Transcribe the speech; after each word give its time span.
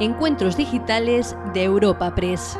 Encuentros 0.00 0.56
Digitales 0.56 1.36
de 1.52 1.64
Europa 1.64 2.14
Press. 2.14 2.56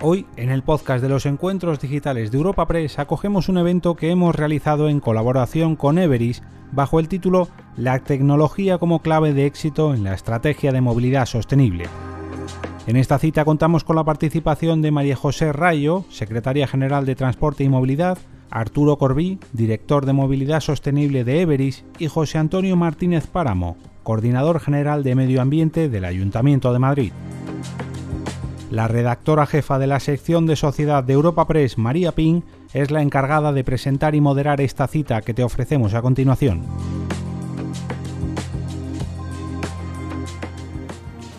Hoy, 0.00 0.24
en 0.36 0.48
el 0.48 0.62
podcast 0.62 1.02
de 1.02 1.10
los 1.10 1.26
Encuentros 1.26 1.80
Digitales 1.80 2.30
de 2.30 2.38
Europa 2.38 2.66
Press, 2.66 2.98
acogemos 2.98 3.50
un 3.50 3.58
evento 3.58 3.94
que 3.94 4.10
hemos 4.10 4.34
realizado 4.34 4.88
en 4.88 5.00
colaboración 5.00 5.76
con 5.76 5.98
Everis 5.98 6.42
bajo 6.72 6.98
el 6.98 7.08
título 7.08 7.48
La 7.76 7.98
tecnología 7.98 8.78
como 8.78 9.02
clave 9.02 9.34
de 9.34 9.44
éxito 9.44 9.92
en 9.92 10.04
la 10.04 10.14
estrategia 10.14 10.72
de 10.72 10.80
movilidad 10.80 11.26
sostenible. 11.26 11.84
En 12.86 12.96
esta 12.96 13.18
cita 13.18 13.44
contamos 13.44 13.84
con 13.84 13.96
la 13.96 14.04
participación 14.04 14.80
de 14.80 14.92
María 14.92 15.14
José 15.14 15.52
Rayo, 15.52 16.06
secretaria 16.08 16.66
general 16.66 17.04
de 17.04 17.16
Transporte 17.16 17.64
y 17.64 17.68
Movilidad, 17.68 18.16
Arturo 18.50 18.96
Corbí, 18.96 19.38
director 19.52 20.06
de 20.06 20.12
Movilidad 20.12 20.60
Sostenible 20.60 21.24
de 21.24 21.42
Everis, 21.42 21.84
y 21.98 22.08
José 22.08 22.38
Antonio 22.38 22.76
Martínez 22.76 23.26
Páramo, 23.26 23.76
coordinador 24.02 24.60
general 24.60 25.02
de 25.02 25.14
Medio 25.14 25.42
Ambiente 25.42 25.88
del 25.88 26.04
Ayuntamiento 26.04 26.72
de 26.72 26.78
Madrid. 26.78 27.12
La 28.70 28.86
redactora 28.86 29.46
jefa 29.46 29.78
de 29.78 29.86
la 29.86 30.00
sección 30.00 30.46
de 30.46 30.56
Sociedad 30.56 31.02
de 31.02 31.14
Europa 31.14 31.46
Press, 31.46 31.78
María 31.78 32.12
Ping, 32.12 32.42
es 32.74 32.90
la 32.90 33.02
encargada 33.02 33.52
de 33.52 33.64
presentar 33.64 34.14
y 34.14 34.20
moderar 34.20 34.60
esta 34.60 34.86
cita 34.86 35.22
que 35.22 35.34
te 35.34 35.42
ofrecemos 35.42 35.94
a 35.94 36.02
continuación. 36.02 36.64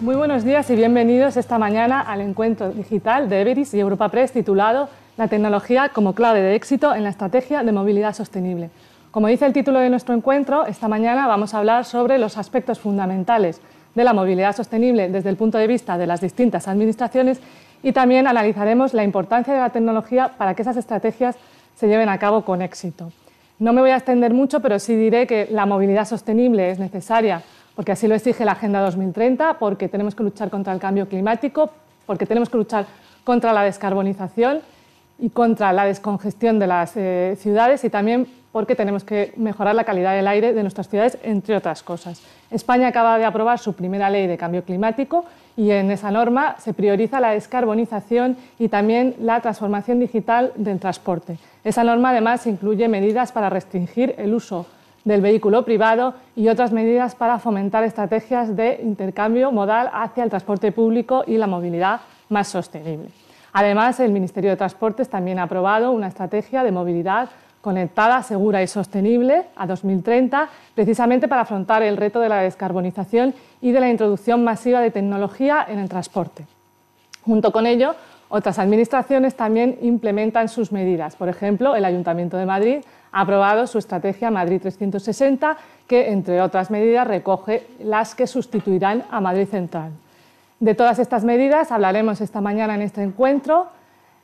Muy 0.02 0.16
buenos 0.16 0.44
días 0.46 0.70
y 0.70 0.76
bienvenidos 0.76 1.36
esta 1.38 1.60
mañana 1.60 2.00
al 2.00 2.22
encuentro 2.22 2.72
digital 2.72 3.30
de 3.30 3.42
Everis 3.42 3.74
y 3.74 3.80
Europa 3.80 4.10
Press 4.10 4.32
titulado 4.32 4.90
La 5.20 5.28
tecnología 5.28 5.90
como 5.90 6.16
clave 6.16 6.42
de 6.42 6.56
éxito 6.56 6.96
en 6.96 7.04
la 7.04 7.10
estrategia 7.10 7.62
de 7.62 7.74
movilidad 7.74 8.16
sostenible. 8.16 8.70
Como 9.12 9.28
dice 9.28 9.46
el 9.46 9.52
título 9.52 9.80
de 9.80 9.90
nuestro 9.90 10.16
encuentro, 10.16 10.66
esta 10.66 10.88
mañana 10.88 11.28
vamos 11.28 11.54
a 11.54 11.58
hablar 11.58 11.84
sobre 11.84 12.18
los 12.18 12.38
aspectos 12.38 12.80
fundamentales 12.80 13.60
de 13.96 14.06
la 14.06 14.14
movilidad 14.14 14.56
sostenible 14.56 15.10
desde 15.10 15.28
el 15.28 15.36
punto 15.36 15.58
de 15.58 15.68
vista 15.68 15.98
de 15.98 16.08
las 16.08 16.22
distintas 16.22 16.70
administraciones 16.70 17.42
y 17.84 17.92
también 17.92 18.28
analizaremos 18.28 18.94
la 18.94 19.04
importancia 19.04 19.54
de 19.54 19.60
la 19.60 19.72
tecnología 19.72 20.38
para 20.38 20.56
que 20.56 20.62
esas 20.62 20.78
estrategias 20.78 21.36
se 21.76 21.90
lleven 21.90 22.08
a 22.08 22.18
cabo 22.18 22.46
con 22.46 22.62
éxito. 22.62 23.12
No 23.60 23.74
me 23.74 23.82
voy 23.82 23.90
a 23.90 23.98
extender 23.98 24.34
mucho, 24.34 24.62
pero 24.62 24.80
sí 24.80 24.96
diré 24.96 25.28
que 25.28 25.50
la 25.52 25.66
movilidad 25.66 26.06
sostenible 26.06 26.72
es 26.72 26.80
necesaria 26.80 27.42
porque 27.76 27.92
así 27.92 28.08
lo 28.08 28.16
exige 28.16 28.46
la 28.46 28.54
Agenda 28.54 28.80
2030, 28.80 29.60
porque 29.60 29.90
tenemos 29.90 30.16
que 30.16 30.24
luchar 30.24 30.50
contra 30.50 30.72
el 30.72 30.80
cambio 30.80 31.10
climático, 31.10 31.72
porque 32.06 32.26
tenemos 32.26 32.50
que 32.50 32.56
luchar 32.56 32.86
contra 33.26 33.52
la 33.52 33.64
descarbonización 33.64 34.62
y 35.20 35.30
contra 35.30 35.74
la 35.74 35.86
descongestión 35.86 36.60
de 36.60 36.68
las 36.68 36.96
eh, 36.96 37.36
ciudades 37.40 37.84
y 37.84 37.90
también 37.90 38.28
porque 38.52 38.76
tenemos 38.76 39.04
que 39.04 39.34
mejorar 39.38 39.76
la 39.76 39.84
calidad 39.84 40.16
del 40.16 40.28
aire 40.28 40.54
de 40.54 40.62
nuestras 40.64 40.90
ciudades, 40.90 41.18
entre 41.24 41.56
otras 41.56 41.84
cosas. 41.84 42.22
España 42.50 42.88
acaba 42.88 43.18
de 43.18 43.26
aprobar 43.26 43.60
su 43.60 43.74
primera 43.74 44.10
ley 44.10 44.26
de 44.26 44.38
cambio 44.38 44.64
climático 44.64 45.26
y 45.56 45.72
en 45.72 45.92
esa 45.92 46.10
norma 46.10 46.56
se 46.58 46.74
prioriza 46.74 47.20
la 47.20 47.32
descarbonización 47.32 48.38
y 48.58 48.70
también 48.70 49.16
la 49.20 49.40
transformación 49.42 50.00
digital 50.00 50.52
del 50.56 50.80
transporte. 50.80 51.38
Esa 51.64 51.84
norma 51.84 52.10
además 52.10 52.48
incluye 52.48 52.88
medidas 52.88 53.32
para 53.32 53.50
restringir 53.50 54.16
el 54.18 54.34
uso 54.34 54.66
del 55.04 55.22
vehículo 55.22 55.64
privado 55.64 56.16
y 56.36 56.48
otras 56.50 56.72
medidas 56.72 57.16
para 57.16 57.40
fomentar 57.40 57.84
estrategias 57.84 58.56
de 58.56 58.80
intercambio 58.84 59.52
modal 59.52 59.90
hacia 59.94 60.24
el 60.24 60.30
transporte 60.30 60.72
público 60.72 61.24
y 61.26 61.38
la 61.38 61.48
movilidad 61.48 62.02
más 62.30 62.48
sostenible. 62.48 63.10
Además, 63.54 64.00
el 64.00 64.12
Ministerio 64.12 64.52
de 64.52 64.58
Transportes 64.58 65.10
también 65.10 65.40
ha 65.40 65.44
aprobado 65.44 65.92
una 65.92 66.08
estrategia 66.08 66.64
de 66.64 66.72
movilidad 66.72 67.30
conectada, 67.62 68.24
segura 68.24 68.64
y 68.64 68.68
sostenible 68.68 69.46
a 69.56 69.68
2030, 69.68 70.50
precisamente 70.76 71.28
para 71.28 71.42
afrontar 71.42 71.84
el 71.84 71.98
reto 71.98 72.20
de 72.20 72.30
la 72.30 72.42
descarbonización 72.42 73.34
y 73.62 73.72
de 73.72 73.80
la 73.80 73.90
introducción 73.90 74.44
masiva 74.44 74.80
de 74.80 74.92
tecnología 74.92 75.66
en 75.68 75.80
el 75.80 75.90
transporte. 75.90 76.46
Junto 77.26 77.52
con 77.52 77.66
ello, 77.66 77.96
otras 78.30 78.60
administraciones 78.60 79.36
también 79.36 79.78
implementan 79.82 80.48
sus 80.50 80.72
medidas. 80.72 81.16
Por 81.16 81.30
ejemplo, 81.30 81.76
el 81.76 81.84
Ayuntamiento 81.84 82.38
de 82.38 82.46
Madrid 82.46 82.78
ha 83.12 83.22
aprobado 83.22 83.66
su 83.68 83.80
estrategia 83.80 84.32
Madrid 84.32 84.62
360, 84.62 85.58
que, 85.88 86.12
entre 86.12 86.40
otras 86.42 86.70
medidas, 86.70 87.08
recoge 87.08 87.66
las 87.80 88.14
que 88.16 88.28
sustituirán 88.28 89.04
a 89.10 89.20
Madrid 89.20 89.48
Central. 89.48 89.92
De 90.60 90.76
todas 90.76 91.00
estas 91.00 91.24
medidas 91.24 91.72
hablaremos 91.72 92.20
esta 92.20 92.42
mañana 92.42 92.76
en 92.76 92.82
este 92.82 93.02
encuentro. 93.02 93.68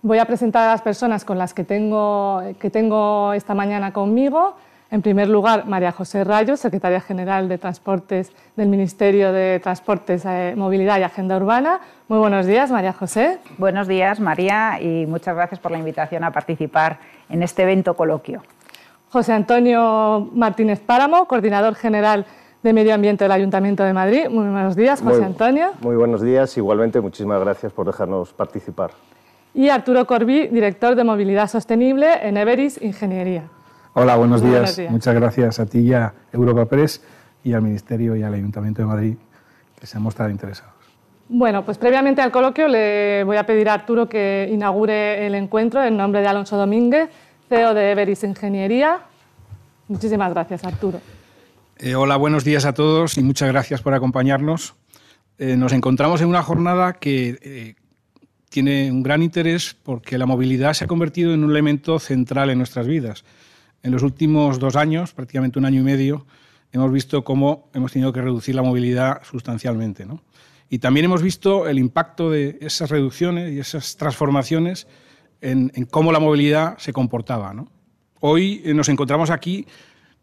Voy 0.01 0.17
a 0.17 0.25
presentar 0.25 0.67
a 0.67 0.71
las 0.71 0.81
personas 0.81 1.23
con 1.23 1.37
las 1.37 1.53
que 1.53 1.63
tengo, 1.63 2.41
que 2.59 2.69
tengo 2.69 3.31
esta 3.31 3.53
mañana 3.53 3.93
conmigo. 3.93 4.57
En 4.91 5.01
primer 5.01 5.29
lugar, 5.29 5.65
María 5.65 5.93
José 5.93 6.25
Rayo, 6.25 6.57
secretaria 6.57 6.99
general 6.99 7.47
de 7.47 7.57
Transportes 7.57 8.33
del 8.57 8.67
Ministerio 8.67 9.31
de 9.31 9.61
Transportes, 9.61 10.25
eh, 10.25 10.53
Movilidad 10.57 10.99
y 10.99 11.03
Agenda 11.03 11.37
Urbana. 11.37 11.79
Muy 12.09 12.19
buenos 12.19 12.45
días, 12.45 12.69
María 12.69 12.91
José. 12.91 13.39
Buenos 13.57 13.87
días, 13.87 14.19
María, 14.19 14.81
y 14.81 15.05
muchas 15.05 15.35
gracias 15.35 15.61
por 15.61 15.71
la 15.71 15.77
invitación 15.77 16.25
a 16.25 16.31
participar 16.31 16.99
en 17.29 17.43
este 17.43 17.63
evento 17.63 17.95
coloquio. 17.95 18.43
José 19.09 19.31
Antonio 19.31 20.29
Martínez 20.33 20.81
Páramo, 20.81 21.27
coordinador 21.29 21.75
general 21.75 22.25
de 22.65 22.73
Medio 22.73 22.95
Ambiente 22.95 23.23
del 23.23 23.31
Ayuntamiento 23.31 23.83
de 23.83 23.93
Madrid. 23.93 24.27
Muy 24.27 24.49
buenos 24.49 24.75
días, 24.75 24.99
José 24.99 25.23
Antonio. 25.23 25.67
Muy 25.81 25.95
buenos 25.95 26.23
días, 26.23 26.57
igualmente 26.57 26.99
muchísimas 26.99 27.39
gracias 27.39 27.71
por 27.71 27.85
dejarnos 27.85 28.33
participar. 28.33 28.89
Y 29.53 29.69
Arturo 29.69 30.07
Corbí, 30.07 30.47
director 30.47 30.95
de 30.95 31.03
Movilidad 31.03 31.47
Sostenible 31.47 32.27
en 32.27 32.37
Everis 32.37 32.81
Ingeniería. 32.81 33.43
Hola, 33.93 34.15
buenos 34.15 34.41
días. 34.41 34.81
Muchas 34.89 35.13
gracias 35.13 35.59
a 35.59 35.67
ti 35.67 35.77
y 35.81 35.93
a 35.93 36.11
Europa 36.33 36.65
Press 36.65 37.03
y 37.43 37.53
al 37.53 37.61
Ministerio 37.61 38.15
y 38.15 38.23
al 38.23 38.33
Ayuntamiento 38.33 38.81
de 38.81 38.87
Madrid 38.87 39.15
que 39.79 39.85
se 39.85 39.97
han 39.97 40.03
mostrado 40.03 40.31
interesados. 40.31 40.73
Bueno, 41.29 41.63
pues 41.63 41.77
previamente 41.77 42.23
al 42.23 42.31
coloquio 42.31 42.67
le 42.67 43.23
voy 43.25 43.37
a 43.37 43.45
pedir 43.45 43.69
a 43.69 43.75
Arturo 43.75 44.09
que 44.09 44.49
inaugure 44.51 45.27
el 45.27 45.35
encuentro 45.35 45.83
en 45.83 45.97
nombre 45.97 46.21
de 46.21 46.27
Alonso 46.27 46.57
Domínguez, 46.57 47.11
CEO 47.47 47.75
de 47.75 47.91
Everis 47.91 48.23
Ingeniería. 48.23 49.01
Muchísimas 49.87 50.33
gracias, 50.33 50.63
Arturo. 50.65 50.99
Eh, 51.77 51.95
hola, 51.95 52.15
buenos 52.15 52.45
días 52.45 52.63
a 52.63 52.73
todos 52.73 53.17
y 53.17 53.21
muchas 53.21 53.49
gracias 53.49 53.81
por 53.81 53.93
acompañarnos. 53.93 54.75
Eh, 55.37 55.57
nos 55.57 55.73
encontramos 55.73 56.21
en 56.21 56.29
una 56.29 56.41
jornada 56.41 56.93
que 56.93 57.37
eh, 57.41 57.75
tiene 58.47 58.89
un 58.89 59.03
gran 59.03 59.21
interés 59.21 59.75
porque 59.83 60.17
la 60.17 60.25
movilidad 60.25 60.71
se 60.71 60.85
ha 60.85 60.87
convertido 60.87 61.33
en 61.33 61.43
un 61.43 61.51
elemento 61.51 61.99
central 61.99 62.49
en 62.49 62.59
nuestras 62.59 62.87
vidas. 62.87 63.25
En 63.83 63.91
los 63.91 64.03
últimos 64.03 64.57
dos 64.57 64.77
años, 64.77 65.11
prácticamente 65.11 65.59
un 65.59 65.65
año 65.65 65.81
y 65.81 65.83
medio, 65.83 66.25
hemos 66.71 66.93
visto 66.93 67.25
cómo 67.25 67.69
hemos 67.73 67.91
tenido 67.91 68.13
que 68.13 68.21
reducir 68.21 68.55
la 68.55 68.61
movilidad 68.61 69.21
sustancialmente. 69.29 70.07
Y 70.69 70.79
también 70.79 71.07
hemos 71.07 71.21
visto 71.21 71.67
el 71.67 71.77
impacto 71.77 72.31
de 72.31 72.57
esas 72.61 72.89
reducciones 72.89 73.51
y 73.51 73.59
esas 73.59 73.97
transformaciones 73.97 74.87
en, 75.41 75.69
cómo 75.91 76.13
la 76.13 76.19
movilidad 76.19 76.77
se 76.77 76.93
comportaba. 76.93 77.53
Hoy 78.21 78.61
eh, 78.63 78.73
nos 78.73 78.87
encontramos 78.87 79.29
aquí 79.29 79.67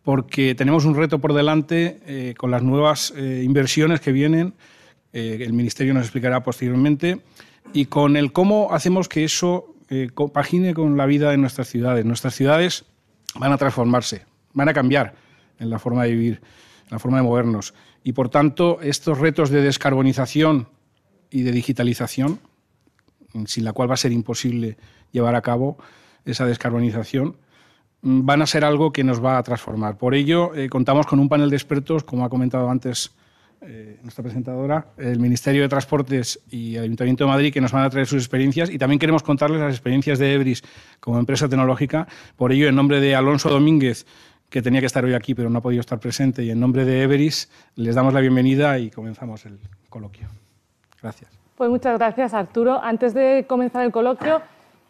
porque 0.02 0.54
tenemos 0.54 0.84
un 0.84 0.96
reto 0.96 1.20
por 1.20 1.32
delante 1.32 2.00
eh, 2.06 2.34
con 2.36 2.50
las 2.50 2.62
nuevas 2.62 3.12
eh, 3.16 3.42
inversiones 3.44 4.00
que 4.00 4.12
vienen, 4.12 4.54
el 5.14 5.52
Ministerio 5.52 5.92
nos 5.92 6.04
explicará 6.04 6.42
posteriormente, 6.42 7.20
y 7.74 7.84
con 7.84 8.16
el 8.16 8.32
cómo 8.32 8.72
hacemos 8.72 9.10
que 9.10 9.24
eso 9.24 9.76
compagine 10.14 10.72
con 10.72 10.96
la 10.96 11.04
vida 11.04 11.30
de 11.30 11.36
nuestras 11.36 11.68
ciudades. 11.68 12.06
Nuestras 12.06 12.34
ciudades 12.34 12.86
van 13.34 13.52
a 13.52 13.58
transformarse, 13.58 14.24
van 14.54 14.70
a 14.70 14.72
cambiar 14.72 15.14
en 15.58 15.68
la 15.68 15.78
forma 15.78 16.04
de 16.04 16.12
vivir, 16.12 16.40
en 16.84 16.90
la 16.90 16.98
forma 16.98 17.18
de 17.18 17.24
movernos. 17.24 17.74
Y 18.04 18.12
por 18.12 18.28
tanto, 18.28 18.80
estos 18.80 19.18
retos 19.18 19.50
de 19.50 19.62
descarbonización 19.62 20.68
y 21.30 21.42
de 21.42 21.52
digitalización, 21.52 22.40
sin 23.46 23.64
la 23.64 23.72
cual 23.72 23.90
va 23.90 23.94
a 23.94 23.98
ser 23.98 24.12
imposible 24.12 24.76
llevar 25.12 25.34
a 25.34 25.42
cabo 25.42 25.78
esa 26.24 26.46
descarbonización, 26.46 27.36
van 28.02 28.42
a 28.42 28.46
ser 28.46 28.64
algo 28.64 28.92
que 28.92 29.04
nos 29.04 29.24
va 29.24 29.38
a 29.38 29.42
transformar. 29.42 29.96
Por 29.96 30.14
ello, 30.14 30.54
eh, 30.54 30.68
contamos 30.68 31.06
con 31.06 31.20
un 31.20 31.28
panel 31.28 31.50
de 31.50 31.56
expertos, 31.56 32.02
como 32.04 32.24
ha 32.24 32.28
comentado 32.28 32.68
antes 32.68 33.14
eh, 33.60 34.00
nuestra 34.02 34.24
presentadora, 34.24 34.88
el 34.98 35.20
Ministerio 35.20 35.62
de 35.62 35.68
Transportes 35.68 36.40
y 36.50 36.74
el 36.74 36.82
Ayuntamiento 36.82 37.24
de 37.24 37.30
Madrid, 37.30 37.52
que 37.52 37.60
nos 37.60 37.70
van 37.70 37.84
a 37.84 37.90
traer 37.90 38.08
sus 38.08 38.20
experiencias 38.20 38.70
y 38.70 38.76
también 38.76 38.98
queremos 38.98 39.22
contarles 39.22 39.60
las 39.60 39.72
experiencias 39.72 40.18
de 40.18 40.34
Ebris 40.34 40.64
como 40.98 41.18
empresa 41.20 41.48
tecnológica. 41.48 42.08
Por 42.36 42.50
ello, 42.50 42.68
en 42.68 42.74
nombre 42.74 43.00
de 43.00 43.14
Alonso 43.14 43.48
Domínguez, 43.48 44.04
que 44.50 44.62
tenía 44.62 44.80
que 44.80 44.86
estar 44.86 45.04
hoy 45.04 45.14
aquí 45.14 45.34
pero 45.34 45.48
no 45.48 45.60
ha 45.60 45.62
podido 45.62 45.80
estar 45.80 46.00
presente, 46.00 46.42
y 46.42 46.50
en 46.50 46.58
nombre 46.58 46.84
de 46.84 47.02
Everis, 47.02 47.50
les 47.76 47.94
damos 47.94 48.12
la 48.12 48.20
bienvenida 48.20 48.78
y 48.80 48.90
comenzamos 48.90 49.46
el 49.46 49.60
coloquio. 49.88 50.26
Gracias. 51.00 51.30
Pues 51.56 51.70
muchas 51.70 51.96
gracias, 51.98 52.34
Arturo. 52.34 52.82
Antes 52.82 53.14
de 53.14 53.44
comenzar 53.48 53.84
el 53.84 53.92
coloquio, 53.92 54.42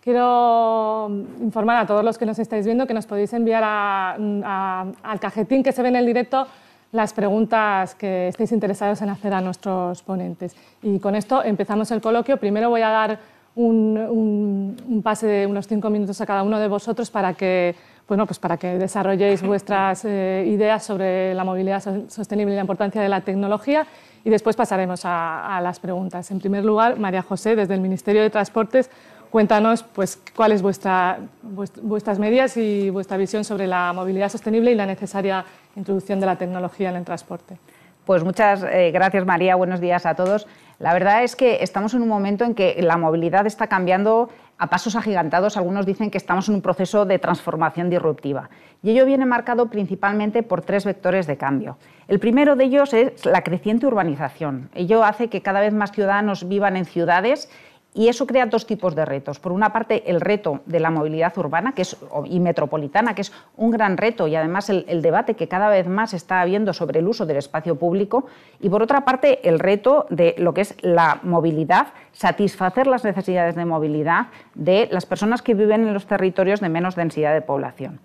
Quiero 0.03 1.09
informar 1.41 1.77
a 1.77 1.87
todos 1.87 2.05
los 2.05 2.19
que 2.19 2.27
nos 2.27 2.37
estáis 2.41 2.67
viendo 2.67 2.89
que 2.89 2.95
nos 2.95 3.07
podéis 3.07 3.33
enviar 3.35 3.63
al 3.65 5.21
cajetín 5.21 5.63
que 5.63 5.71
se 5.71 5.81
ve 5.81 5.91
en 5.91 5.97
el 5.97 6.07
directo 6.07 6.49
las 6.91 7.13
preguntas 7.13 7.95
que 7.95 8.27
estéis 8.27 8.51
interesados 8.51 9.01
en 9.01 9.11
hacer 9.11 9.33
a 9.33 9.41
nuestros 9.41 10.03
ponentes. 10.03 10.57
Y 10.83 10.99
con 10.99 11.15
esto 11.15 11.45
empezamos 11.45 11.89
el 11.93 12.01
coloquio. 12.01 12.37
Primero 12.37 12.69
voy 12.69 12.83
a 12.83 12.89
dar 12.89 13.21
un, 13.55 15.01
pase 15.05 15.29
de 15.29 15.47
unos 15.47 15.69
cinco 15.69 15.89
minutos 15.89 16.21
a 16.21 16.27
cada 16.27 16.43
uno 16.43 16.59
de 16.59 16.67
vosotros 16.67 17.09
para 17.09 17.35
que 17.35 17.77
bueno, 18.09 18.27
pues 18.27 18.41
para 18.41 18.57
que 18.57 18.79
desarrolléis 18.79 19.41
vuestras 19.47 20.05
eh, 20.05 20.45
ideas 20.49 20.83
sobre 20.83 21.33
la 21.33 21.45
movilidad 21.45 21.81
sostenible 22.09 22.55
y 22.55 22.57
la 22.57 22.63
importancia 22.63 23.01
de 23.01 23.09
la 23.09 23.21
tecnología 23.21 23.87
y 24.25 24.31
después 24.31 24.57
pasaremos 24.57 25.03
a, 25.05 25.61
las 25.63 25.81
preguntas. 25.81 26.31
En 26.31 26.39
primer 26.39 26.65
lugar, 26.65 26.99
María 26.99 27.23
José, 27.23 27.57
desde 27.57 27.75
el 27.75 27.81
Ministerio 27.81 28.23
de 28.23 28.31
Transportes, 28.31 28.91
cuéntanos 29.33 29.83
pues, 29.83 30.21
cuáles 30.37 30.61
vuestra, 30.61 31.19
vuestras 31.43 32.19
medidas 32.19 32.55
y 32.59 32.91
vuestra 32.91 33.17
visión 33.17 33.45
sobre 33.45 33.67
la 33.67 33.91
movilidad 33.95 34.29
sostenible 34.29 34.71
y 34.71 34.75
la 34.75 34.85
necesaria 34.85 35.47
introducción 35.75 36.21
de 36.21 36.27
la 36.27 36.37
tecnología 36.37 36.91
en 36.91 36.97
el 36.97 37.05
transporte. 37.05 37.57
Pues 38.05 38.23
muchas 38.25 38.63
eh, 38.63 38.91
gracias, 38.93 39.25
María. 39.25 39.57
Buenos 39.57 39.81
días 39.81 40.05
a 40.05 40.15
todos. 40.15 40.47
La 40.79 40.93
verdad 40.93 41.23
es 41.23 41.35
que 41.35 41.63
estamos 41.63 41.95
en 41.95 42.03
un 42.03 42.09
momento 42.09 42.45
en 42.45 42.55
que 42.55 42.77
la 42.83 42.99
movilidad 42.99 43.47
está 43.47 43.69
cambiando 43.69 44.29
a 44.59 44.69
pasos 44.69 44.97
agigantados. 44.97 45.57
Algunos 45.57 45.87
dicen 45.87 46.11
que 46.11 46.19
estamos 46.19 46.49
en 46.49 46.57
un 46.57 46.61
proceso 46.61 47.07
de 47.07 47.19
transformación 47.19 47.89
disruptiva. 47.89 48.51
Y 48.83 48.91
ello 48.91 49.07
viene 49.07 49.25
marcado 49.25 49.71
principalmente 49.71 50.43
por 50.43 50.61
tres 50.61 50.85
vectores 50.85 51.27
de 51.27 51.39
cambio. 51.39 51.79
El 52.07 52.19
primero 52.19 52.55
de 52.55 52.65
ellos 52.65 52.93
es 52.93 53.25
la 53.25 53.43
creciente 53.43 53.87
urbanización. 53.87 54.69
Ello 54.75 55.05
hace 55.05 55.29
que 55.29 55.41
cada 55.41 55.61
vez 55.61 55.73
más 55.73 55.93
ciudadanos 55.93 56.49
vivan 56.49 56.77
en 56.77 56.85
ciudades 56.85 57.49
y 57.95 58.09
eso 58.09 58.27
crea 58.27 58.47
dos 58.47 58.67
tipos 58.67 58.95
de 58.95 59.05
retos. 59.05 59.39
Por 59.39 59.53
una 59.53 59.73
parte, 59.73 60.11
el 60.11 60.21
reto 60.21 60.61
de 60.65 60.81
la 60.81 60.91
movilidad 60.91 61.37
urbana 61.37 61.73
que 61.73 61.83
es, 61.83 61.97
y 62.25 62.41
metropolitana, 62.41 63.15
que 63.15 63.23
es 63.23 63.33
un 63.57 63.71
gran 63.71 63.99
reto, 63.99 64.27
y 64.29 64.35
además 64.35 64.71
el, 64.71 65.03
debate 65.03 65.35
que 65.35 65.49
cada 65.49 65.69
vez 65.69 65.87
más 65.87 66.15
está 66.15 66.41
habiendo 66.41 66.73
sobre 66.73 67.01
el 67.01 67.09
uso 67.09 67.27
del 67.27 67.37
espacio 67.37 67.77
público. 67.77 68.27
Y 68.61 68.71
por 68.71 68.83
otra 68.83 69.05
parte, 69.05 69.47
el 69.47 69.59
reto 69.59 70.07
de 70.09 70.35
lo 70.39 70.55
que 70.55 70.63
es 70.63 70.75
la 70.81 71.21
movilidad, 71.23 71.89
satisfacer 72.13 72.87
las 72.87 73.05
necesidades 73.05 73.57
de 73.57 73.65
movilidad 73.67 74.29
de 74.55 74.89
las 74.91 75.05
personas 75.05 75.43
que 75.43 75.55
viven 75.55 75.87
en 75.87 75.93
los 75.93 76.07
territorios 76.07 76.61
de 76.61 76.71
menos 76.71 76.97
densidad 76.97 77.35
de 77.35 77.43
población. 77.43 78.01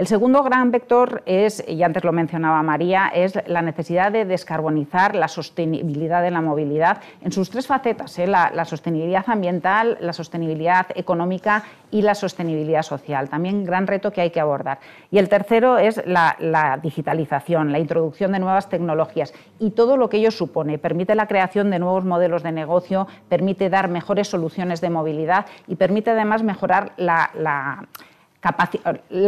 El 0.00 0.06
segundo 0.06 0.42
gran 0.42 0.70
vector 0.70 1.22
es, 1.26 1.62
y 1.68 1.82
antes 1.82 2.04
lo 2.04 2.12
mencionaba 2.12 2.62
María, 2.62 3.12
es 3.14 3.38
la 3.46 3.60
necesidad 3.60 4.10
de 4.10 4.24
descarbonizar 4.24 5.14
la 5.14 5.28
sostenibilidad 5.28 6.22
de 6.22 6.30
la 6.30 6.40
movilidad 6.40 7.02
en 7.20 7.32
sus 7.32 7.50
tres 7.50 7.66
facetas, 7.66 8.18
¿eh? 8.18 8.26
la, 8.26 8.64
sostenibilidad 8.64 9.28
ambiental, 9.28 9.98
la 10.00 10.14
sostenibilidad 10.14 10.86
económica 10.94 11.64
y 11.90 12.00
la 12.00 12.14
sostenibilidad 12.14 12.80
social. 12.80 13.28
También 13.28 13.66
gran 13.66 13.86
reto 13.86 14.10
que 14.10 14.22
hay 14.22 14.30
que 14.30 14.40
abordar. 14.40 14.78
Y 15.10 15.18
el 15.18 15.28
tercero 15.28 15.76
es 15.76 16.00
la, 16.06 16.80
digitalización, 16.82 17.70
la 17.70 17.78
introducción 17.78 18.32
de 18.32 18.38
nuevas 18.38 18.70
tecnologías 18.70 19.34
y 19.58 19.72
todo 19.72 19.98
lo 19.98 20.08
que 20.08 20.16
ello 20.16 20.30
supone. 20.30 20.78
Permite 20.78 21.14
la 21.14 21.26
creación 21.26 21.68
de 21.68 21.78
nuevos 21.78 22.06
modelos 22.06 22.42
de 22.42 22.52
negocio, 22.52 23.06
permite 23.28 23.68
dar 23.68 23.88
mejores 23.88 24.28
soluciones 24.28 24.80
de 24.80 24.88
movilidad 24.88 25.44
y 25.68 25.76
permite 25.76 26.12
además 26.12 26.42
mejorar 26.42 26.92
la 26.96 27.86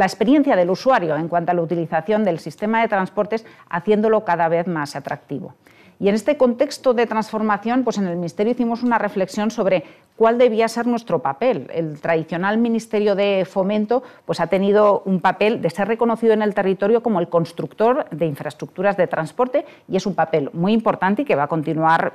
experiencia 0.05 0.57
del 0.57 0.71
usuario 0.71 1.17
en 1.17 1.29
cuanto 1.29 1.53
a 1.53 1.55
la 1.55 1.63
utilización 1.63 2.25
del 2.25 2.39
sistema 2.39 2.81
de 2.81 2.89
transportes, 2.89 3.45
haciéndolo 3.69 4.25
cada 4.25 4.49
vez 4.49 4.67
más 4.67 4.97
atractivo. 4.97 5.55
Y 6.03 6.09
en 6.09 6.17
este 6.17 6.37
contexto 6.37 6.95
de 6.95 7.07
transformación, 7.07 7.85
pues 7.85 7.97
en 7.97 8.09
el 8.09 8.17
Ministerio 8.17 8.53
hicimos 8.53 8.83
una 8.83 8.99
reflexión 8.99 9.53
sobre 9.53 9.85
cuál 10.17 10.37
debía 10.37 10.67
ser 10.67 10.87
nuestro 10.87 11.21
papel. 11.21 11.71
El 11.73 12.01
tradicional 12.01 12.59
Ministerio 12.59 13.15
de 13.15 13.47
Fomento 13.49 14.03
pues 14.27 14.41
ha 14.41 14.49
tenido 14.49 15.03
un 15.05 15.21
papel 15.21 15.63
de 15.63 15.71
ser 15.71 15.87
reconocido 15.87 16.33
en 16.33 16.43
el 16.43 16.55
territorio 16.55 17.05
como 17.05 17.21
el 17.21 17.29
constructor 17.29 18.07
de 18.11 18.27
infraestructuras 18.27 18.97
de 18.97 19.07
transporte 19.07 19.65
y 19.87 19.97
es 19.97 20.05
un 20.05 20.17
papel 20.17 20.51
muy 20.53 20.73
importante 20.73 21.23
y 21.23 21.25
que 21.25 21.37
va 21.37 21.45
a 21.45 21.49
continuar 21.49 22.15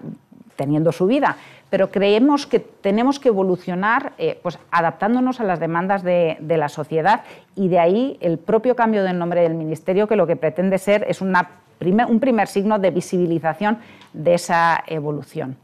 teniendo 0.57 0.91
su 0.91 1.05
vida, 1.05 1.37
pero 1.69 1.89
creemos 1.89 2.45
que 2.45 2.59
tenemos 2.59 3.19
que 3.19 3.29
evolucionar 3.29 4.11
eh, 4.17 4.37
pues, 4.43 4.59
adaptándonos 4.71 5.39
a 5.39 5.45
las 5.45 5.61
demandas 5.61 6.03
de, 6.03 6.37
la 6.41 6.67
sociedad 6.67 7.21
y 7.55 7.69
de 7.69 7.79
ahí 7.79 8.17
el 8.19 8.37
propio 8.37 8.75
cambio 8.75 9.03
del 9.03 9.17
nombre 9.17 9.41
del 9.41 9.53
Ministerio, 9.53 10.07
que 10.07 10.17
lo 10.17 10.27
que 10.27 10.35
pretende 10.35 10.77
ser 10.77 11.05
es 11.07 11.21
un 11.21 12.19
primer 12.19 12.47
signo 12.47 12.79
de 12.79 12.91
visibilización 12.91 13.77
de 14.11 14.33
esa 14.33 14.83
evolución. 14.87 15.55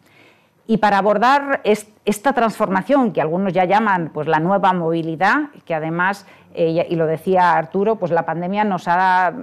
Y 0.66 0.78
para 0.78 0.98
abordar 0.98 1.62
esta 2.06 2.32
transformación, 2.32 3.12
que 3.12 3.20
algunos 3.20 3.52
ya 3.52 3.66
llaman 3.66 4.12
pues, 4.14 4.28
la 4.28 4.40
nueva 4.40 4.72
movilidad, 4.72 5.50
que 5.66 5.76
además 5.76 6.26
y 6.56 6.96
lo 6.96 7.06
decía 7.06 7.54
Arturo, 7.54 7.96
pues 7.96 8.12
la 8.12 8.26
pandemia 8.26 8.64
nos 8.64 8.88
ha, 8.88 9.34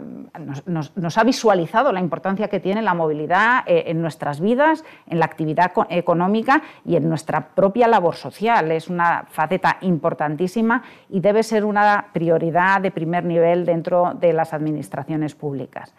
nos, 0.66 1.18
ha, 1.18 1.24
visualizado 1.24 1.92
la 1.92 2.00
importancia 2.00 2.48
que 2.48 2.60
tiene 2.60 2.82
la 2.82 2.94
movilidad 2.94 3.64
eh, 3.66 3.84
en 3.86 4.00
nuestras 4.00 4.40
vidas, 4.40 4.84
en 5.06 5.18
la 5.18 5.24
actividad 5.24 5.72
económica 5.88 6.62
y 6.84 6.96
en 6.96 7.08
nuestra 7.08 7.48
propia 7.48 7.88
labor 7.88 8.16
social. 8.16 8.70
Es 8.72 8.88
una 8.88 9.26
faceta 9.28 9.78
importantísima 9.80 10.82
y 11.08 11.20
debe 11.20 11.42
ser 11.42 11.64
una 11.64 12.06
prioridad 12.12 12.80
de 12.80 12.90
primer 12.90 13.24
nivel 13.24 13.64
dentro 13.64 14.14
de 14.14 14.32
las 14.32 14.52
administraciones 14.52 15.34
públicas. 15.34 15.94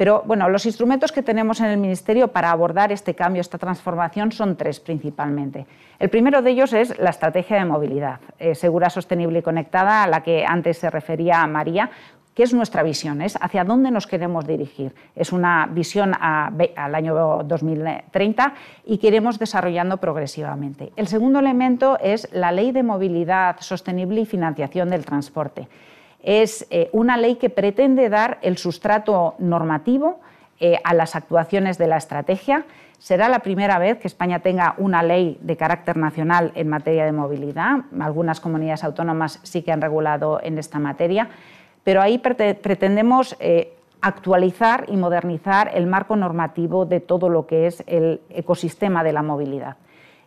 Pero 0.00 0.22
bueno, 0.24 0.48
los 0.48 0.64
instrumentos 0.64 1.12
que 1.12 1.22
tenemos 1.22 1.60
en 1.60 1.66
el 1.66 1.76
Ministerio 1.76 2.28
para 2.28 2.50
abordar 2.50 2.90
este 2.90 3.14
cambio, 3.14 3.42
esta 3.42 3.58
transformación, 3.58 4.32
son 4.32 4.56
tres 4.56 4.80
principalmente. 4.80 5.66
El 5.98 6.08
primero 6.08 6.40
de 6.40 6.52
ellos 6.52 6.72
es 6.72 6.98
la 6.98 7.10
estrategia 7.10 7.58
de 7.58 7.66
movilidad 7.66 8.18
eh, 8.38 8.54
segura, 8.54 8.88
sostenible 8.88 9.40
y 9.40 9.42
conectada, 9.42 10.02
a 10.02 10.06
la 10.06 10.22
que 10.22 10.46
antes 10.48 10.78
se 10.78 10.88
refería 10.88 11.46
María, 11.46 11.90
que 12.34 12.44
es 12.44 12.54
nuestra 12.54 12.82
visión, 12.82 13.20
es 13.20 13.36
hacia 13.38 13.62
dónde 13.62 13.90
nos 13.90 14.06
queremos 14.06 14.46
dirigir. 14.46 14.94
Es 15.14 15.34
una 15.34 15.66
visión 15.70 16.14
al 16.18 16.94
año 16.94 17.42
2030 17.44 18.54
y 18.86 18.96
que 18.96 19.08
iremos 19.08 19.38
desarrollando 19.38 19.98
progresivamente. 19.98 20.94
El 20.96 21.08
segundo 21.08 21.40
elemento 21.40 21.98
es 22.00 22.26
la 22.32 22.52
ley 22.52 22.72
de 22.72 22.82
movilidad 22.82 23.56
sostenible 23.60 24.22
y 24.22 24.24
financiación 24.24 24.88
del 24.88 25.04
transporte 25.04 25.68
es 26.22 26.66
eh, 26.70 26.90
una 26.92 27.16
ley 27.16 27.36
que 27.36 27.50
pretende 27.50 28.08
dar 28.08 28.38
el 28.42 28.58
sustrato 28.58 29.34
normativo 29.38 30.20
eh, 30.58 30.78
a 30.84 30.94
las 30.94 31.16
actuaciones 31.16 31.78
de 31.78 31.86
la 31.86 31.96
estrategia. 31.96 32.64
Será 32.98 33.30
la 33.30 33.38
primera 33.38 33.78
vez 33.78 33.98
que 33.98 34.08
España 34.08 34.40
tenga 34.40 34.74
una 34.76 35.02
ley 35.02 35.38
de 35.40 35.56
carácter 35.56 35.96
nacional 35.96 36.52
en 36.54 36.68
materia 36.68 37.06
de 37.06 37.12
movilidad. 37.12 37.78
Algunas 37.98 38.40
comunidades 38.40 38.84
autónomas 38.84 39.40
sí 39.42 39.62
que 39.62 39.72
han 39.72 39.80
regulado 39.80 40.38
en 40.42 40.58
esta 40.58 40.78
materia, 40.78 41.30
pero 41.82 42.02
ahí 42.02 42.18
pretendemos 42.18 43.36
eh, 43.40 43.72
actualizar 44.02 44.84
y 44.88 44.98
modernizar 44.98 45.70
el 45.74 45.86
marco 45.86 46.14
normativo 46.14 46.84
de 46.84 47.00
todo 47.00 47.30
lo 47.30 47.46
que 47.46 47.66
es 47.66 47.82
el 47.86 48.20
ecosistema 48.28 49.02
de 49.02 49.14
la 49.14 49.22
movilidad. 49.22 49.76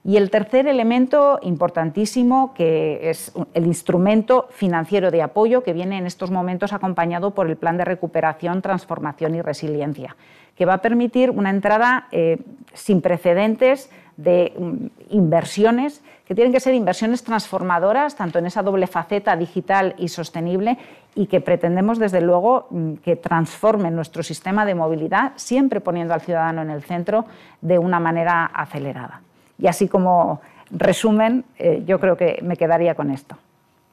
Y 0.05 0.17
el 0.17 0.29
tercer 0.29 0.67
elemento 0.67 1.39
importantísimo, 1.43 2.53
que 2.53 3.09
es 3.09 3.31
el 3.53 3.65
instrumento 3.65 4.47
financiero 4.51 5.11
de 5.11 5.21
apoyo, 5.21 5.63
que 5.63 5.71
viene 5.71 5.97
en 5.97 6.05
estos 6.05 6.29
momentos 6.29 6.73
acompañado 6.73 7.31
por 7.31 7.47
el 7.49 7.55
Plan 7.55 7.77
de 7.77 7.85
Recuperación, 7.85 8.61
Transformación 8.61 9.35
y 9.35 9.41
Resiliencia, 9.41 10.17
que 10.57 10.65
va 10.65 10.73
a 10.73 10.81
permitir 10.81 11.29
una 11.29 11.51
entrada 11.51 12.07
eh, 12.11 12.39
sin 12.73 12.99
precedentes 13.01 13.89
de 14.17 14.53
mm, 14.59 15.13
inversiones, 15.15 16.03
que 16.27 16.35
tienen 16.35 16.51
que 16.51 16.59
ser 16.59 16.73
inversiones 16.73 17.23
transformadoras, 17.23 18.17
tanto 18.17 18.39
en 18.39 18.45
esa 18.45 18.61
doble 18.61 18.87
faceta 18.87 19.37
digital 19.37 19.95
y 19.97 20.09
sostenible, 20.09 20.77
y 21.15 21.27
que 21.27 21.39
pretendemos, 21.39 21.97
desde 21.97 22.19
luego, 22.19 22.67
mm, 22.71 22.95
que 22.95 23.15
transformen 23.15 23.95
nuestro 23.95 24.21
sistema 24.21 24.65
de 24.65 24.75
movilidad, 24.75 25.31
siempre 25.37 25.79
poniendo 25.79 26.13
al 26.13 26.19
ciudadano 26.19 26.61
en 26.61 26.71
el 26.71 26.83
centro 26.83 27.23
de 27.61 27.79
una 27.79 28.01
manera 28.01 28.45
acelerada. 28.45 29.21
Y 29.63 29.67
así 29.67 29.87
como 29.87 30.41
resumen, 30.71 31.45
eh, 31.57 31.83
yo 31.85 31.97
creo 31.97 32.17
que 32.17 32.39
me 32.43 32.57
quedaría 32.57 32.95
con 32.95 33.09
esto. 33.09 33.37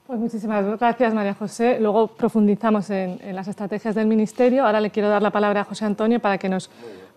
Pues 0.05 0.19
muchísimas 0.19 0.65
gracias, 0.81 1.15
María 1.15 1.35
José. 1.35 1.79
Luego 1.79 2.09
profundizamos 2.09 2.91
en, 2.91 3.21
las 3.33 3.47
estrategias 3.47 3.95
del 3.95 4.09
Ministerio. 4.09 4.67
Ahora 4.67 4.81
le 4.81 4.91
quiero 4.91 5.09
dar 5.09 5.23
la 5.23 5.31
palabra 5.31 5.61
a 5.61 5.65
José 5.65 5.85
Antonio 5.85 6.19
para 6.19 6.39
que 6.39 6.49
nos, 6.49 6.69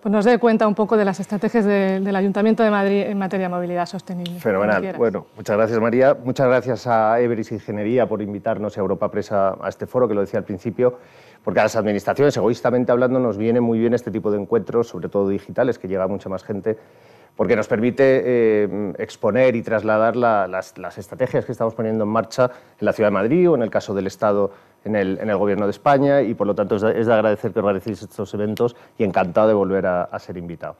pues 0.04 0.14
nos 0.14 0.24
dé 0.24 0.38
cuenta 0.38 0.68
un 0.68 0.76
poco 0.76 0.96
de 0.98 1.04
las 1.04 1.20
estrategias 1.20 1.66
del 1.66 2.16
Ayuntamiento 2.16 2.62
de 2.62 2.70
Madrid 2.70 3.02
en 3.08 3.18
materia 3.18 3.48
de 3.48 3.56
movilidad 3.56 3.88
sostenible. 3.88 4.40
Fenomenal. 4.40 4.94
Bueno, 5.00 5.26
muchas 5.36 5.58
gracias, 5.58 5.80
María. 5.80 6.16
Muchas 6.24 6.46
gracias 6.46 6.86
a 6.86 7.20
Everis 7.20 7.52
Ingeniería 7.52 8.08
por 8.08 8.22
invitarnos 8.22 8.78
a 8.78 8.82
Europa 8.82 9.10
Presa 9.10 9.58
a 9.60 9.68
este 9.68 9.88
foro, 9.88 10.08
que 10.08 10.14
lo 10.14 10.22
decía 10.22 10.38
al 10.38 10.46
principio, 10.46 11.00
porque 11.44 11.60
a 11.60 11.64
las 11.64 11.76
administraciones, 11.76 12.38
egoístamente 12.38 12.92
hablando, 12.92 13.18
nos 13.18 13.36
viene 13.36 13.62
muy 13.62 13.80
bien 13.80 13.96
este 13.96 14.12
tipo 14.12 14.30
de 14.30 14.40
encuentros, 14.40 14.90
sobre 14.90 15.10
todo 15.10 15.28
digitales, 15.28 15.80
que 15.80 15.88
llega 15.88 16.04
a 16.04 16.08
mucha 16.08 16.30
más 16.30 16.44
gente 16.44 16.78
porque 17.36 17.56
nos 17.56 17.68
permite 17.68 18.22
eh, 18.24 18.94
exponer 18.98 19.56
y 19.56 19.62
trasladar 19.62 20.16
las, 20.16 20.98
estrategias 20.98 21.46
que 21.46 21.52
estamos 21.52 21.74
poniendo 21.74 22.04
en 22.04 22.10
marcha 22.10 22.52
en 22.80 22.86
la 22.86 22.94
Ciudad 22.94 23.08
de 23.10 23.13
Madrid 23.13 23.50
o 23.50 23.56
en 23.56 23.63
el 23.63 23.70
caso 23.70 23.94
del 23.94 24.08
Estado 24.08 24.52
en 24.86 24.96
el, 24.96 25.38
Gobierno 25.38 25.66
de 25.66 25.72
España 25.72 26.22
y 26.22 26.34
por 26.34 26.46
lo 26.46 26.54
tanto 26.54 26.75
es 26.75 27.08
de, 27.08 27.13
agradecer 27.13 27.52
que 27.52 27.60
organicéis 27.60 28.04
estos 28.04 28.34
eventos 28.34 28.75
y 28.98 29.04
encantado 29.04 29.48
de 29.48 29.54
volver 29.54 29.86
a, 29.86 30.20
ser 30.20 30.38
invitado. 30.38 30.75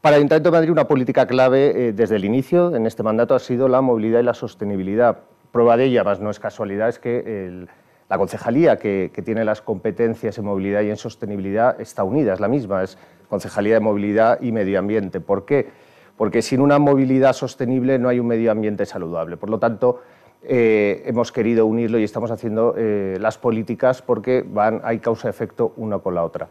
Para 0.00 0.16
el 0.16 0.20
Ayuntamiento 0.20 0.50
de 0.50 0.56
Madrid 0.56 0.70
una 0.70 0.88
política 0.88 1.26
clave 1.26 1.88
eh, 1.88 1.92
desde 1.92 2.16
el 2.16 2.24
inicio 2.24 2.74
en 2.74 2.86
este 2.86 3.02
mandato 3.02 3.34
ha 3.34 3.38
sido 3.38 3.68
la 3.68 3.80
movilidad 3.80 4.20
y 4.20 4.24
la 4.24 4.34
sostenibilidad. 4.34 5.18
Prueba 5.52 5.76
de 5.76 5.84
ella, 5.84 6.04
más 6.04 6.20
no 6.20 6.30
es 6.30 6.40
casualidad, 6.40 6.88
es 6.88 6.98
que 6.98 7.66
la 8.08 8.18
concejalía 8.18 8.78
que, 8.78 9.10
que, 9.12 9.20
tiene 9.20 9.44
las 9.44 9.60
competencias 9.60 10.38
en 10.38 10.44
movilidad 10.44 10.82
y 10.82 10.90
en 10.90 10.96
sostenibilidad 10.96 11.80
está 11.80 12.04
unida, 12.04 12.32
es 12.32 12.40
la 12.40 12.48
misma, 12.48 12.82
es 12.84 12.96
Concejalía 13.30 13.74
de 13.74 13.80
Movilidad 13.80 14.42
y 14.42 14.50
Medio 14.52 14.78
Ambiente. 14.80 15.20
¿Por 15.20 15.46
qué? 15.46 15.70
Porque 16.16 16.42
sin 16.42 16.60
una 16.60 16.78
movilidad 16.78 17.32
sostenible 17.32 17.98
no 17.98 18.08
hay 18.08 18.18
un 18.18 18.26
medio 18.26 18.50
ambiente 18.50 18.84
saludable. 18.84 19.38
Por 19.38 19.48
lo 19.48 19.58
tanto, 19.58 20.02
eh, 20.42 21.02
hemos 21.06 21.32
querido 21.32 21.64
unirlo 21.64 21.98
y 21.98 22.04
estamos 22.04 22.30
haciendo 22.30 22.74
eh, 22.76 23.16
las 23.20 23.38
políticas 23.38 24.02
porque 24.02 24.44
van, 24.46 24.80
hay 24.84 24.98
causa-efecto 24.98 25.72
una 25.76 26.00
con 26.00 26.14
la 26.14 26.24
otra. 26.24 26.48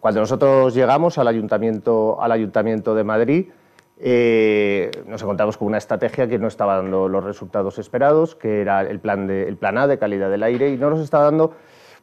Cuando 0.00 0.20
nosotros 0.20 0.74
llegamos 0.74 1.18
al 1.18 1.28
Ayuntamiento, 1.28 2.20
al 2.20 2.32
ayuntamiento 2.32 2.94
de 2.94 3.04
Madrid, 3.04 3.46
eh, 3.98 4.90
nos 5.06 5.22
encontramos 5.22 5.56
con 5.56 5.68
una 5.68 5.78
estrategia 5.78 6.28
que 6.28 6.38
no 6.38 6.48
estaba 6.48 6.76
dando 6.76 7.08
los 7.08 7.24
resultados 7.24 7.78
esperados, 7.78 8.34
que 8.34 8.60
era 8.60 8.82
el 8.82 9.00
plan, 9.00 9.26
de, 9.26 9.48
el 9.48 9.56
plan 9.56 9.78
A 9.78 9.86
de 9.86 9.98
calidad 9.98 10.30
del 10.30 10.42
aire, 10.42 10.70
y 10.70 10.76
no 10.76 10.90
nos 10.90 11.00
estaba 11.00 11.24
dando 11.24 11.52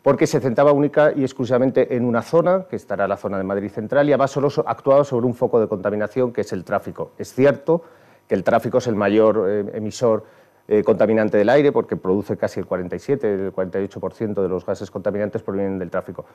porque 0.04 0.28
se 0.28 0.42
centraba 0.42 0.74
única 0.74 1.14
y 1.16 1.24
exclusivamente 1.24 1.96
en 1.96 2.04
una 2.04 2.22
zona, 2.22 2.66
que 2.70 2.76
estará 2.76 3.08
la 3.08 3.16
zona 3.16 3.38
de 3.38 3.46
Madrid 3.46 3.72
Central, 3.72 4.08
y 4.08 4.12
además 4.12 4.32
solo 4.32 4.50
actuaba 4.68 5.06
sobre 5.06 5.26
un 5.26 5.34
foco 5.34 5.62
de 5.62 5.68
contaminación, 5.68 6.34
que 6.34 6.42
es 6.42 6.52
el 6.52 6.66
tráfico. 6.66 7.14
Es 7.18 7.34
cierto 7.34 7.84
que 8.28 8.36
el 8.36 8.44
tráfico 8.44 8.80
es 8.80 8.88
el 8.88 8.96
mayor 8.96 9.46
eh, 9.48 9.66
emisor 9.74 10.26
eh, 10.68 10.84
contaminante 10.84 11.38
del 11.38 11.48
aire, 11.48 11.72
porque 11.72 11.96
produce 11.96 12.36
casi 12.36 12.60
el 12.60 12.66
47, 12.66 13.34
el 13.34 13.54
48% 13.54 14.42
de 14.42 14.50
los 14.50 14.66
gases 14.66 14.92
contaminantes 14.92 15.42
provienen 15.42 15.80
del 15.80 15.90
tráfico. 15.90 16.26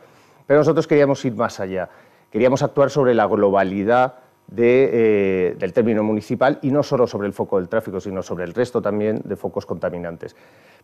Pero 0.46 0.60
nosotros 0.60 0.86
queríamos 0.86 1.22
ir 1.26 1.34
más 1.34 1.60
allá. 1.60 1.90
Queríamos 2.30 2.62
actuar 2.62 2.88
sobre 2.88 3.14
la 3.14 3.26
globalidad 3.26 4.14
eh, 4.56 5.56
del 5.58 5.72
término 5.72 6.02
municipal 6.02 6.58
y 6.62 6.70
no 6.70 6.82
solo 6.82 7.06
sobre 7.06 7.26
el 7.26 7.34
foco 7.34 7.58
del 7.58 7.68
tráfico, 7.68 8.00
sino 8.00 8.22
sobre 8.22 8.44
el 8.44 8.54
resto 8.54 8.80
también 8.80 9.20
de 9.24 9.36
focos 9.36 9.66
contaminantes. 9.66 10.34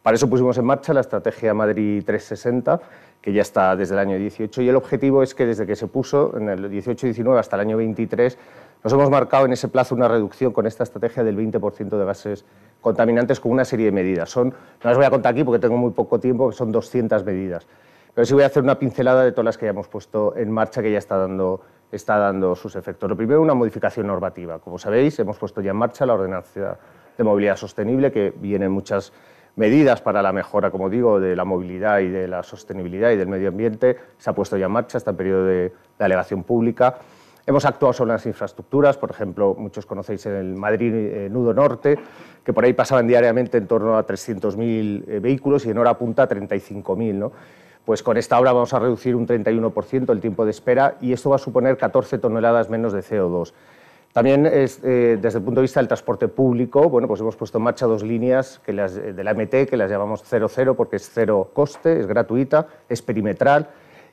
Para 0.03 0.17
eso 0.17 0.29
pusimos 0.29 0.59
en 0.59 0.67
marcha 0.67 0.93
la 0.93 1.01
estrategia 1.01 1.55
Madrid 1.55 2.03
360, 2.05 2.79
que 3.23 3.33
ya 3.33 3.41
está 3.41 3.75
desde 3.75 3.95
el 3.95 4.01
año 4.01 4.19
18, 4.19 4.61
y 4.61 4.69
el 4.69 4.77
objetivo 4.77 5.23
es 5.23 5.35
que 5.35 5.47
desde 5.47 5.67
que 5.67 5.77
se 5.77 5.87
puso 5.87 6.37
en 6.37 6.51
el 6.51 6.71
18-19 6.71 7.39
hasta 7.39 7.57
el 7.57 7.61
año 7.61 7.79
23, 7.79 8.37
nos 8.85 8.93
hemos 8.93 9.09
marcado 9.09 9.47
en 9.47 9.55
ese 9.55 9.69
plazo 9.69 9.95
una 9.95 10.09
reducción 10.09 10.53
con 10.53 10.67
esta 10.67 10.83
estrategia 10.83 11.25
del 11.25 11.39
20% 11.39 11.89
de 11.89 12.05
gases 12.05 12.45
contaminantes 12.83 13.41
con 13.41 13.53
una 13.53 13.65
serie 13.65 13.87
de 13.87 13.93
medidas. 13.93 14.29
Son, 14.29 14.49
no 14.51 14.55
las 14.83 14.97
voy 14.99 15.07
a 15.07 15.11
contar 15.11 15.33
aquí 15.33 15.43
porque 15.43 15.59
tengo 15.59 15.79
muy 15.79 15.93
poco 15.93 16.21
tiempo, 16.21 16.53
son 16.53 16.71
200 16.71 17.25
medidas. 17.25 17.67
Pero 18.15 18.25
sí 18.25 18.35
voy 18.35 18.45
a 18.45 18.47
hacer 18.47 18.63
una 18.63 18.79
pincelada 18.79 19.25
de 19.25 19.33
todas 19.33 19.45
las 19.45 19.59
que 19.59 19.67
ya 19.67 19.71
hemos 19.71 19.89
puesto 19.89 20.37
en 20.37 20.51
marcha 20.51 20.83
que 20.83 20.93
ya 20.93 20.99
está 20.99 21.17
dando 21.17 21.61
está 21.95 22.19
dando 22.19 22.55
sus 22.55 22.77
efectos. 22.77 23.09
Lo 23.09 23.17
primero, 23.17 23.41
una 23.41 23.55
modificación 23.55 24.07
normativa. 24.07 24.59
Como 24.59 24.79
sabéis, 24.79 25.19
hemos 25.19 25.39
puesto 25.39 25.61
ya 25.61 25.71
en 25.71 25.77
marcha 25.77 26.05
la 26.07 26.15
ordenanza 26.15 26.79
de 27.17 27.25
movilidad 27.25 27.57
sostenible, 27.57 28.11
que 28.11 28.35
viene 28.37 28.69
muchas 28.69 29.13
medidas 29.57 30.03
para 30.03 30.21
la 30.21 30.33
mejora, 30.33 30.71
como 30.71 30.91
digo, 30.91 31.21
de 31.21 31.37
la 31.37 31.45
movilidad 31.45 32.01
y 32.01 32.09
de 32.09 32.27
la 32.27 32.43
sostenibilidad 32.43 33.11
y 33.11 33.17
del 33.17 33.29
medio 33.29 33.49
ambiente. 33.49 33.97
Se 34.19 34.31
ha 34.31 34.33
puesto 34.33 34.57
ya 34.57 34.67
en 34.67 34.73
marcha, 34.73 34.99
está 34.99 35.13
en 35.13 35.17
periodo 35.17 35.45
de, 35.47 35.73
alegación 35.99 36.43
pública. 36.43 36.97
Hemos 37.47 37.65
actuado 37.67 37.93
sobre 37.93 38.13
las 38.13 38.27
infraestructuras, 38.27 38.97
por 38.97 39.11
ejemplo, 39.11 39.55
muchos 39.57 39.85
conocéis 39.87 40.25
el 40.27 40.57
Madrid 40.57 40.93
eh, 40.95 41.29
Nudo 41.31 41.53
Norte, 41.53 41.99
que 42.43 42.53
por 42.55 42.65
ahí 42.65 42.73
pasaban 42.73 43.07
diariamente 43.07 43.59
en 43.59 43.67
torno 43.67 43.99
a 43.99 44.07
300.000 44.07 45.05
eh, 45.07 45.21
vehículos 45.21 45.67
y 45.67 45.71
en 45.71 45.79
hora 45.79 45.97
punta 45.97 46.27
35.000. 46.27 47.15
¿no? 47.15 47.33
Pues 47.85 48.03
con 48.03 48.17
esta 48.17 48.41
obra 48.41 48.53
vamos 48.53 48.73
a 48.73 48.79
reducir 48.79 49.15
un 49.15 49.27
31% 49.27 50.11
el 50.11 50.21
tiempo 50.21 50.45
de 50.45 50.51
espera 50.51 50.97
y 51.03 51.13
esto 51.13 51.31
va 51.31 51.37
a 51.37 51.39
suponer 51.39 51.77
14 51.77 52.19
toneladas 52.19 52.71
menos 52.71 52.95
de 52.95 53.01
CO2. 53.01 53.53
También 54.15 54.47
eh, 54.47 55.19
desde 55.21 55.39
el 55.39 55.45
punto 55.45 55.61
de 55.61 55.63
vista 55.63 55.81
del 55.81 55.89
transporte 55.89 56.29
público, 56.29 56.89
bueno, 56.89 57.09
pues 57.09 57.21
hemos 57.21 57.37
puesto 57.37 57.59
en 57.59 57.65
marcha 57.65 57.85
dos 57.85 58.03
líneas 58.03 58.61
que 58.65 58.73
las, 58.73 58.95
de 58.95 59.25
la 59.25 59.35
MT 59.35 59.69
que 59.69 59.77
las 59.77 59.91
llamamos 59.91 60.23
00 60.23 60.75
porque 60.77 60.97
es 60.97 61.11
cero 61.13 61.51
coste, 61.53 62.01
es 62.01 62.07
gratuita, 62.07 62.69
es 62.89 63.03
perimetral 63.03 63.69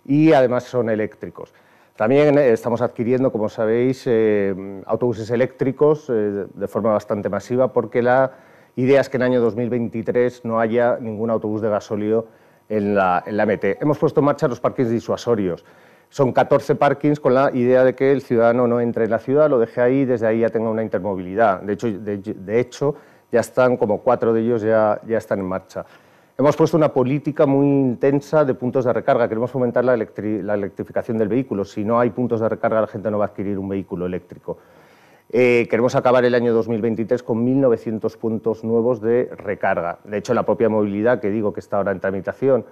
y 0.06 0.34
además 0.34 0.63
son 0.63 0.90
eléctricos. 0.90 1.54
También 1.96 2.38
eh, 2.38 2.51
estamos 2.51 2.82
adquiriendo, 2.82 3.32
como 3.32 3.48
sabéis, 3.48 4.04
eh, 4.06 4.82
autobuses 4.86 5.30
eléctricos 5.30 6.08
de 6.08 6.68
forma 6.68 6.92
bastante 6.92 7.30
masiva 7.30 7.72
porque 7.72 8.01
la 8.01 8.32
idea 8.75 9.00
es 9.00 9.08
que 9.08 9.16
en 9.16 9.22
el 9.22 9.28
año 9.28 9.42
2023 9.42 10.44
no 10.44 10.60
haya 10.60 10.98
ningún 11.00 11.30
autobús 11.30 11.62
de 11.62 11.70
gasóleo 11.70 12.41
en 12.72 12.96
la, 12.96 13.22
en 13.25 13.36
MT. 13.36 13.82
Hemos 13.82 14.00
puesto 14.00 14.22
en 14.22 14.25
marcha 14.25 14.48
los 14.48 14.60
parkings 14.60 14.90
disuasorios. 14.90 15.66
Son 16.10 16.32
14 16.32 16.75
parkings 16.75 17.20
con 17.20 17.34
la 17.34 17.51
idea 17.54 17.84
de 17.84 17.96
que 17.96 18.12
el 18.12 18.22
ciudadano 18.22 18.66
no 18.66 18.80
entre 18.80 19.06
en 19.06 19.12
la 19.12 19.20
ciudad, 19.20 19.50
lo 19.50 19.60
deje 19.60 19.82
ahí 19.82 20.00
y 20.00 20.06
desde 20.06 20.28
ahí 20.28 20.40
ya 20.40 20.50
tenga 20.50 20.70
una 20.70 20.82
intermovilidad. 20.82 21.62
De 21.62 21.74
hecho, 21.74 21.92
de, 21.92 22.60
hecho 22.60 22.96
ya 23.32 23.42
están, 23.42 23.78
como 23.78 24.00
cuatro 24.01 24.34
de 24.34 24.42
ellos 24.42 24.62
ya, 24.62 25.00
ya 25.06 25.18
están 25.18 25.40
en 25.40 25.46
marcha. 25.46 25.86
Hemos 26.38 26.56
puesto 26.56 26.78
una 26.78 26.92
política 26.92 27.46
muy 27.46 27.68
intensa 27.68 28.46
de 28.46 28.54
puntos 28.54 28.86
de 28.86 28.94
recarga. 28.94 29.28
Queremos 29.28 29.51
fomentar 29.51 29.84
la, 29.86 29.96
la, 29.96 30.54
electrificación 30.54 31.18
del 31.18 31.28
vehículo. 31.28 31.66
Si 31.66 31.84
no 31.84 32.00
hay 32.00 32.10
puntos 32.10 32.40
de 32.40 32.50
recarga, 32.50 32.82
la 32.82 32.88
gente 32.88 33.12
no 33.12 33.18
va 33.20 33.25
a 33.25 33.28
adquirir 33.28 33.58
un 33.60 33.70
vehículo 33.70 34.06
eléctrico. 34.06 34.58
Eh, 35.34 35.68
queremos 35.70 35.96
acabar 35.96 36.26
el 36.26 36.36
año 36.36 36.54
2023 36.54 37.24
con 37.24 37.46
1.900 37.46 38.18
puntos 38.18 38.66
nuevos 38.66 39.00
de 39.00 39.30
recarga. 39.38 40.00
De 40.04 40.18
hecho, 40.18 40.34
la 40.34 40.44
propia 40.44 40.68
movilidad, 40.68 41.22
que 41.22 41.30
digo 41.30 41.54
que 41.54 41.62
está 41.62 41.78
ahora 41.78 41.94
en 41.94 42.02
tramitación 42.02 42.66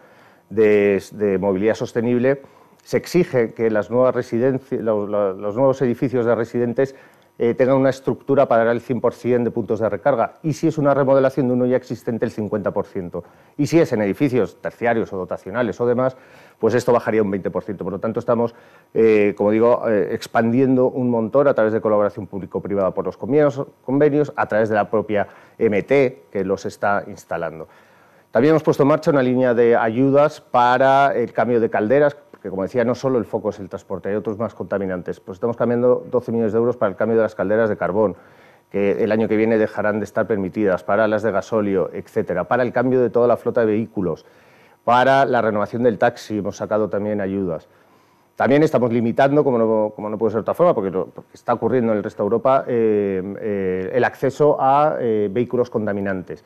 de, 0.50 1.38
movilidad 1.40 1.76
sostenible, 1.76 2.42
se 2.84 2.98
exige 2.98 3.54
que 3.54 3.70
las 3.70 3.90
nuevas 3.90 4.14
residencias, 4.14 4.82
los, 4.82 5.10
los 5.10 5.56
nuevos 5.56 5.82
edificios 5.82 6.26
de 6.26 6.36
residentes 6.36 6.96
eh, 7.42 7.54
tengan 7.54 7.78
una 7.78 7.90
estructura 7.90 8.50
para 8.50 8.66
dar 8.66 8.76
el 8.76 8.82
100% 8.82 9.44
de 9.44 9.52
puntos 9.52 9.80
de 9.80 9.88
recarga. 9.88 10.34
Y 10.44 10.52
si 10.52 10.68
es 10.68 10.78
una 10.78 10.94
remodelación 10.94 11.48
de 11.48 11.54
uno 11.54 11.66
ya 11.66 11.78
existente, 11.78 12.26
el 12.26 12.34
50%. 12.34 13.24
Y 13.58 13.68
si 13.68 13.80
es 13.80 13.94
en 13.94 14.02
edificios 14.02 14.62
terciarios 14.62 15.14
o 15.14 15.18
dotacionales 15.18 15.80
o 15.80 15.88
demás, 15.88 16.18
pues 16.60 16.74
esto 16.74 16.92
bajaría 16.92 17.24
un 17.24 17.32
20%. 17.32 17.78
Por 17.78 17.94
lo 17.94 18.00
tanto, 18.00 18.20
estamos, 18.20 18.54
eh, 18.94 19.34
como 19.38 19.52
digo, 19.52 19.88
eh, 19.88 20.10
expandiendo 20.12 20.90
un 20.90 21.10
montón 21.10 21.48
a 21.48 21.54
través 21.54 21.72
de 21.72 21.80
colaboración 21.80 22.28
público-privada 22.28 22.94
por 22.94 23.06
los 23.06 23.16
convenios, 23.16 23.66
convenios, 23.86 24.34
a 24.36 24.46
través 24.46 24.68
de 24.68 24.76
la 24.76 24.90
propia 24.90 25.30
MT 25.58 26.28
que 26.30 26.44
los 26.44 26.66
está 26.66 27.06
instalando. 27.08 27.70
También 28.32 28.52
hemos 28.52 28.64
puesto 28.64 28.84
en 28.84 28.90
marcha 28.90 29.12
una 29.12 29.24
línea 29.24 29.54
de 29.54 29.78
ayudas 29.78 30.42
para 30.42 31.16
el 31.16 31.32
cambio 31.32 31.62
de 31.62 31.70
calderas, 31.70 32.18
que 32.42 32.50
como 32.50 32.64
decía, 32.64 32.84
no 32.86 32.96
solo 32.96 33.18
el 33.18 33.26
foco 33.26 33.50
es 33.50 33.60
el 33.60 33.70
transporte, 33.70 34.10
hay 34.10 34.16
otros 34.16 34.38
más 34.38 34.54
contaminantes. 34.54 35.20
Pues 35.20 35.36
estamos 35.38 35.58
cambiando 35.58 36.06
12 36.10 36.32
millones 36.32 36.54
de 36.54 36.58
euros 36.60 36.78
para 36.78 36.90
el 36.90 36.96
cambio 36.96 37.18
de 37.18 37.24
las 37.24 37.36
calderas 37.36 37.70
de 37.70 37.78
carbón, 37.78 38.16
que 38.72 39.04
el 39.04 39.12
año 39.12 39.28
que 39.28 39.36
viene 39.36 39.58
dejarán 39.58 40.00
de 40.00 40.06
estar 40.06 40.28
permitidas, 40.28 40.84
para 40.84 41.08
las 41.08 41.24
de 41.24 41.32
gasóleo, 41.32 41.90
etcétera, 41.94 42.46
para 42.46 42.64
el 42.64 42.72
cambio 42.72 43.02
de 43.02 43.10
toda 43.10 43.28
la 43.28 43.38
flota 43.38 43.62
de 43.62 43.68
vehículos, 43.68 44.26
para 44.84 45.26
la 45.26 45.42
renovación 45.42 45.84
del 45.84 45.98
taxi, 45.98 46.38
hemos 46.38 46.58
sacado 46.58 46.90
también 46.90 47.22
ayudas. 47.22 47.68
También 48.36 48.64
estamos 48.64 48.94
limitando, 48.94 49.44
como 49.44 49.58
no, 49.58 49.92
como 49.94 50.10
no 50.10 50.18
puede 50.18 50.32
ser 50.32 50.38
de 50.38 50.42
otra 50.44 50.54
forma, 50.54 50.74
porque, 50.74 50.98
está 51.34 51.54
ocurriendo 51.54 51.92
en 51.92 51.98
el 51.98 52.04
resto 52.06 52.24
de 52.24 52.26
Europa, 52.26 52.64
eh, 52.68 53.22
eh, 53.42 53.92
el 53.94 54.04
acceso 54.06 54.56
a 54.58 54.96
eh, 54.98 55.28
vehículos 55.30 55.70
contaminantes. 55.70 56.46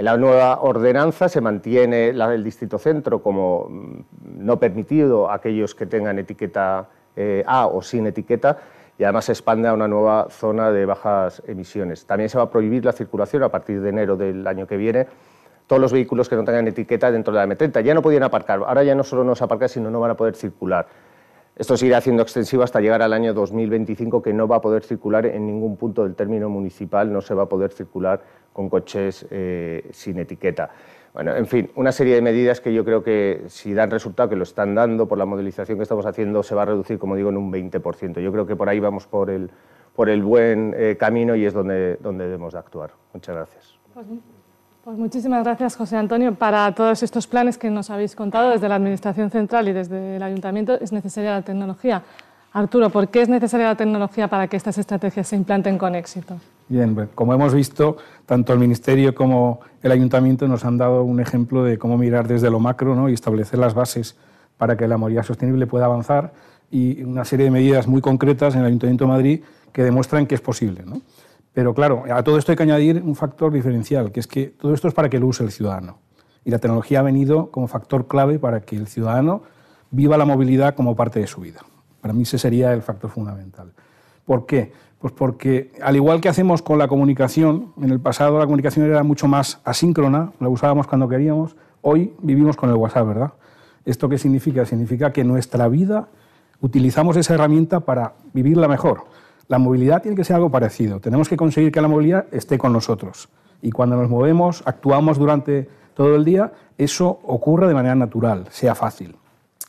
En 0.00 0.06
la 0.06 0.16
nueva 0.16 0.62
ordenanza 0.62 1.28
se 1.28 1.42
mantiene 1.42 2.08
el 2.08 2.42
distrito 2.42 2.78
centro 2.78 3.22
como 3.22 3.66
mm, 3.68 4.46
no 4.46 4.58
permitido 4.58 5.28
a 5.28 5.34
aquellos 5.34 5.74
que 5.74 5.84
tengan 5.84 6.18
etiqueta 6.18 6.88
eh, 7.14 7.44
A 7.46 7.66
o 7.66 7.82
sin 7.82 8.06
etiqueta 8.06 8.56
y 8.96 9.04
además 9.04 9.26
se 9.26 9.32
expande 9.32 9.68
a 9.68 9.74
una 9.74 9.86
nueva 9.88 10.28
zona 10.30 10.70
de 10.70 10.86
bajas 10.86 11.42
emisiones. 11.46 12.06
También 12.06 12.30
se 12.30 12.38
va 12.38 12.44
a 12.44 12.50
prohibir 12.50 12.82
la 12.82 12.92
circulación 12.92 13.42
a 13.42 13.50
partir 13.50 13.82
de 13.82 13.90
enero 13.90 14.16
del 14.16 14.46
año 14.46 14.66
que 14.66 14.78
viene 14.78 15.06
todos 15.66 15.82
los 15.82 15.92
vehículos 15.92 16.30
que 16.30 16.36
no 16.36 16.44
tengan 16.44 16.66
etiqueta 16.66 17.12
dentro 17.12 17.34
de 17.34 17.46
la 17.46 17.54
M30. 17.54 17.82
Ya 17.82 17.92
no 17.92 18.00
podían 18.00 18.22
aparcar, 18.22 18.60
ahora 18.66 18.82
ya 18.82 18.94
no 18.94 19.04
solo 19.04 19.22
no 19.22 19.34
se 19.34 19.44
aparcan, 19.44 19.68
sino 19.68 19.90
no 19.90 20.00
van 20.00 20.12
a 20.12 20.16
poder 20.16 20.34
circular. 20.34 20.86
Esto 21.56 21.76
se 21.76 21.86
irá 21.86 21.98
haciendo 21.98 22.22
extensivo 22.22 22.62
hasta 22.62 22.80
llegar 22.80 23.02
al 23.02 23.12
año 23.12 23.34
2025, 23.34 24.22
que 24.22 24.32
no 24.32 24.48
va 24.48 24.56
a 24.56 24.60
poder 24.62 24.82
circular 24.82 25.26
en 25.26 25.46
ningún 25.46 25.76
punto 25.76 26.04
del 26.04 26.14
término 26.14 26.48
municipal, 26.48 27.12
no 27.12 27.20
se 27.20 27.34
va 27.34 27.42
a 27.42 27.48
poder 27.50 27.70
circular 27.70 28.22
con 28.52 28.68
coches 28.68 29.26
eh, 29.30 29.88
sin 29.92 30.18
etiqueta. 30.18 30.70
Bueno, 31.12 31.34
en 31.34 31.46
fin, 31.46 31.70
una 31.74 31.90
serie 31.90 32.14
de 32.14 32.22
medidas 32.22 32.60
que 32.60 32.72
yo 32.72 32.84
creo 32.84 33.02
que 33.02 33.42
si 33.48 33.74
dan 33.74 33.90
resultado, 33.90 34.28
que 34.28 34.36
lo 34.36 34.44
están 34.44 34.74
dando 34.74 35.06
por 35.06 35.18
la 35.18 35.26
modelización 35.26 35.76
que 35.76 35.82
estamos 35.82 36.06
haciendo, 36.06 36.42
se 36.42 36.54
va 36.54 36.62
a 36.62 36.66
reducir, 36.66 36.98
como 36.98 37.16
digo, 37.16 37.30
en 37.30 37.36
un 37.36 37.52
20%. 37.52 38.20
Yo 38.20 38.30
creo 38.30 38.46
que 38.46 38.54
por 38.54 38.68
ahí 38.68 38.78
vamos 38.78 39.06
por 39.08 39.28
el, 39.28 39.50
por 39.96 40.08
el 40.08 40.22
buen 40.22 40.72
eh, 40.76 40.96
camino 40.98 41.34
y 41.34 41.44
es 41.44 41.52
donde, 41.52 41.96
donde 41.96 42.24
debemos 42.24 42.52
de 42.52 42.60
actuar. 42.60 42.92
Muchas 43.12 43.34
gracias. 43.34 43.74
Pues, 43.92 44.06
pues, 44.84 44.96
muchísimas 44.96 45.42
gracias, 45.42 45.74
José 45.74 45.96
Antonio. 45.96 46.34
Para 46.34 46.72
todos 46.74 47.02
estos 47.02 47.26
planes 47.26 47.58
que 47.58 47.70
nos 47.70 47.90
habéis 47.90 48.14
contado 48.14 48.50
desde 48.50 48.68
la 48.68 48.76
Administración 48.76 49.30
Central 49.30 49.68
y 49.68 49.72
desde 49.72 50.16
el 50.16 50.22
Ayuntamiento, 50.22 50.74
es 50.80 50.92
necesaria 50.92 51.32
la 51.32 51.42
tecnología. 51.42 52.02
Arturo, 52.52 52.90
¿por 52.90 53.08
qué 53.08 53.22
es 53.22 53.28
necesaria 53.28 53.66
la 53.66 53.76
tecnología 53.76 54.28
para 54.28 54.46
que 54.46 54.56
estas 54.56 54.78
estrategias 54.78 55.26
se 55.28 55.36
implanten 55.36 55.76
con 55.76 55.94
éxito? 55.96 56.36
Bien, 56.70 57.08
como 57.16 57.34
hemos 57.34 57.52
visto, 57.52 57.96
tanto 58.26 58.52
el 58.52 58.60
Ministerio 58.60 59.12
como 59.12 59.58
el 59.82 59.90
Ayuntamiento 59.90 60.46
nos 60.46 60.64
han 60.64 60.78
dado 60.78 61.02
un 61.02 61.18
ejemplo 61.18 61.64
de 61.64 61.78
cómo 61.78 61.98
mirar 61.98 62.28
desde 62.28 62.48
lo 62.48 62.60
macro 62.60 62.94
¿no? 62.94 63.08
y 63.08 63.12
establecer 63.12 63.58
las 63.58 63.74
bases 63.74 64.16
para 64.56 64.76
que 64.76 64.86
la 64.86 64.96
movilidad 64.96 65.24
sostenible 65.24 65.66
pueda 65.66 65.86
avanzar 65.86 66.32
y 66.70 67.02
una 67.02 67.24
serie 67.24 67.46
de 67.46 67.50
medidas 67.50 67.88
muy 67.88 68.00
concretas 68.00 68.54
en 68.54 68.60
el 68.60 68.66
Ayuntamiento 68.68 69.04
de 69.04 69.08
Madrid 69.08 69.40
que 69.72 69.82
demuestran 69.82 70.28
que 70.28 70.36
es 70.36 70.40
posible. 70.40 70.84
¿no? 70.86 71.02
Pero 71.52 71.74
claro, 71.74 72.04
a 72.08 72.22
todo 72.22 72.38
esto 72.38 72.52
hay 72.52 72.56
que 72.56 72.62
añadir 72.62 73.02
un 73.04 73.16
factor 73.16 73.52
diferencial, 73.52 74.12
que 74.12 74.20
es 74.20 74.28
que 74.28 74.46
todo 74.46 74.72
esto 74.72 74.86
es 74.86 74.94
para 74.94 75.08
que 75.08 75.18
lo 75.18 75.26
use 75.26 75.42
el 75.42 75.50
ciudadano. 75.50 75.98
Y 76.44 76.52
la 76.52 76.60
tecnología 76.60 77.00
ha 77.00 77.02
venido 77.02 77.50
como 77.50 77.66
factor 77.66 78.06
clave 78.06 78.38
para 78.38 78.60
que 78.60 78.76
el 78.76 78.86
ciudadano 78.86 79.42
viva 79.90 80.16
la 80.16 80.24
movilidad 80.24 80.76
como 80.76 80.94
parte 80.94 81.18
de 81.18 81.26
su 81.26 81.40
vida. 81.40 81.62
Para 82.00 82.14
mí 82.14 82.22
ese 82.22 82.38
sería 82.38 82.72
el 82.72 82.82
factor 82.82 83.10
fundamental. 83.10 83.72
¿Por 84.24 84.46
qué? 84.46 84.72
Pues 85.00 85.14
porque, 85.14 85.72
al 85.82 85.96
igual 85.96 86.20
que 86.20 86.28
hacemos 86.28 86.60
con 86.60 86.78
la 86.78 86.86
comunicación, 86.86 87.72
en 87.80 87.90
el 87.90 88.00
pasado 88.00 88.38
la 88.38 88.44
comunicación 88.44 88.86
era 88.86 89.02
mucho 89.02 89.28
más 89.28 89.60
asíncrona, 89.64 90.32
la 90.40 90.48
usábamos 90.50 90.86
cuando 90.86 91.08
queríamos, 91.08 91.56
hoy 91.80 92.12
vivimos 92.20 92.54
con 92.56 92.68
el 92.68 92.76
WhatsApp, 92.76 93.08
¿verdad? 93.08 93.32
¿Esto 93.86 94.10
qué 94.10 94.18
significa? 94.18 94.66
Significa 94.66 95.10
que 95.10 95.24
nuestra 95.24 95.68
vida 95.68 96.08
utilizamos 96.60 97.16
esa 97.16 97.32
herramienta 97.32 97.80
para 97.80 98.12
vivirla 98.34 98.68
mejor. 98.68 99.04
La 99.48 99.58
movilidad 99.58 100.02
tiene 100.02 100.18
que 100.18 100.24
ser 100.24 100.36
algo 100.36 100.50
parecido. 100.50 101.00
Tenemos 101.00 101.30
que 101.30 101.36
conseguir 101.38 101.72
que 101.72 101.80
la 101.80 101.88
movilidad 101.88 102.26
esté 102.30 102.58
con 102.58 102.74
nosotros. 102.74 103.30
Y 103.62 103.70
cuando 103.70 103.96
nos 103.96 104.10
movemos, 104.10 104.62
actuamos 104.66 105.18
durante 105.18 105.66
todo 105.94 106.14
el 106.14 106.26
día, 106.26 106.52
eso 106.76 107.20
ocurre 107.24 107.68
de 107.68 107.74
manera 107.74 107.94
natural, 107.94 108.48
sea 108.50 108.74
fácil. 108.74 109.16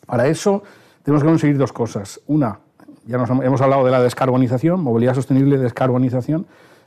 Para 0.05 0.27
eso 0.27 0.61
tenemos 1.03 1.23
que 1.23 1.29
conseguir 1.29 1.57
dos 1.57 1.71
cosas. 1.71 2.19
Una, 2.27 2.59
ya 3.05 3.17
nos 3.17 3.29
hemos 3.29 3.61
hablado 3.61 3.85
de 3.85 3.91
la 3.91 4.01
descarbonización, 4.01 4.81
movilidad 4.81 5.15
sostenible, 5.15 5.57
descarbonización, 5.57 6.45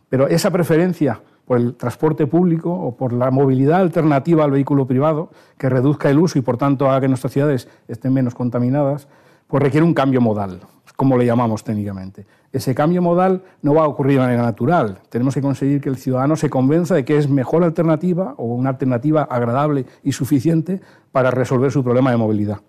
pero 0.09 0.29
esa 0.29 0.51
preferencia 0.51 1.21
por 1.45 1.59
el 1.59 1.75
transporte 1.75 2.27
público 2.27 2.73
o 2.73 2.97
por 2.97 3.13
la 3.13 3.31
movilidad 3.31 3.81
alternativa 3.81 4.45
al 4.45 4.51
vehículo 4.51 4.87
privado, 4.87 5.31
que 5.59 5.69
reduzca 5.69 6.11
el 6.11 6.19
uso 6.19 6.39
y 6.39 6.43
por 6.43 6.57
tanto 6.57 6.89
haga 6.89 7.03
que 7.03 7.09
nuestras 7.09 7.33
ciudades 7.33 7.69
estén 7.89 8.13
menos 8.13 8.35
contaminadas, 8.35 9.09
pues 9.47 9.63
requiere 9.63 9.85
un 9.85 9.95
cambio 9.95 10.21
modal, 10.21 10.61
como 10.97 11.19
le 11.19 11.27
llamamos 11.27 11.65
técnicamente. 11.65 12.27
Ese 12.53 12.75
cambio 12.75 13.03
modal 13.03 13.43
no 13.63 13.75
va 13.75 13.83
a 13.83 13.89
ocurrir 13.89 14.15
de 14.15 14.21
manera 14.21 14.43
natural. 14.43 15.01
Tenemos 15.11 15.35
que 15.35 15.43
conseguir 15.43 15.81
que 15.81 15.89
el 15.89 15.97
ciudadano 15.97 16.37
se 16.37 16.49
convenza 16.49 16.95
de 16.95 17.05
que 17.05 17.19
es 17.19 17.29
mejor 17.29 17.65
alternativa 17.65 18.35
o 18.37 18.45
una 18.45 18.71
alternativa 18.71 19.23
agradable 19.23 19.87
y 20.03 20.13
suficiente 20.13 20.81
para 21.13 21.31
resolver 21.31 21.73
su 21.73 21.83
problema 21.83 22.11
de 22.11 22.17
movilidad. 22.17 22.61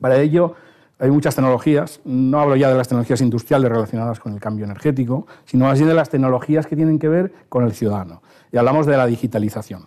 Para 0.00 0.18
ello, 0.20 0.54
hay 1.00 1.10
muchas 1.10 1.34
tecnologías, 1.34 2.00
no 2.04 2.40
hablo 2.40 2.56
ya 2.56 2.68
de 2.68 2.76
las 2.76 2.86
tecnologías 2.86 3.22
industriales 3.22 3.70
relacionadas 3.70 4.20
con 4.20 4.34
el 4.34 4.40
cambio 4.40 4.66
energético, 4.66 5.26
sino 5.46 5.72
bien 5.72 5.88
de 5.88 5.94
las 5.94 6.10
tecnologías 6.10 6.66
que 6.66 6.76
tienen 6.76 6.98
que 6.98 7.08
ver 7.08 7.32
con 7.48 7.64
el 7.64 7.72
ciudadano. 7.72 8.22
Y 8.52 8.58
hablamos 8.58 8.86
de 8.86 8.96
la 8.98 9.06
digitalización. 9.06 9.86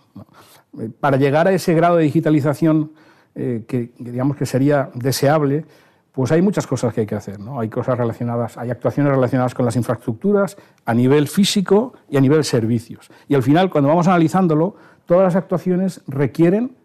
Eh, 0.80 0.90
para 0.98 1.16
llegar 1.16 1.46
a 1.46 1.52
ese 1.52 1.72
grado 1.74 1.96
de 1.96 2.04
digitalización 2.04 2.92
eh, 3.36 3.64
que, 3.68 3.92
digamos 3.98 4.36
que 4.36 4.44
sería 4.44 4.90
deseable, 4.94 5.64
pues 6.10 6.32
hay 6.32 6.42
muchas 6.42 6.66
cosas 6.66 6.92
que 6.92 7.02
hay 7.02 7.06
que 7.06 7.14
hacer. 7.14 7.38
Hay 7.58 7.68
cosas 7.68 7.96
relacionadas, 7.96 8.58
hay 8.58 8.70
actuaciones 8.70 9.12
relacionadas 9.12 9.54
con 9.54 9.64
las 9.64 9.76
infraestructuras 9.76 10.56
a 10.84 10.94
nivel 10.94 11.28
físico 11.28 11.94
y 12.08 12.16
a 12.16 12.20
nivel 12.20 12.44
servicios. 12.44 13.10
Y 13.28 13.34
al 13.34 13.42
final, 13.42 13.70
cuando 13.70 13.88
vamos 13.88 14.08
analizándolo, 14.08 14.76
todas 15.06 15.24
las 15.24 15.36
actuaciones 15.36 16.02
requieren 16.08 16.76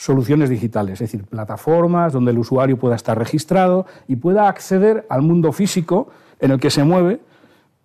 soluciones 0.00 0.48
digitales, 0.48 0.94
es 0.94 1.12
decir, 1.12 1.26
plataformas 1.26 2.14
donde 2.14 2.30
el 2.30 2.38
usuario 2.38 2.78
pueda 2.78 2.96
estar 2.96 3.18
registrado 3.18 3.84
y 4.08 4.16
pueda 4.16 4.48
acceder 4.48 5.04
al 5.10 5.20
mundo 5.20 5.52
físico 5.52 6.08
en 6.40 6.52
el 6.52 6.58
que 6.58 6.70
se 6.70 6.84
mueve 6.84 7.20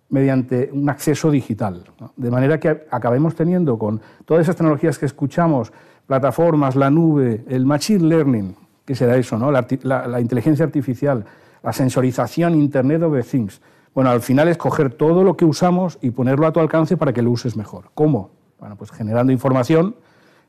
mediante 0.08 0.70
un 0.72 0.88
acceso 0.88 1.30
digital. 1.30 1.84
De 2.16 2.30
manera 2.30 2.58
que 2.58 2.86
acabemos 2.90 3.34
teniendo 3.34 3.78
con 3.78 4.00
todas 4.24 4.44
esas 4.44 4.56
tecnologías 4.56 4.98
que 4.98 5.04
escuchamos, 5.04 5.74
plataformas, 6.06 6.74
la 6.74 6.88
nube, 6.88 7.44
el 7.48 7.66
machine 7.66 8.08
learning, 8.08 8.56
que 8.86 8.94
será 8.94 9.14
eso, 9.18 9.36
¿no? 9.36 9.52
la, 9.52 9.66
la 9.82 10.18
inteligencia 10.18 10.64
artificial, 10.64 11.26
la 11.62 11.74
sensorización, 11.74 12.54
Internet 12.54 13.02
of 13.02 13.30
Things. 13.30 13.60
Bueno, 13.94 14.08
al 14.08 14.22
final 14.22 14.48
es 14.48 14.56
coger 14.56 14.94
todo 14.94 15.22
lo 15.22 15.36
que 15.36 15.44
usamos 15.44 15.98
y 16.00 16.12
ponerlo 16.12 16.46
a 16.46 16.52
tu 16.52 16.60
alcance 16.60 16.96
para 16.96 17.12
que 17.12 17.20
lo 17.20 17.30
uses 17.30 17.58
mejor. 17.58 17.90
¿Cómo? 17.92 18.30
Bueno, 18.58 18.76
pues 18.76 18.90
generando 18.90 19.34
información 19.34 19.96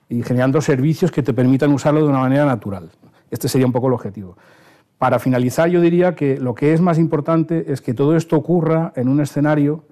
y 0.09 0.23
generando 0.23 0.61
servicios 0.61 1.11
que 1.11 1.23
te 1.23 1.33
permitan 1.33 1.71
usarlo 1.73 2.01
de 2.01 2.07
una 2.07 2.19
manera 2.19 2.45
natural. 2.45 2.89
Este 3.29 3.49
sería 3.49 3.67
un 3.67 3.73
poco 3.73 3.87
el 3.87 3.93
objetivo. 3.93 4.37
Para 4.97 5.19
finalizar, 5.19 5.69
yo 5.69 5.81
diría 5.81 6.15
que 6.15 6.37
lo 6.37 6.55
que 6.55 6.73
es 6.73 6.81
más 6.81 6.97
importante 6.97 7.71
es 7.71 7.81
que 7.81 7.93
todo 7.93 8.15
esto 8.15 8.35
ocurra 8.35 8.93
en 8.95 9.09
un 9.09 9.21
escenario 9.21 9.83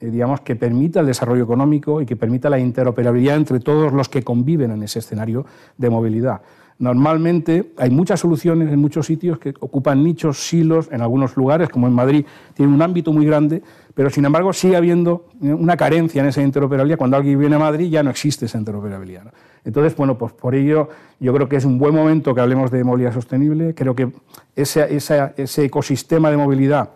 eh, 0.00 0.10
digamos, 0.10 0.42
que 0.42 0.54
permita 0.54 1.00
el 1.00 1.06
desarrollo 1.06 1.42
económico 1.42 2.00
y 2.00 2.06
que 2.06 2.14
permita 2.14 2.48
la 2.48 2.60
interoperabilidad 2.60 3.36
entre 3.36 3.58
todos 3.58 3.92
los 3.92 4.08
que 4.08 4.22
conviven 4.22 4.70
en 4.70 4.84
ese 4.84 5.00
escenario 5.00 5.44
de 5.76 5.90
movilidad. 5.90 6.40
Normalmente 6.78 7.72
hay 7.76 7.90
muchas 7.90 8.20
soluciones 8.20 8.72
en 8.72 8.78
muchos 8.78 9.06
sitios 9.06 9.40
que 9.40 9.52
ocupan 9.58 10.04
nichos, 10.04 10.38
silos, 10.38 10.88
en 10.92 11.00
algunos 11.00 11.36
lugares, 11.36 11.68
como 11.68 11.88
en 11.88 11.92
Madrid, 11.92 12.24
tiene 12.54 12.72
un 12.72 12.80
ámbito 12.80 13.12
muy 13.12 13.26
grande, 13.26 13.60
pero 13.94 14.08
sin 14.08 14.24
embargo 14.24 14.52
sigue 14.52 14.76
habiendo 14.76 15.26
una 15.40 15.76
carencia 15.76 16.22
en 16.22 16.28
esa 16.28 16.42
interoperabilidad. 16.42 16.98
Cuando 16.98 17.16
alguien 17.16 17.36
viene 17.36 17.56
a 17.56 17.58
Madrid 17.58 17.90
ya 17.90 18.04
no 18.04 18.10
existe 18.10 18.46
esa 18.46 18.58
interoperabilidad. 18.58 19.32
Entonces, 19.68 19.94
bueno, 19.98 20.16
pues 20.16 20.32
por 20.32 20.54
ello 20.54 20.88
yo 21.20 21.34
creo 21.34 21.46
que 21.46 21.56
es 21.56 21.66
un 21.66 21.76
buen 21.76 21.94
momento 21.94 22.34
que 22.34 22.40
hablemos 22.40 22.70
de 22.70 22.82
movilidad 22.84 23.12
sostenible. 23.12 23.74
Creo 23.74 23.94
que 23.94 24.10
ese, 24.56 25.34
ecosistema 25.36 26.30
de 26.30 26.38
movilidad 26.38 26.92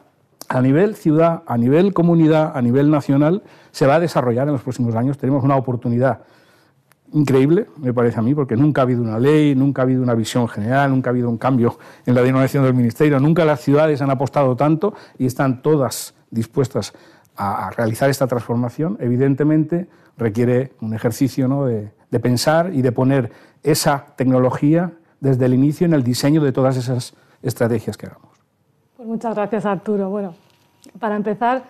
a 0.48 0.62
nivel 0.62 0.96
ciudad, 0.96 1.42
a 1.46 1.58
nivel 1.58 1.92
comunidad, 1.92 2.56
a 2.56 2.62
nivel 2.62 2.90
nacional, 2.90 3.42
se 3.72 3.87
va 3.87 3.96
a 3.96 4.00
desarrollar 4.00 4.48
en 4.48 4.54
los 4.54 4.62
próximos 4.62 4.94
años. 4.94 5.18
Tenemos 5.18 5.44
una 5.44 5.56
oportunidad 5.56 6.22
increíble, 7.12 7.66
me 7.76 7.92
parece 7.92 8.20
a 8.20 8.22
mí, 8.22 8.35
porque 8.35 8.56
nunca 8.56 8.80
ha 8.80 8.85
habido 8.85 9.02
una 9.02 9.18
ley, 9.18 9.54
nunca 9.54 9.82
ha 9.82 9.85
habido 9.85 10.02
una 10.02 10.14
visión 10.14 10.48
general, 10.48 10.92
nunca 10.92 11.11
ha 11.11 11.12
habido 11.12 11.28
un 11.28 11.37
cambio 11.37 11.78
en 12.06 12.14
la 12.14 12.22
denominación 12.22 12.64
del 12.64 12.72
Ministerio, 12.72 13.20
nunca 13.20 13.44
las 13.44 13.61
ciudades 13.61 14.00
han 14.00 14.08
apostado 14.08 14.56
tanto 14.56 14.94
y 15.18 15.26
están 15.26 15.61
todas 15.61 16.14
dispuestas 16.30 16.94
a, 17.37 17.70
realizar 17.76 18.08
esta 18.08 18.26
transformación. 18.26 18.96
Evidentemente 18.98 19.88
requiere 20.16 20.72
un 20.81 20.94
ejercicio 20.94 21.48
¿no? 21.48 21.66
de, 21.66 21.92
pensar 22.20 22.70
y 22.75 22.83
de 22.83 22.92
poner 22.92 23.33
esa 23.62 24.07
tecnología 24.16 24.92
desde 25.20 25.46
el 25.46 25.55
inicio 25.55 25.87
en 25.87 25.94
el 25.94 26.03
diseño 26.03 26.42
de 26.42 26.53
todas 26.53 26.77
esas 26.77 27.14
estrategias 27.42 27.96
que 27.96 28.07
hagamos. 28.07 28.31
Pues 28.96 29.09
muchas 29.09 29.35
gracias, 29.35 29.64
Arturo. 29.64 30.11
Bueno, 30.11 30.35
para 30.98 31.16
empezar, 31.16 31.62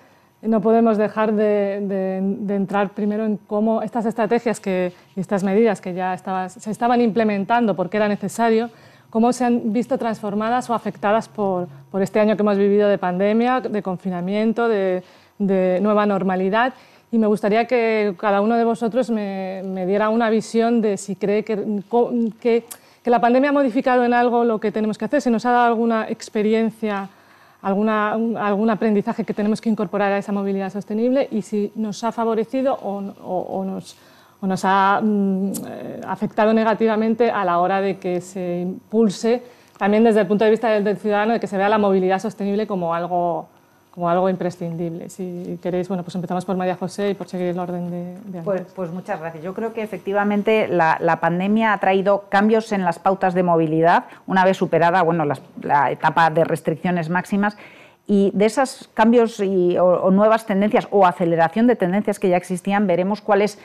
no 0.42 0.60
podemos 0.60 0.98
dejar 0.98 1.32
de, 1.32 2.18
entrar 2.48 2.90
primero 2.90 3.24
en 3.24 3.36
cómo 3.36 3.82
estas 3.82 4.06
estrategias 4.06 4.58
que, 4.58 4.92
y 5.14 5.20
estas 5.20 5.44
medidas 5.44 5.80
que 5.80 5.94
ya 5.94 6.16
se 6.48 6.70
estaban 6.70 7.00
implementando 7.00 7.76
porque 7.76 7.98
era 7.98 8.08
necesario, 8.08 8.70
cómo 9.12 9.34
se 9.34 9.44
han 9.44 9.74
visto 9.74 9.98
transformadas 9.98 10.70
o 10.70 10.74
afectadas 10.74 11.28
por, 11.28 11.68
este 12.00 12.18
año 12.18 12.34
que 12.34 12.40
hemos 12.40 12.56
vivido 12.56 12.88
de 12.88 12.96
pandemia, 12.96 13.60
de 13.60 13.82
confinamiento, 13.82 14.68
de, 14.68 15.02
nueva 15.38 16.06
normalidad. 16.06 16.72
Y 17.12 17.18
me 17.18 17.26
gustaría 17.26 17.66
que 17.66 18.14
cada 18.18 18.40
uno 18.40 18.56
de 18.56 18.64
vosotros 18.64 19.10
me, 19.10 19.84
diera 19.86 20.08
una 20.08 20.30
visión 20.30 20.80
de 20.80 20.96
si 20.96 21.14
cree 21.14 21.44
que, 21.44 22.64
la 23.04 23.20
pandemia 23.20 23.50
ha 23.50 23.52
modificado 23.52 24.02
en 24.04 24.14
algo 24.14 24.44
lo 24.44 24.58
que 24.58 24.72
tenemos 24.72 24.96
que 24.96 25.04
hacer, 25.04 25.20
si 25.20 25.28
nos 25.28 25.44
ha 25.44 25.50
dado 25.50 25.66
alguna 25.66 26.08
experiencia 26.08 27.10
algún 27.60 28.70
aprendizaje 28.70 29.24
que 29.24 29.34
tenemos 29.34 29.60
que 29.60 29.68
incorporar 29.68 30.10
a 30.10 30.18
esa 30.18 30.32
movilidad 30.32 30.72
sostenible 30.72 31.28
y 31.30 31.42
si 31.42 31.70
nos 31.76 32.02
ha 32.02 32.12
favorecido 32.12 32.74
o, 32.82 33.62
nos, 33.62 34.64
ha 34.64 35.00
mm, 35.00 35.52
afectado 36.08 36.54
negativamente 36.54 37.30
a 37.30 37.44
la 37.44 37.58
hora 37.58 37.82
de 37.82 37.98
que 37.98 38.22
se 38.22 38.62
impulse, 38.62 39.42
también 39.76 40.02
desde 40.02 40.20
el 40.20 40.26
punto 40.26 40.44
de 40.46 40.50
vista 40.50 40.80
del 40.80 40.96
ciudadano, 40.96 41.34
de 41.34 41.40
que 41.40 41.46
se 41.46 41.58
vea 41.58 41.68
la 41.68 41.78
movilidad 41.78 42.20
sostenible 42.20 42.66
como 42.66 42.94
algo 42.94 43.48
como 43.92 44.08
algo 44.08 44.28
imprescindible. 44.28 45.10
Si 45.10 45.58
queréis, 45.62 45.86
bueno, 45.88 46.02
pues 46.02 46.14
empezamos 46.14 46.44
por 46.44 46.56
María 46.56 46.76
José 46.76 47.10
y 47.10 47.14
por 47.14 47.28
seguir 47.28 47.48
el 47.48 47.58
orden 47.58 47.90
de, 47.90 48.42
pues, 48.42 48.62
pues, 48.74 48.90
muchas 48.90 49.20
gracias. 49.20 49.44
Yo 49.44 49.52
creo 49.52 49.74
que 49.74 49.82
efectivamente 49.82 50.66
la, 50.66 51.18
pandemia 51.20 51.74
ha 51.74 51.78
traído 51.78 52.24
cambios 52.30 52.72
en 52.72 52.84
las 52.84 52.98
pautas 52.98 53.34
de 53.34 53.42
movilidad, 53.42 54.04
una 54.26 54.44
vez 54.44 54.56
superada 54.56 55.02
bueno, 55.02 55.24
la 55.60 55.90
etapa 55.90 56.30
de 56.30 56.44
restricciones 56.44 57.10
máximas, 57.10 57.56
y 58.06 58.30
de 58.34 58.46
esos 58.46 58.90
cambios 58.94 59.40
y, 59.40 59.78
o, 59.78 60.10
nuevas 60.10 60.46
tendencias 60.46 60.88
o 60.90 61.06
aceleración 61.06 61.66
de 61.66 61.76
tendencias 61.76 62.18
que 62.18 62.28
ya 62.28 62.36
existían, 62.36 62.86
veremos 62.86 63.20
cuáles 63.20 63.58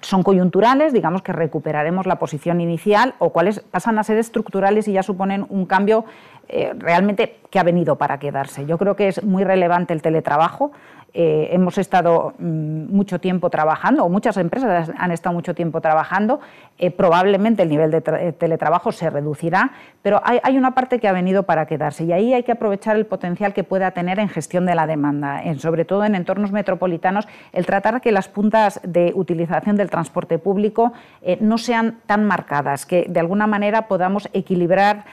son 0.00 0.22
coyunturales, 0.22 0.92
digamos 0.92 1.22
que 1.22 1.32
recuperaremos 1.32 2.06
la 2.06 2.18
posición 2.18 2.60
inicial, 2.60 3.14
o 3.18 3.30
cuáles 3.30 3.60
pasan 3.60 3.98
a 3.98 4.04
ser 4.04 4.18
estructurales 4.18 4.88
y 4.88 4.92
ya 4.92 5.02
suponen 5.02 5.46
un 5.48 5.66
cambio 5.66 6.04
eh, 6.48 6.72
realmente 6.78 7.40
que 7.50 7.58
ha 7.58 7.62
venido 7.62 7.96
para 7.96 8.18
quedarse. 8.18 8.64
Yo 8.66 8.78
creo 8.78 8.96
que 8.96 9.08
es 9.08 9.22
muy 9.22 9.44
relevante 9.44 9.92
el 9.92 10.02
teletrabajo. 10.02 10.72
Eh, 11.14 11.48
hemos 11.52 11.78
estado 11.78 12.34
mm, 12.38 12.94
mucho 12.94 13.18
tiempo 13.18 13.48
trabajando, 13.48 14.04
o 14.04 14.10
muchas 14.10 14.36
empresas 14.36 14.90
han 14.94 15.10
estado 15.10 15.34
mucho 15.34 15.54
tiempo 15.54 15.80
trabajando, 15.80 16.38
eh, 16.76 16.90
probablemente 16.90 17.62
el 17.62 17.70
nivel 17.70 17.90
de 17.90 18.02
eh, 18.06 18.32
teletrabajo 18.32 18.92
se 18.92 19.08
reducirá, 19.08 19.72
pero 20.02 20.20
hay, 20.22 20.58
una 20.58 20.74
parte 20.74 21.00
que 21.00 21.08
ha 21.08 21.12
venido 21.12 21.44
para 21.44 21.66
quedarse 21.66 22.04
y 22.04 22.12
ahí 22.12 22.34
hay 22.34 22.42
que 22.42 22.52
aprovechar 22.52 22.96
el 22.96 23.06
potencial 23.06 23.54
que 23.54 23.64
pueda 23.64 23.92
tener 23.92 24.18
en 24.18 24.28
gestión 24.28 24.66
de 24.66 24.74
la 24.74 24.86
demanda, 24.86 25.42
sobre 25.56 25.86
todo 25.86 26.04
en 26.04 26.14
entornos 26.14 26.52
metropolitanos, 26.52 27.26
el 27.52 27.64
tratar 27.64 28.00
que 28.00 28.12
las 28.12 28.28
puntas 28.28 28.80
de 28.82 29.12
utilización 29.14 29.76
del 29.76 29.90
transporte 29.90 30.38
público 30.38 30.92
no 31.40 31.58
sean 31.58 32.00
tan 32.06 32.24
marcadas, 32.24 32.86
que 32.86 33.06
de 33.08 33.20
alguna 33.20 33.46
manera 33.46 33.88
podamos 33.88 34.28
equilibrar 34.32 35.04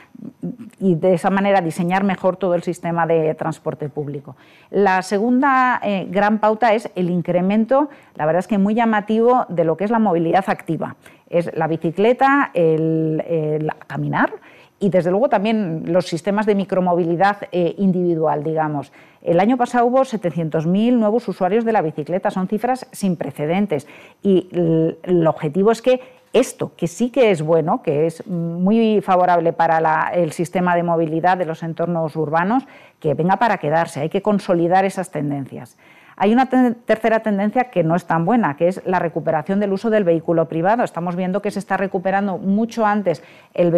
y 0.79 0.95
de 0.95 1.13
esa 1.13 1.29
manera 1.29 1.61
diseñar 1.61 2.03
mejor 2.03 2.37
todo 2.37 2.55
el 2.55 2.63
sistema 2.63 3.05
de 3.05 3.33
transporte 3.35 3.89
público. 3.89 4.35
La 4.69 5.01
segunda 5.01 5.79
eh, 5.85 6.07
gran 6.09 6.39
pauta 6.39 6.73
es 6.73 6.89
el 6.95 7.09
incremento, 7.09 7.89
la 8.15 8.25
verdad 8.25 8.39
es 8.39 8.47
que 8.47 8.57
muy 8.57 8.73
llamativo, 8.73 9.45
de 9.49 9.63
lo 9.63 9.77
que 9.77 9.83
es 9.83 9.91
la 9.91 9.99
movilidad 9.99 10.45
activa. 10.47 10.95
Es 11.29 11.55
la 11.55 11.67
bicicleta, 11.67 12.51
el, 12.53 13.71
caminar 13.87 14.33
y 14.79 14.89
desde 14.89 15.09
luego 15.09 15.29
también 15.29 15.83
los 15.85 16.05
sistemas 16.05 16.45
de 16.45 16.55
micromovilidad 16.55 17.37
eh, 17.51 17.75
individual, 17.77 18.43
digamos. 18.43 18.91
El 19.21 19.39
año 19.39 19.57
pasado 19.57 19.85
hubo 19.85 20.01
700.000 20.01 20.93
nuevos 20.93 21.27
usuarios 21.27 21.65
de 21.65 21.71
la 21.71 21.81
bicicleta, 21.81 22.29
son 22.29 22.47
cifras 22.47 22.87
sin 22.91 23.15
precedentes 23.15 23.87
y 24.21 24.49
el 24.51 25.25
objetivo 25.27 25.71
es 25.71 25.81
que 25.81 26.01
esto, 26.35 26.73
que 26.75 26.87
sí 26.87 27.11
que 27.11 27.31
es 27.31 27.41
bueno, 27.41 27.81
que 27.81 28.07
es 28.07 28.27
muy 28.27 28.99
favorable 29.01 29.53
para 29.53 30.09
el 30.13 30.33
sistema 30.33 30.75
de 30.75 30.83
movilidad 30.83 31.37
de 31.37 31.45
los 31.45 31.63
entornos 31.63 32.13
urbanos, 32.17 32.67
que 32.99 33.13
venga 33.13 33.37
para 33.37 33.57
quedarse, 33.57 34.01
hay 34.01 34.09
que 34.09 34.21
consolidar 34.21 34.83
esas 34.83 35.11
tendencias. 35.11 35.77
Hay 36.17 36.33
una 36.33 36.47
tercera 36.47 37.21
tendencia 37.21 37.69
que 37.69 37.83
no 37.83 37.95
es 37.95 38.05
tan 38.05 38.25
buena, 38.25 38.57
que 38.57 38.67
es 38.67 38.81
la 38.85 38.99
recuperación 38.99 39.61
del 39.61 39.71
uso 39.71 39.89
del 39.89 40.03
vehículo 40.03 40.47
privado. 40.47 40.83
Estamos 40.83 41.15
viendo 41.15 41.41
que 41.41 41.51
se 41.51 41.59
está 41.59 41.77
recuperando 41.77 42.37
mucho 42.37 42.85
antes 42.85 43.23
el, 43.53 43.71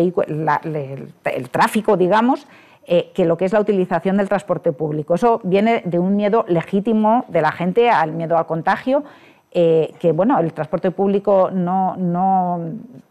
tráfico, 1.51 1.95
digamos, 1.95 2.47
eh, 2.87 3.11
que 3.13 3.25
lo 3.25 3.37
que 3.37 3.45
es 3.45 3.53
la 3.53 3.59
utilización 3.59 4.17
del 4.17 4.29
transporte 4.29 4.71
público. 4.71 5.15
Eso 5.15 5.41
viene 5.43 5.83
de 5.85 5.99
un 5.99 6.15
miedo 6.15 6.43
legítimo 6.47 7.25
de 7.27 7.41
la 7.41 7.51
gente 7.51 7.89
al 7.89 8.13
miedo 8.13 8.37
al 8.37 8.47
contagio 8.47 9.03
eh, 9.51 9.93
que 9.99 10.11
bueno, 10.11 10.37
el 10.39 10.51
transporte 10.53 10.91
público 10.91 11.49
no, 11.51 11.95
no, 11.95 12.59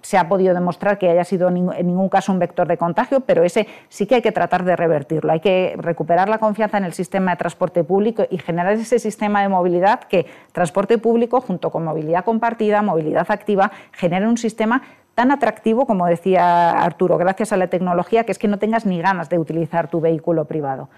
se 0.03 0.18
ha 0.18 0.29
podido 0.29 0.55
demostrar 0.55 0.99
que 0.99 1.09
haya 1.09 1.25
sido 1.25 1.49
en 1.49 1.55
ningún 1.55 2.09
caso 2.09 2.31
un 2.31 2.38
vector 2.38 2.68
de 2.68 2.77
contagio, 2.77 3.20
pero 3.20 3.42
ese 3.42 3.66
sí 3.88 4.07
que 4.07 4.16
hay 4.16 4.22
que 4.22 4.33
tratar 4.33 4.64
de 4.64 4.77
revertirlo. 4.77 5.33
Hay 5.33 5.40
que 5.40 5.75
recuperar 5.79 6.29
la 6.29 6.38
confianza 6.38 6.77
en 6.79 6.85
el 6.85 6.92
sistema 6.92 7.33
de 7.33 7.38
transporte 7.38 7.85
público 7.85 8.25
y 8.31 8.38
generar 8.38 8.75
ese 8.75 8.99
sistema 8.99 9.42
de 9.42 9.49
movilidad 9.49 10.01
que 10.01 10.27
transporte 10.53 10.99
público, 10.99 11.40
junto 11.40 11.70
con 11.70 11.85
movilidad 11.85 12.25
compartida, 12.25 12.83
movilidad 12.83 13.27
activa, 13.31 13.72
genere 13.92 14.29
un 14.29 14.37
sistema 14.37 14.83
tan 15.14 15.31
atractivo, 15.31 15.87
como 15.87 16.07
decía 16.07 16.70
Arturo, 16.72 17.16
gracias 17.16 17.51
a 17.53 17.57
la 17.57 17.68
tecnología, 17.68 18.25
que 18.25 18.33
es 18.33 18.38
que 18.38 18.49
no 18.49 18.59
tengas 18.59 18.85
ni 18.85 19.01
ganas 19.01 19.31
de 19.31 19.38
utilizar 19.38 19.88
tu 19.88 20.01
vehículo 20.03 20.44
privado. 20.44 20.90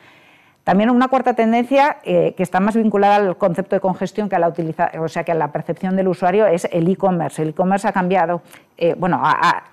También 0.69 0.91
una 0.91 1.09
cuarta 1.09 1.33
tendencia 1.33 1.97
eh, 2.05 2.35
que 2.37 2.43
está 2.43 2.61
más 2.61 2.77
vinculada 2.77 3.17
al 3.17 3.39
concepto 3.39 3.75
de 3.75 3.81
congestión 3.81 4.29
que 4.29 4.37
a 4.37 4.39
la 4.39 4.53
o 5.01 5.09
sea, 5.09 5.25
que 5.25 5.33
a 5.33 5.35
la 5.35 5.51
percepción 5.51 5.97
del 5.97 6.09
usuario 6.09 6.47
es 6.47 6.69
el 6.71 6.87
e-commerce. 6.89 7.41
El 7.41 7.49
e-commerce 7.49 7.89
ha 7.89 7.93
cambiado, 7.93 8.43
eh, 8.77 8.95
bueno, 8.99 9.19
ha, 9.23 9.65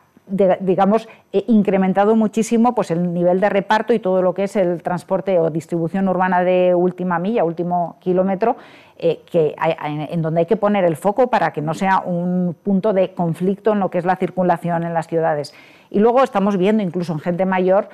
digamos, 0.61 1.09
incrementado 1.33 2.15
muchísimo 2.15 2.73
pues, 2.73 2.91
el 2.91 3.13
nivel 3.13 3.41
de 3.41 3.49
reparto 3.49 3.91
y 3.91 3.99
todo 3.99 4.21
lo 4.21 4.33
que 4.33 4.45
es 4.45 4.55
el 4.55 4.81
transporte 4.83 5.37
o 5.37 5.49
distribución 5.49 6.07
urbana 6.07 6.45
de 6.45 6.73
última 6.73 7.19
milla, 7.19 7.43
último 7.43 7.97
kilómetro, 7.99 8.55
eh, 8.97 9.19
que 9.29 9.53
en 9.83 10.21
donde 10.21 10.39
hay 10.39 10.45
que 10.45 10.55
poner 10.55 10.85
el 10.85 10.95
foco 10.95 11.27
para 11.29 11.51
que 11.51 11.61
no 11.61 11.73
sea 11.73 11.99
un 12.05 12.55
punto 12.63 12.93
de 12.93 13.13
conflicto 13.13 13.73
en 13.73 13.81
lo 13.81 13.89
que 13.89 13.97
es 13.97 14.05
la 14.05 14.15
circulación 14.15 14.85
en 14.85 14.93
las 14.93 15.07
ciudades. 15.07 15.53
Y 15.89 15.99
luego 15.99 16.23
estamos 16.23 16.55
viendo, 16.55 16.81
incluso 16.81 17.11
en 17.11 17.19
gente 17.19 17.45
mayor, 17.45 17.89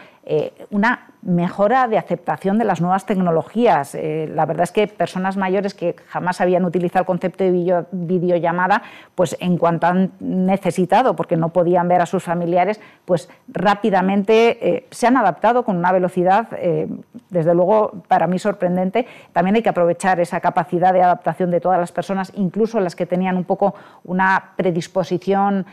una 0.70 1.11
mejora 1.22 1.88
de 1.88 1.98
aceptación 1.98 2.58
de 2.58 2.66
las 2.66 2.82
nuevas 2.82 3.06
tecnologías. 3.06 3.94
Eh, 3.96 4.30
la 4.34 4.46
verdad 4.46 4.64
es 4.64 4.72
que 4.72 4.88
personas 4.88 5.38
mayores 5.38 5.74
que 5.74 5.96
jamás 6.08 6.42
habían 6.42 6.66
utilizado 6.66 7.02
el 7.02 7.06
concepto 7.06 7.44
de 7.44 7.86
videollamada, 7.92 8.82
pues 9.14 9.38
en 9.40 9.58
cuanto 9.58 9.88
han 9.88 10.12
necesitado, 10.20 11.16
porque 11.16 11.38
no 11.38 11.50
podían 11.50 11.88
ver 11.88 12.02
a 12.02 12.06
sus 12.06 12.24
familiares, 12.24 12.82
pues 13.06 13.30
rápidamente 13.48 14.68
eh, 14.68 14.88
se 14.90 15.08
han 15.08 15.18
adaptado 15.18 15.64
con 15.64 15.78
una 15.78 15.92
velocidad, 15.92 16.48
desde 17.30 17.54
luego, 17.54 18.04
para 18.08 18.28
mí 18.28 18.40
sorprendente. 18.40 19.06
También 19.32 19.56
hay 19.56 19.62
que 19.62 19.70
aprovechar 19.70 20.20
esa 20.20 20.40
capacidad 20.40 20.94
de 20.94 21.02
adaptación 21.02 21.52
de 21.52 21.60
todas 21.60 21.80
las 21.80 21.92
personas, 21.92 22.32
incluso 22.36 22.80
las 22.80 22.96
que 22.96 23.06
tenían 23.06 23.38
un 23.38 23.44
poco 23.44 23.76
una 24.04 24.54
predisposición 24.56 25.66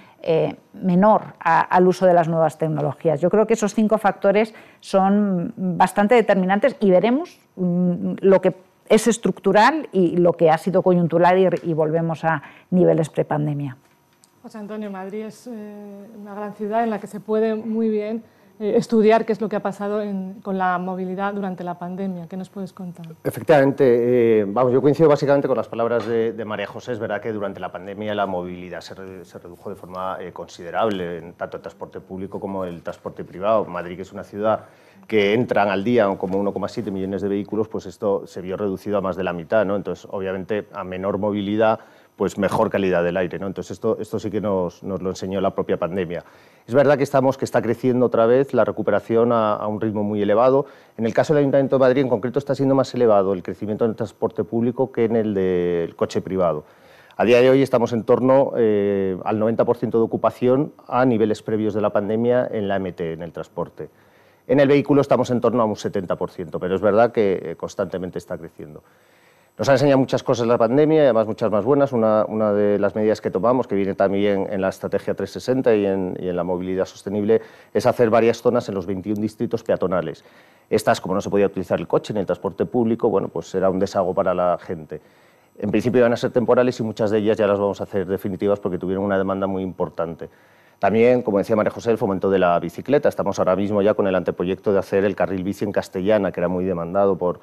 menor 0.73 1.35
al 1.41 1.87
uso 1.87 2.07
de 2.07 2.13
las 2.13 2.29
nuevas 2.29 2.59
tecnologías. 2.59 3.21
Yo 3.21 3.31
creo 3.31 3.47
que 3.47 3.55
esos 3.55 3.75
cinco 3.75 3.99
factores 3.99 4.55
son 4.81 5.53
bastante 5.57 6.15
determinantes 6.15 6.77
y 6.81 6.91
veremos 6.91 7.39
mm, 7.57 8.15
lo 8.21 8.41
que 8.41 8.55
es 8.89 9.07
estructural 9.07 9.89
y 9.93 10.17
lo 10.17 10.33
que 10.33 10.51
ha 10.51 10.59
sido 10.59 10.83
coyuntural 10.83 11.59
y, 11.63 11.75
volvemos 11.75 12.25
a 12.25 12.43
niveles 12.71 13.11
prepandemia. 13.11 13.77
José 14.43 14.59
Antonio, 14.59 14.91
Madrid 14.91 15.27
es 15.27 15.47
eh, 15.47 16.07
una 16.19 16.35
gran 16.35 16.55
ciudad 16.55 16.85
en 16.85 16.91
la 16.91 16.99
que 16.99 17.07
se 17.07 17.21
puede 17.21 17.55
muy 17.55 17.91
bien 17.91 18.23
eh, 18.61 18.75
estudiar 18.77 19.25
qué 19.25 19.33
es 19.33 19.41
lo 19.41 19.49
que 19.49 19.57
ha 19.57 19.63
pasado 19.63 20.03
con 20.43 20.59
la 20.59 20.79
movilidad 20.79 21.33
durante 21.33 21.63
la 21.63 21.79
pandemia. 21.79 22.27
¿Qué 22.27 22.37
nos 22.37 22.51
puedes 22.51 22.73
contar? 22.73 23.07
Efectivamente, 23.23 24.41
eh, 24.41 24.45
vamos, 24.49 24.73
yo 24.73 24.83
coincido 24.83 25.09
básicamente 25.09 25.47
con 25.47 25.57
las 25.57 25.69
palabras 25.69 26.07
de, 26.07 26.45
María 26.45 26.67
José. 26.67 26.93
Es 26.93 26.99
verdad 26.99 27.21
que 27.21 27.33
durante 27.33 27.61
la 27.61 27.71
pandemia 27.71 28.15
la 28.15 28.27
movilidad 28.27 28.81
se, 28.81 28.95
redujo 28.95 29.71
de 29.71 29.77
forma 29.77 30.19
eh, 30.21 30.33
considerable, 30.33 31.19
en 31.19 31.35
tanto 31.35 31.59
el 31.59 31.63
transporte 31.63 32.01
público 32.01 32.41
como 32.41 32.65
el 32.65 32.83
transporte 32.83 33.25
privado. 33.25 33.65
Madrid, 33.65 33.97
que 33.97 34.03
es 34.03 34.13
una 34.13 34.25
ciudad 34.25 34.65
que 35.07 35.35
entran 35.35 35.69
al 35.69 35.85
día 35.85 36.09
como 36.19 36.43
1,7 36.43 36.91
millones 36.91 37.23
de 37.23 37.29
vehículos, 37.29 37.69
pues 37.69 37.87
esto 37.87 38.27
se 38.27 38.41
vio 38.41 38.57
reducido 38.57 38.99
a 38.99 39.01
más 39.01 39.17
de 39.17 39.25
la 39.25 39.33
mitad. 39.33 39.65
¿no? 39.65 39.77
Entonces, 39.77 40.07
obviamente, 40.11 40.67
a 40.73 40.85
menor 40.85 41.19
movilidad 41.19 41.81
pues 42.19 42.37
mejor 42.37 42.69
calidad 42.69 43.05
del 43.05 43.17
aire. 43.17 43.39
¿no? 43.39 43.47
Entonces 43.47 43.71
esto, 43.71 43.97
esto 44.01 44.19
sí 44.19 44.29
que 44.29 44.41
nos, 44.41 44.83
nos, 44.83 45.01
lo 45.01 45.11
enseñó 45.11 45.41
la 45.41 45.55
propia 45.55 45.77
pandemia. 45.77 46.25
Es 46.69 46.75
verdad 46.75 46.99
que, 46.99 47.03
estamos, 47.03 47.39
que 47.39 47.47
está 47.47 47.63
creciendo 47.63 48.05
otra 48.05 48.27
vez 48.27 48.53
la 48.53 48.63
recuperación 48.63 49.33
a, 49.33 49.67
un 49.67 49.81
ritmo 49.81 50.05
muy 50.05 50.21
elevado. 50.21 50.67
En 50.99 51.07
el 51.07 51.15
caso 51.15 51.33
del 51.33 51.41
Ayuntamiento 51.41 51.77
de 51.77 51.81
Madrid 51.81 52.03
en 52.03 52.11
concreto 52.11 52.39
está 52.39 52.55
siendo 52.55 52.75
más 52.75 52.93
elevado 52.95 53.33
el 53.33 53.43
crecimiento 53.43 53.87
del 53.87 53.97
transporte 53.97 54.45
público 54.45 54.93
que 54.93 55.07
en 55.07 55.17
el 55.17 55.33
del 55.33 55.97
coche 55.97 56.21
privado. 56.21 56.65
A 57.17 57.25
día 57.25 57.41
de 57.41 57.49
hoy 57.49 57.63
estamos 57.63 57.95
en 57.95 58.05
torno 58.05 58.53
eh, 58.59 59.17
al 59.25 59.41
90% 59.41 59.93
de 59.93 59.99
ocupación 59.99 60.75
a 60.87 61.07
niveles 61.07 61.43
previos 61.43 61.73
de 61.73 61.81
la 61.81 61.89
pandemia 61.89 62.47
en 62.53 62.69
la 62.69 62.79
MT, 62.79 63.01
en 63.01 63.23
el 63.23 63.33
transporte. 63.33 63.89
En 64.47 64.61
el 64.61 64.69
vehículo 64.69 65.01
estamos 65.01 65.31
en 65.31 65.41
torno 65.41 65.63
a 65.63 65.65
un 65.65 65.75
70%, 65.75 66.59
pero 66.61 66.75
es 66.75 66.83
verdad 66.83 67.13
que 67.13 67.41
eh, 67.43 67.57
constantemente 67.57 68.19
está 68.19 68.37
creciendo. 68.37 68.83
Nos 69.59 69.69
ha 69.69 69.73
enseñado 69.73 69.99
muchas 69.99 70.23
cosas 70.23 70.47
la 70.47 70.57
pandemia 70.57 70.99
y 70.99 71.05
además 71.07 71.27
muchas 71.27 71.51
más 71.51 71.65
buenas. 71.65 71.93
Una, 71.93 72.25
una, 72.27 72.53
de 72.53 72.79
las 72.79 72.95
medidas 72.95 73.21
que 73.21 73.29
tomamos, 73.29 73.67
que 73.67 73.75
viene 73.75 73.97
también 73.97 74.47
en 74.51 74.61
la 74.61 74.69
estrategia 74.69 75.15
360 75.15 75.75
y 75.75 75.85
en, 75.85 76.17
y 76.21 76.29
en, 76.29 76.37
la 76.37 76.45
movilidad 76.45 76.85
sostenible, 76.85 77.43
es 77.75 77.85
hacer 77.85 78.09
varias 78.09 78.41
zonas 78.41 78.69
en 78.69 78.77
los 78.77 78.87
21 78.87 79.21
distritos 79.21 79.65
peatonales. 79.65 80.25
Estas, 80.71 81.01
como 81.01 81.17
no 81.17 81.21
se 81.21 81.29
podía 81.29 81.47
utilizar 81.47 81.81
el 81.81 81.89
coche 81.89 82.13
en 82.13 82.19
el 82.19 82.27
transporte 82.27 82.67
público, 82.67 83.11
bueno, 83.11 83.27
pues 83.27 83.49
será 83.49 83.69
un 83.69 83.81
desago 83.81 84.15
para 84.15 84.33
la 84.33 84.59
gente. 84.59 85.01
En 85.59 85.73
principio 85.73 86.03
van 86.03 86.13
a 86.13 86.17
ser 86.17 86.31
temporales 86.31 86.79
y 86.79 86.85
muchas 86.85 87.11
de 87.11 87.19
ellas 87.19 87.37
ya 87.37 87.49
las 87.49 87.59
vamos 87.59 87.81
a 87.81 87.85
hacer 87.85 88.07
definitivas 88.07 88.61
porque 88.61 88.79
tuvieron 88.79 89.05
una 89.05 89.19
demanda 89.19 89.49
muy 89.49 89.65
importante. 89.65 90.29
También, 90.79 91.23
como 91.23 91.39
decía 91.39 91.57
María 91.57 91.73
José, 91.73 91.91
el 91.91 91.99
fomento 91.99 92.31
de 92.31 92.39
la 92.39 92.61
bicicleta. 92.61 93.09
Estamos 93.09 93.41
ahora 93.41 93.57
mismo 93.57 93.83
ya 93.83 93.95
con 93.95 94.07
el 94.07 94.15
anteproyecto 94.15 94.73
de 94.73 94.79
hacer 94.79 95.05
el 95.05 95.17
carril 95.17 95.43
bici 95.43 95.65
en 95.65 95.73
Castellana, 95.73 96.31
que 96.31 96.39
era 96.39 96.47
muy 96.47 96.65
demandado 96.65 97.19
por, 97.19 97.41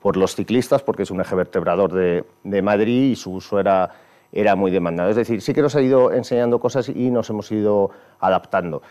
por 0.00 0.16
los 0.16 0.34
ciclistas, 0.34 0.82
porque 0.82 1.02
es 1.02 1.10
un 1.10 1.20
eje 1.20 1.34
vertebrador 1.34 1.92
de, 1.92 2.24
de 2.44 2.62
Madrid 2.62 3.10
y 3.10 3.16
su 3.16 3.32
uso 3.32 3.58
era, 3.58 3.90
era 4.32 4.54
muy 4.56 4.70
demandado. 4.70 5.10
Es 5.10 5.16
decir, 5.16 5.40
sí 5.40 5.52
que 5.54 5.62
nos 5.62 5.74
ha 5.76 5.82
ido 5.82 6.12
enseñando 6.12 6.58
cosas 6.60 6.88
y 6.88 7.10
nos 7.10 7.28
hemos 7.30 7.50
ido 7.50 7.90
adaptando. 8.20 8.82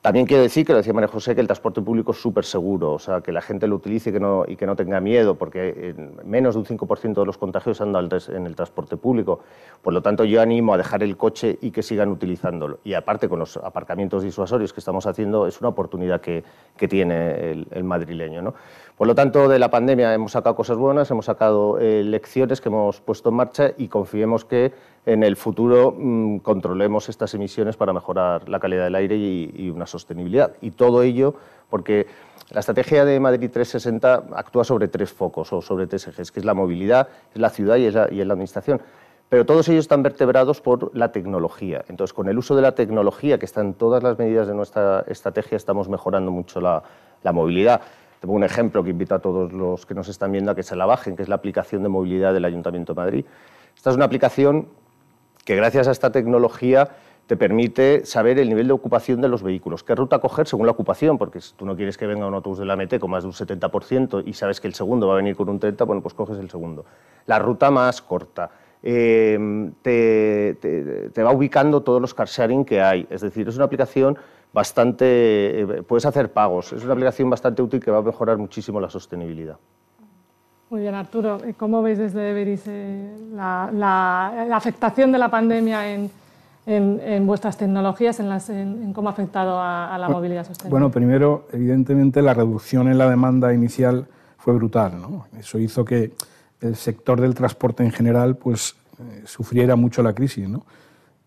También 0.00 0.26
quiero 0.26 0.44
decir, 0.44 0.64
que 0.64 0.72
lo 0.72 0.78
decía 0.78 0.92
María 0.92 1.08
José, 1.08 1.34
que 1.34 1.40
el 1.40 1.48
transporte 1.48 1.82
público 1.82 2.12
es 2.12 2.18
súper 2.18 2.44
seguro, 2.44 2.92
o 2.92 2.98
sea, 3.00 3.20
que 3.20 3.32
la 3.32 3.42
gente 3.42 3.66
lo 3.66 3.74
utilice 3.74 4.10
y 4.10 4.12
que 4.12 4.20
no, 4.20 4.44
y 4.46 4.54
que 4.54 4.64
no 4.64 4.76
tenga 4.76 5.00
miedo, 5.00 5.34
porque 5.34 5.92
menos 6.24 6.54
de 6.54 6.60
un 6.60 6.66
5% 6.66 7.14
de 7.14 7.26
los 7.26 7.36
contagios 7.36 7.80
andan 7.80 8.08
en 8.28 8.46
el 8.46 8.54
transporte 8.54 8.96
público. 8.96 9.40
Por 9.82 9.92
lo 9.92 10.00
tanto, 10.00 10.24
yo 10.24 10.40
animo 10.40 10.72
a 10.72 10.76
dejar 10.76 11.02
el 11.02 11.16
coche 11.16 11.58
y 11.60 11.72
que 11.72 11.82
sigan 11.82 12.10
utilizándolo. 12.10 12.78
Y 12.84 12.94
aparte, 12.94 13.28
con 13.28 13.40
los 13.40 13.56
aparcamientos 13.56 14.22
disuasorios 14.22 14.72
que 14.72 14.78
estamos 14.78 15.04
haciendo, 15.04 15.48
es 15.48 15.60
una 15.60 15.70
oportunidad 15.70 16.20
que, 16.20 16.44
que 16.76 16.86
tiene 16.86 17.50
el, 17.50 17.66
el 17.72 17.82
madrileño. 17.82 18.40
¿no? 18.40 18.54
Por 18.98 19.06
lo 19.06 19.14
tanto, 19.14 19.46
de 19.46 19.60
la 19.60 19.70
pandemia 19.70 20.12
hemos 20.12 20.32
sacado 20.32 20.56
cosas 20.56 20.76
buenas, 20.76 21.08
hemos 21.12 21.26
sacado 21.26 21.78
eh, 21.78 22.02
lecciones 22.02 22.60
que 22.60 22.68
hemos 22.68 23.00
puesto 23.00 23.28
en 23.28 23.36
marcha 23.36 23.70
y 23.78 23.86
confiemos 23.86 24.44
que 24.44 24.72
en 25.06 25.22
el 25.22 25.36
futuro 25.36 25.94
mm, 25.96 26.38
controlemos 26.38 27.08
estas 27.08 27.32
emisiones 27.32 27.76
para 27.76 27.92
mejorar 27.92 28.48
la 28.48 28.58
calidad 28.58 28.82
del 28.82 28.96
aire 28.96 29.14
y, 29.16 29.70
una 29.70 29.86
sostenibilidad. 29.86 30.50
Y 30.60 30.72
todo 30.72 31.04
ello 31.04 31.34
porque 31.70 32.08
la 32.50 32.58
estrategia 32.58 33.04
de 33.04 33.20
Madrid 33.20 33.48
360 33.52 34.24
actúa 34.34 34.64
sobre 34.64 34.88
tres 34.88 35.12
focos 35.12 35.52
o 35.52 35.62
sobre 35.62 35.86
tres 35.86 36.08
ejes, 36.08 36.32
que 36.32 36.40
es 36.40 36.44
la 36.44 36.54
movilidad, 36.54 37.06
la 37.34 37.50
ciudad 37.50 37.76
y 37.76 37.86
es 37.86 37.94
la, 37.94 38.02
administración 38.02 38.82
pero 39.28 39.44
todos 39.44 39.68
ellos 39.68 39.84
están 39.84 40.02
vertebrados 40.02 40.62
por 40.62 40.90
la 40.96 41.12
tecnología. 41.12 41.84
Entonces, 41.88 42.14
con 42.14 42.30
el 42.30 42.38
uso 42.38 42.56
de 42.56 42.62
la 42.62 42.74
tecnología, 42.74 43.38
que 43.38 43.44
está 43.44 43.60
en 43.60 43.74
todas 43.74 44.02
las 44.02 44.18
medidas 44.18 44.48
de 44.48 44.54
nuestra 44.54 45.04
estrategia, 45.06 45.54
estamos 45.54 45.86
mejorando 45.90 46.30
mucho 46.30 46.62
la 46.62 46.82
movilidad. 47.34 47.82
Te 48.20 48.26
pongo 48.26 48.36
un 48.36 48.44
ejemplo 48.44 48.82
que 48.82 48.90
invito 48.90 49.14
a 49.14 49.20
todos 49.20 49.52
los 49.52 49.86
que 49.86 49.94
nos 49.94 50.08
están 50.08 50.32
viendo 50.32 50.50
a 50.50 50.54
que 50.54 50.62
se 50.62 50.74
la 50.74 50.86
bajen, 50.86 51.16
que 51.16 51.22
es 51.22 51.28
la 51.28 51.36
aplicación 51.36 51.82
de 51.82 51.88
movilidad 51.88 52.32
del 52.32 52.44
Ayuntamiento 52.44 52.94
de 52.94 52.96
Madrid. 52.96 53.24
Esta 53.76 53.90
es 53.90 53.96
una 53.96 54.06
aplicación 54.06 54.68
que 55.44 55.54
gracias 55.54 55.88
a 55.88 55.92
esta 55.92 56.10
tecnología 56.10 56.90
te 57.28 57.36
permite 57.36 58.06
saber 58.06 58.38
el 58.38 58.48
nivel 58.48 58.66
de 58.66 58.72
ocupación 58.72 59.20
de 59.20 59.28
los 59.28 59.42
vehículos, 59.42 59.84
qué 59.84 59.94
ruta 59.94 60.18
coger 60.18 60.48
según 60.48 60.64
la 60.64 60.72
ocupación, 60.72 61.18
porque 61.18 61.42
si 61.42 61.52
tú 61.54 61.66
no 61.66 61.76
quieres 61.76 61.98
que 61.98 62.06
venga 62.06 62.26
un 62.26 62.32
autobús 62.32 62.58
de 62.58 62.64
la 62.64 62.74
MT 62.74 62.98
con 62.98 63.10
más 63.10 63.22
de 63.22 63.28
un 63.28 63.34
70% 63.34 64.22
y 64.26 64.32
sabes 64.32 64.60
que 64.60 64.66
el 64.66 64.74
segundo 64.74 65.06
va 65.06 65.12
a 65.12 65.16
venir 65.18 65.36
con 65.36 65.48
un 65.50 65.60
30%, 65.60 65.86
bueno, 65.86 66.00
pues 66.00 66.14
coges 66.14 66.38
el 66.38 66.48
segundo. 66.50 66.86
La 67.26 67.38
ruta 67.38 67.70
más 67.70 68.00
corta, 68.00 68.50
te, 68.82 70.56
te, 71.12 71.22
va 71.22 71.32
ubicando 71.32 71.82
todos 71.82 72.00
los 72.00 72.14
car 72.14 72.28
sharing 72.28 72.64
que 72.64 72.80
hay. 72.80 73.06
Es 73.10 73.20
decir, 73.20 73.48
es 73.48 73.56
una 73.56 73.64
aplicación 73.64 74.16
bastante, 74.52 75.84
puedes 75.86 76.06
hacer 76.06 76.32
pagos, 76.32 76.72
es 76.72 76.84
una 76.84 76.92
aplicación 76.92 77.28
bastante 77.28 77.62
útil 77.62 77.80
que 77.80 77.90
va 77.90 77.98
a 77.98 78.02
mejorar 78.02 78.38
muchísimo 78.38 78.80
la 78.80 78.90
sostenibilidad. 78.90 79.56
Muy 80.70 80.82
bien, 80.82 80.94
Arturo. 80.94 81.38
¿Cómo 81.56 81.82
veis 81.82 81.98
desde 81.98 82.30
Everis 82.30 82.64
la, 83.32 83.70
la, 83.72 84.56
afectación 84.56 85.10
de 85.12 85.18
la 85.18 85.30
pandemia 85.30 85.90
en, 85.90 86.10
en, 86.66 87.26
vuestras 87.26 87.56
tecnologías, 87.56 88.20
en, 88.20 88.28
las, 88.28 88.50
en, 88.50 88.92
cómo 88.92 89.08
ha 89.08 89.12
afectado 89.12 89.58
a, 89.58 89.96
la 89.98 90.10
movilidad 90.10 90.46
sostenible? 90.46 90.70
Bueno, 90.70 90.90
primero, 90.90 91.46
evidentemente, 91.52 92.20
la 92.20 92.34
reducción 92.34 92.88
en 92.88 92.98
la 92.98 93.08
demanda 93.08 93.54
inicial 93.54 94.06
fue 94.36 94.52
brutal. 94.54 95.00
¿no? 95.00 95.26
Eso 95.38 95.58
hizo 95.58 95.86
que 95.86 96.12
el 96.60 96.76
sector 96.76 97.20
del 97.20 97.34
transporte 97.34 97.84
en 97.84 97.92
general 97.92 98.36
pues, 98.36 98.76
eh, 99.00 99.22
sufriera 99.24 99.76
mucho 99.76 100.02
la 100.02 100.12
crisis. 100.12 100.48
¿no? 100.48 100.64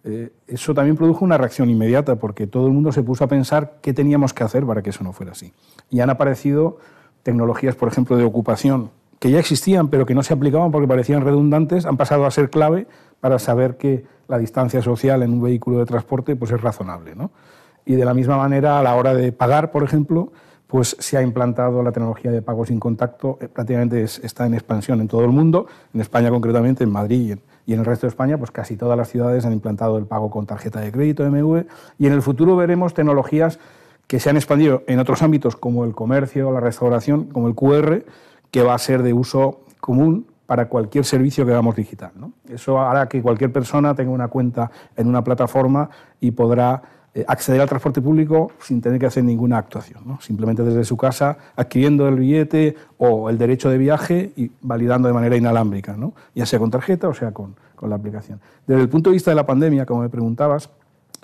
Eh, 0.03 0.31
eso 0.47 0.73
también 0.73 0.95
produjo 0.95 1.23
una 1.23 1.37
reacción 1.37 1.69
inmediata 1.69 2.15
porque 2.15 2.47
todo 2.47 2.67
el 2.67 2.73
mundo 2.73 2.91
se 2.91 3.03
puso 3.03 3.23
a 3.23 3.27
pensar 3.27 3.77
qué 3.81 3.93
teníamos 3.93 4.33
que 4.33 4.43
hacer 4.43 4.65
para 4.65 4.81
que 4.81 4.89
eso 4.89 5.03
no 5.03 5.13
fuera 5.13 5.33
así. 5.33 5.53
Y 5.89 5.99
han 5.99 6.09
aparecido 6.09 6.77
tecnologías, 7.23 7.75
por 7.75 7.89
ejemplo, 7.89 8.17
de 8.17 8.23
ocupación 8.23 8.89
que 9.19 9.29
ya 9.29 9.39
existían 9.39 9.89
pero 9.89 10.07
que 10.07 10.15
no 10.15 10.23
se 10.23 10.33
aplicaban 10.33 10.71
porque 10.71 10.87
parecían 10.87 11.21
redundantes, 11.21 11.85
han 11.85 11.95
pasado 11.95 12.25
a 12.25 12.31
ser 12.31 12.49
clave 12.49 12.87
para 13.19 13.37
saber 13.37 13.77
que 13.77 14.03
la 14.27 14.39
distancia 14.39 14.81
social 14.81 15.21
en 15.21 15.33
un 15.33 15.41
vehículo 15.41 15.77
de 15.77 15.85
transporte 15.85 16.35
pues, 16.35 16.51
es 16.51 16.61
razonable. 16.61 17.15
¿no? 17.15 17.29
Y 17.85 17.93
de 17.93 18.05
la 18.05 18.15
misma 18.15 18.37
manera, 18.37 18.79
a 18.79 18.83
la 18.83 18.95
hora 18.95 19.13
de 19.13 19.31
pagar, 19.31 19.71
por 19.71 19.83
ejemplo, 19.83 20.31
pues 20.71 20.95
se 20.99 21.17
ha 21.17 21.21
implantado 21.21 21.83
la 21.83 21.91
tecnología 21.91 22.31
de 22.31 22.41
pago 22.41 22.65
sin 22.65 22.79
contacto, 22.79 23.37
eh, 23.41 23.49
prácticamente 23.49 24.03
está 24.03 24.45
en 24.45 24.53
expansión 24.53 25.01
en 25.01 25.09
todo 25.09 25.25
el 25.25 25.31
mundo, 25.31 25.67
en 25.93 25.99
España 25.99 26.29
concretamente, 26.29 26.85
en 26.85 26.89
Madrid 26.89 27.27
y 27.27 27.31
en, 27.33 27.41
y 27.65 27.73
en 27.73 27.79
el 27.79 27.85
resto 27.85 28.07
de 28.07 28.09
España, 28.09 28.37
pues 28.37 28.51
casi 28.51 28.77
todas 28.77 28.97
las 28.97 29.09
ciudades 29.09 29.43
han 29.43 29.51
implantado 29.51 29.97
el 29.97 30.05
pago 30.05 30.31
con 30.31 30.45
tarjeta 30.45 30.79
de 30.79 30.93
crédito 30.93 31.29
MV 31.29 31.65
y 31.99 32.07
en 32.07 32.13
el 32.13 32.21
futuro 32.21 32.55
veremos 32.55 32.93
tecnologías 32.93 33.59
que 34.07 34.21
se 34.21 34.29
han 34.29 34.37
expandido 34.37 34.83
en 34.87 34.99
otros 34.99 35.21
ámbitos 35.21 35.57
como 35.57 35.83
el 35.83 35.93
comercio, 35.93 36.51
la 36.51 36.61
restauración, 36.61 37.25
como 37.25 37.49
el 37.49 37.53
QR, 37.53 38.05
que 38.49 38.63
va 38.63 38.73
a 38.73 38.77
ser 38.77 39.03
de 39.03 39.11
uso 39.11 39.65
común 39.81 40.25
para 40.45 40.69
cualquier 40.69 41.03
servicio 41.03 41.45
que 41.45 41.51
hagamos 41.51 41.75
digital. 41.75 42.11
Eso 42.47 42.79
hará 42.79 43.09
que 43.09 43.21
cualquier 43.21 43.51
persona 43.51 43.93
tenga 43.93 44.11
una 44.11 44.29
cuenta 44.29 44.71
en 44.95 45.07
una 45.07 45.21
plataforma 45.21 45.89
y 46.21 46.31
podrá 46.31 46.81
acceder 47.27 47.59
al 47.59 47.67
transporte 47.67 48.01
público 48.01 48.51
sin 48.59 48.81
tener 48.81 48.99
que 48.99 49.05
hacer 49.05 49.23
ninguna 49.23 49.57
actuación. 49.57 50.17
Simplemente 50.21 50.63
desde 50.63 50.85
su 50.85 50.95
casa, 50.95 51.37
adquiriendo 51.55 52.07
el 52.07 52.15
billete 52.15 52.75
o 52.97 53.29
el 53.29 53.37
derecho 53.37 53.69
de 53.69 53.77
viaje 53.77 54.31
y 54.35 54.51
validando 54.61 55.07
de 55.07 55.13
manera 55.13 55.35
inalámbrica, 55.35 55.95
ya 56.33 56.45
sea 56.45 56.59
con 56.59 56.71
tarjeta 56.71 57.09
o 57.09 57.13
sea 57.13 57.31
con, 57.31 57.55
con 57.75 57.89
la 57.89 57.97
aplicación. 57.97 58.39
Desde 58.65 58.81
el 58.81 58.89
punto 58.89 59.09
de 59.09 59.15
vista 59.15 59.31
de 59.31 59.35
la 59.35 59.45
pandemia, 59.45 59.85
como 59.85 60.01
me 60.01 60.09
preguntabas, 60.09 60.69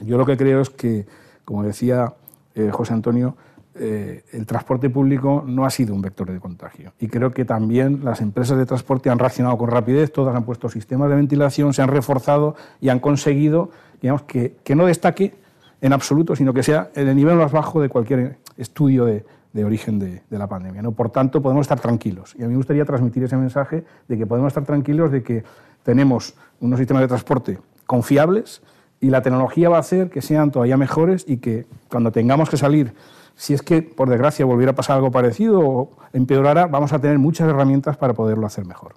yo 0.03 0.17
lo 0.17 0.25
que 0.25 0.37
creo 0.37 0.61
es 0.61 0.69
que, 0.69 1.05
como 1.45 1.63
decía 1.63 2.13
eh, 2.55 2.69
José 2.71 2.93
Antonio, 2.93 3.35
eh, 3.75 4.23
el 4.33 4.45
transporte 4.45 4.89
público 4.89 5.43
no 5.45 5.65
ha 5.65 5.69
sido 5.69 5.93
un 5.93 6.01
vector 6.01 6.31
de 6.31 6.39
contagio. 6.39 6.93
Y 6.99 7.07
creo 7.07 7.31
que 7.31 7.45
también 7.45 8.01
las 8.03 8.21
empresas 8.21 8.57
de 8.57 8.65
transporte 8.65 9.09
han 9.09 9.19
reaccionado 9.19 9.57
con 9.57 9.69
rapidez, 9.69 10.11
todas 10.11 10.35
han 10.35 10.43
puesto 10.43 10.67
sistemas 10.67 11.09
de 11.09 11.15
ventilación, 11.15 11.73
se 11.73 11.81
han 11.81 11.89
reforzado 11.89 12.55
y 12.81 12.89
han 12.89 12.99
conseguido 12.99 13.69
digamos, 14.01 14.23
que, 14.23 14.55
que 14.63 14.75
no 14.75 14.85
destaque 14.85 15.33
en 15.81 15.93
absoluto, 15.93 16.35
sino 16.35 16.53
que 16.53 16.63
sea 16.63 16.89
el 16.95 17.15
nivel 17.15 17.35
más 17.35 17.51
bajo 17.51 17.81
de 17.81 17.89
cualquier 17.89 18.37
estudio 18.57 19.05
de, 19.05 19.25
de 19.53 19.65
origen 19.65 19.99
de, 19.99 20.21
de, 20.29 20.37
la 20.37 20.47
pandemia. 20.47 20.81
¿no? 20.81 20.91
Por 20.91 21.09
tanto, 21.09 21.41
podemos 21.41 21.63
estar 21.63 21.79
tranquilos. 21.79 22.35
Y 22.37 22.43
a 22.43 22.45
mí 22.45 22.51
me 22.51 22.57
gustaría 22.57 22.85
transmitir 22.85 23.23
ese 23.23 23.37
mensaje 23.37 23.83
de 24.07 24.17
que 24.17 24.25
podemos 24.25 24.49
estar 24.49 24.65
tranquilos 24.65 25.11
de 25.11 25.23
que 25.23 25.43
tenemos 25.83 26.35
unos 26.59 26.79
sistemas 26.79 27.01
de 27.01 27.07
transporte 27.07 27.59
confiables 27.85 28.61
y 28.99 29.09
la 29.09 29.21
tecnología 29.21 29.69
va 29.69 29.77
a 29.77 29.81
hacer 29.81 30.09
que 30.09 30.21
sean 30.21 30.51
todavía 30.51 30.77
mejores 30.77 31.23
y 31.27 31.37
que 31.37 31.65
cuando 31.89 32.11
tengamos 32.11 32.49
que 32.49 32.57
salir 32.57 32.93
si 33.37 33.53
es 33.53 33.61
que, 33.61 33.83
por 33.83 34.09
desgracia, 34.09 34.45
volviera 34.45 34.71
a 34.71 34.75
pasar 34.75 34.95
algo 34.95 35.11
parecido 35.11 35.59
o 35.59 35.91
empeorara, 36.11 36.65
vamos 36.65 36.91
a 36.91 36.99
tener 36.99 37.19
muchas 37.19 37.47
herramientas 37.47 37.95
para 37.95 38.15
poderlo 38.15 38.47
hacer 38.47 38.65
mejor. 38.65 38.95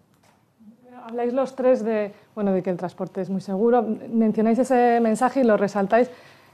Habláis 1.04 1.34
los 1.34 1.54
tres 1.54 1.84
de, 1.84 2.12
bueno, 2.34 2.50
de 2.52 2.62
que 2.62 2.70
el 2.70 2.78
transporte 2.78 3.20
es 3.20 3.28
muy 3.28 3.42
seguro. 3.42 3.86
Mencionáis 4.10 4.58
ese 4.58 4.98
mensaje 5.02 5.40
y 5.40 5.44
lo 5.44 5.58
resaltáis. 5.58 6.10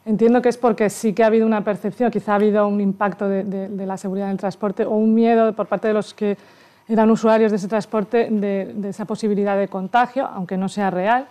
Entiendo 0.06 0.40
que 0.40 0.48
es 0.48 0.56
porque 0.56 0.88
sí 0.88 1.12
que 1.12 1.22
ha 1.22 1.26
habido 1.26 1.46
una 1.46 1.62
percepción, 1.62 2.10
quizá 2.10 2.32
ha 2.32 2.34
habido 2.36 2.66
un 2.66 2.80
impacto 2.80 3.28
de, 3.28 3.68
la 3.86 3.96
seguridad 3.98 4.28
en 4.28 4.32
el 4.32 4.38
transporte 4.38 4.84
o 4.84 4.92
un 4.92 5.14
miedo 5.14 5.52
por 5.52 5.66
parte 5.66 5.88
de 5.88 5.94
los 5.94 6.14
que 6.14 6.38
eran 6.88 7.10
usuarios 7.10 7.50
de 7.52 7.56
ese 7.56 7.68
transporte 7.68 8.28
de, 8.30 8.88
esa 8.88 9.04
posibilidad 9.04 9.58
de 9.58 9.68
contagio, 9.68 10.26
aunque 10.26 10.56
no 10.56 10.68
sea 10.68 10.90
real. 10.90 11.26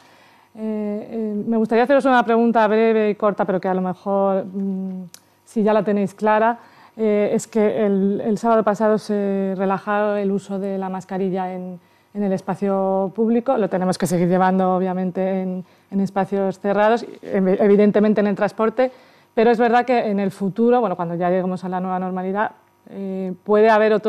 Eh, 0.55 1.07
eh, 1.09 1.43
me 1.47 1.57
gustaría 1.57 1.85
haceros 1.85 2.05
una 2.05 2.23
pregunta 2.23 2.67
breve 2.67 3.09
y 3.09 3.15
corta, 3.15 3.45
pero 3.45 3.59
que 3.59 3.67
a 3.67 3.73
lo 3.73 3.81
mejor... 3.81 4.45
Mm, 4.45 5.05
si 5.45 5.63
ya 5.63 5.73
la 5.73 5.83
tenéis 5.83 6.13
clara, 6.13 6.59
eh, 6.97 7.29
es 7.33 7.47
que 7.47 7.85
el, 7.85 8.37
sábado 8.37 8.63
pasado 8.63 8.97
se 8.97 9.53
relajó 9.55 10.15
el 10.15 10.31
uso 10.31 10.59
de 10.59 10.77
la 10.77 10.89
mascarilla 10.89 11.53
en, 11.53 11.79
el 12.13 12.31
espacio 12.31 13.11
público. 13.13 13.57
Lo 13.57 13.69
tenemos 13.69 13.97
que 13.97 14.07
seguir 14.07 14.29
llevando, 14.29 14.75
obviamente, 14.75 15.41
en, 15.41 15.65
espacios 16.01 16.59
cerrados, 16.59 17.05
evidentemente 17.21 18.21
en 18.21 18.27
el 18.27 18.35
transporte, 18.35 18.91
pero 19.33 19.51
es 19.51 19.59
verdad 19.59 19.85
que 19.85 20.09
en 20.09 20.19
el 20.19 20.31
futuro, 20.31 20.79
bueno, 20.79 20.95
cuando 20.95 21.15
ya 21.15 21.29
lleguemos 21.29 21.63
a 21.63 21.69
la 21.69 21.79
nueva 21.79 21.99
normalidad, 21.99 22.51
eh, 22.89 23.33
puede, 23.43 23.69
haber 23.69 24.01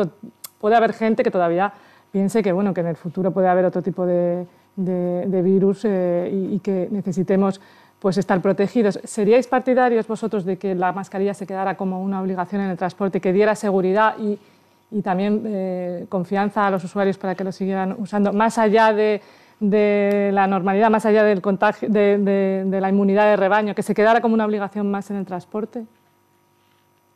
puede 0.59 0.75
haber 0.75 0.93
gente 0.93 1.23
que 1.23 1.31
todavía 1.31 1.73
piense 2.11 2.41
que, 2.41 2.51
bueno, 2.51 2.73
que 2.73 2.81
en 2.81 2.87
el 2.87 2.95
futuro 2.95 3.31
puede 3.31 3.47
haber 3.47 3.65
otro 3.65 3.81
tipo 3.81 4.05
de, 4.05 4.45
virus 4.75 5.85
eh, 5.85 6.29
y, 6.31 6.55
y 6.55 6.59
que 6.59 6.87
necesitemos 6.91 7.59
pues 7.99 8.17
estar 8.17 8.41
protegidos. 8.41 8.99
¿Seríais 9.03 9.47
partidarios 9.47 10.07
vosotros 10.07 10.45
de 10.45 10.57
que 10.57 10.75
la 10.75 10.91
mascarilla 10.91 11.33
se 11.33 11.47
quedara 11.47 11.75
como 11.75 12.01
una 12.01 12.21
obligación 12.21 12.61
en 12.61 12.69
el 12.69 12.77
transporte, 12.77 13.19
que 13.19 13.33
diera 13.33 13.55
seguridad 13.55 14.15
y, 14.19 14.39
también 15.03 15.43
eh, 15.45 16.05
confianza 16.07 16.65
a 16.65 16.71
los 16.71 16.81
usuarios 16.81 17.17
para 17.17 17.35
que 17.35 17.43
lo 17.43 17.51
siguieran 17.51 17.97
usando, 17.99 18.31
más 18.31 18.57
allá 18.57 18.93
de, 18.93 19.21
la 19.59 20.47
normalidad, 20.47 20.89
más 20.89 21.05
allá 21.05 21.23
del 21.23 21.41
contagio, 21.41 21.89
de, 21.89 22.17
de 22.65 22.81
la 22.81 22.89
inmunidad 22.89 23.25
de 23.25 23.35
rebaño, 23.35 23.75
que 23.75 23.83
se 23.83 23.93
quedara 23.93 24.21
como 24.21 24.33
una 24.33 24.45
obligación 24.45 24.89
más 24.89 25.09
en 25.11 25.17
el 25.17 25.25
transporte? 25.25 25.85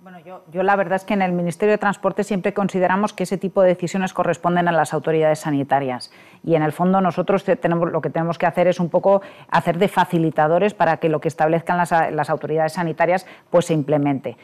Bueno, 0.04 0.18
yo, 0.52 0.64
la 0.64 0.76
verdad 0.76 0.96
es 0.96 1.04
que 1.04 1.14
en 1.14 1.22
el 1.22 1.32
Ministerio 1.32 1.74
de 1.74 1.78
Transporte 1.78 2.24
siempre 2.24 2.56
consideramos 2.56 3.14
que 3.14 3.22
ese 3.22 3.38
tipo 3.38 3.62
de 3.62 3.68
decisiones 3.68 4.14
corresponden 4.14 4.68
a 4.68 4.72
las 4.72 4.96
autoridades 4.96 5.42
sanitarias 5.42 6.12
y 6.44 6.56
en 6.56 6.64
el 6.64 6.72
fondo 6.72 7.02
nosotros 7.02 7.44
tenemos, 7.44 7.92
lo 7.92 8.02
que 8.02 8.10
tenemos 8.10 8.40
que 8.40 8.48
hacer 8.48 8.68
es 8.68 8.80
un 8.80 8.90
poco 8.90 9.22
hacer 9.52 9.78
de 9.78 9.88
facilitadores 9.88 10.74
para 10.74 10.98
que 10.98 11.08
lo 11.08 11.22
que 11.22 11.28
establezcan 11.28 11.78
las, 11.78 11.92
las 11.92 12.32
autoridades 12.32 12.74
sanitarias 12.74 13.28
pues 13.52 13.68
se 13.68 13.76
implemente. 13.76 14.38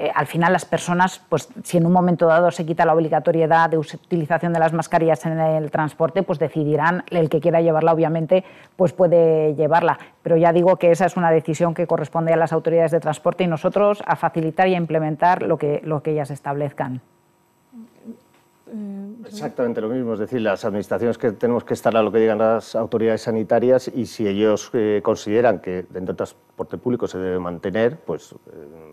Eh, 0.00 0.10
al 0.14 0.26
final 0.26 0.54
las 0.54 0.64
personas, 0.64 1.20
pues 1.28 1.50
si 1.62 1.76
en 1.76 1.84
un 1.84 1.92
momento 1.92 2.26
dado 2.26 2.50
se 2.50 2.64
quita 2.64 2.86
la 2.86 2.94
obligatoriedad 2.94 3.68
de 3.68 3.76
utilización 3.76 4.54
de 4.54 4.58
las 4.58 4.72
mascarillas 4.72 5.26
en 5.26 5.38
el 5.38 5.70
transporte, 5.70 6.22
pues 6.22 6.38
decidirán, 6.38 7.04
el 7.10 7.28
que 7.28 7.38
quiera 7.38 7.60
llevarla 7.60 7.92
obviamente, 7.92 8.42
pues 8.76 8.94
puede 8.94 9.54
llevarla. 9.56 9.98
Pero 10.22 10.38
ya 10.38 10.54
digo 10.54 10.76
que 10.76 10.90
esa 10.90 11.04
es 11.04 11.18
una 11.18 11.30
decisión 11.30 11.74
que 11.74 11.86
corresponde 11.86 12.32
a 12.32 12.36
las 12.36 12.54
autoridades 12.54 12.92
de 12.92 13.00
transporte 13.00 13.44
y 13.44 13.46
nosotros 13.46 14.02
a 14.06 14.16
facilitar 14.16 14.68
y 14.68 14.74
a 14.74 14.78
implementar 14.78 15.42
lo 15.42 15.58
que, 15.58 15.82
lo 15.84 16.02
que 16.02 16.12
ellas 16.12 16.30
establezcan. 16.30 17.02
Eh, 18.72 19.26
Exactamente 19.26 19.80
lo 19.80 19.88
mismo, 19.88 20.14
es 20.14 20.20
decir, 20.20 20.40
las 20.40 20.64
administraciones 20.64 21.18
que 21.18 21.32
tenemos 21.32 21.64
que 21.64 21.74
estar 21.74 21.96
a 21.96 22.02
lo 22.02 22.10
que 22.10 22.18
digan 22.18 22.38
las 22.38 22.74
autoridades 22.74 23.22
sanitarias 23.22 23.90
y 23.94 24.06
si 24.06 24.26
ellos 24.26 24.70
eh, 24.72 25.00
consideran 25.02 25.60
que 25.60 25.84
dentro 25.90 26.14
del 26.14 26.16
transporte 26.16 26.78
público 26.78 27.06
se 27.06 27.18
debe 27.18 27.38
mantener, 27.38 27.98
pues 27.98 28.32
eh, 28.32 28.36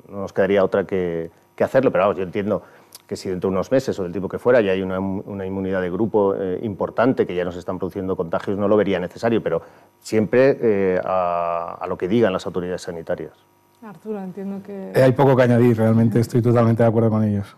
no 0.09 0.21
nos 0.21 0.33
quedaría 0.33 0.63
otra 0.63 0.85
que, 0.85 1.31
hacerlo, 1.59 1.91
pero 1.91 2.03
vamos, 2.03 2.17
yo 2.17 2.23
entiendo 2.23 2.61
que 3.07 3.15
si 3.15 3.29
dentro 3.29 3.49
de 3.49 3.55
unos 3.55 3.71
meses 3.71 3.97
o 3.99 4.03
del 4.03 4.11
tipo 4.11 4.27
que 4.27 4.37
fuera 4.37 4.61
ya 4.61 4.73
hay 4.73 4.81
una, 4.81 5.45
inmunidad 5.45 5.81
de 5.81 5.89
grupo 5.89 6.35
importante, 6.61 7.25
que 7.25 7.33
ya 7.33 7.45
nos 7.45 7.55
están 7.55 7.79
produciendo 7.79 8.15
contagios, 8.15 8.57
no 8.59 8.67
lo 8.67 8.75
vería 8.75 8.99
necesario, 8.99 9.41
pero 9.41 9.61
siempre 9.99 10.99
a, 11.03 11.77
a, 11.79 11.87
lo 11.87 11.97
que 11.97 12.07
digan 12.07 12.33
las 12.33 12.45
autoridades 12.45 12.81
sanitarias. 12.81 13.31
Arturo, 13.81 14.19
entiendo 14.19 14.61
que... 14.61 14.91
hay 14.93 15.13
poco 15.13 15.35
que 15.35 15.43
añadir, 15.43 15.77
realmente 15.77 16.19
estoy 16.19 16.41
totalmente 16.41 16.83
de 16.83 16.89
acuerdo 16.89 17.09
con 17.09 17.23
ellos. 17.23 17.55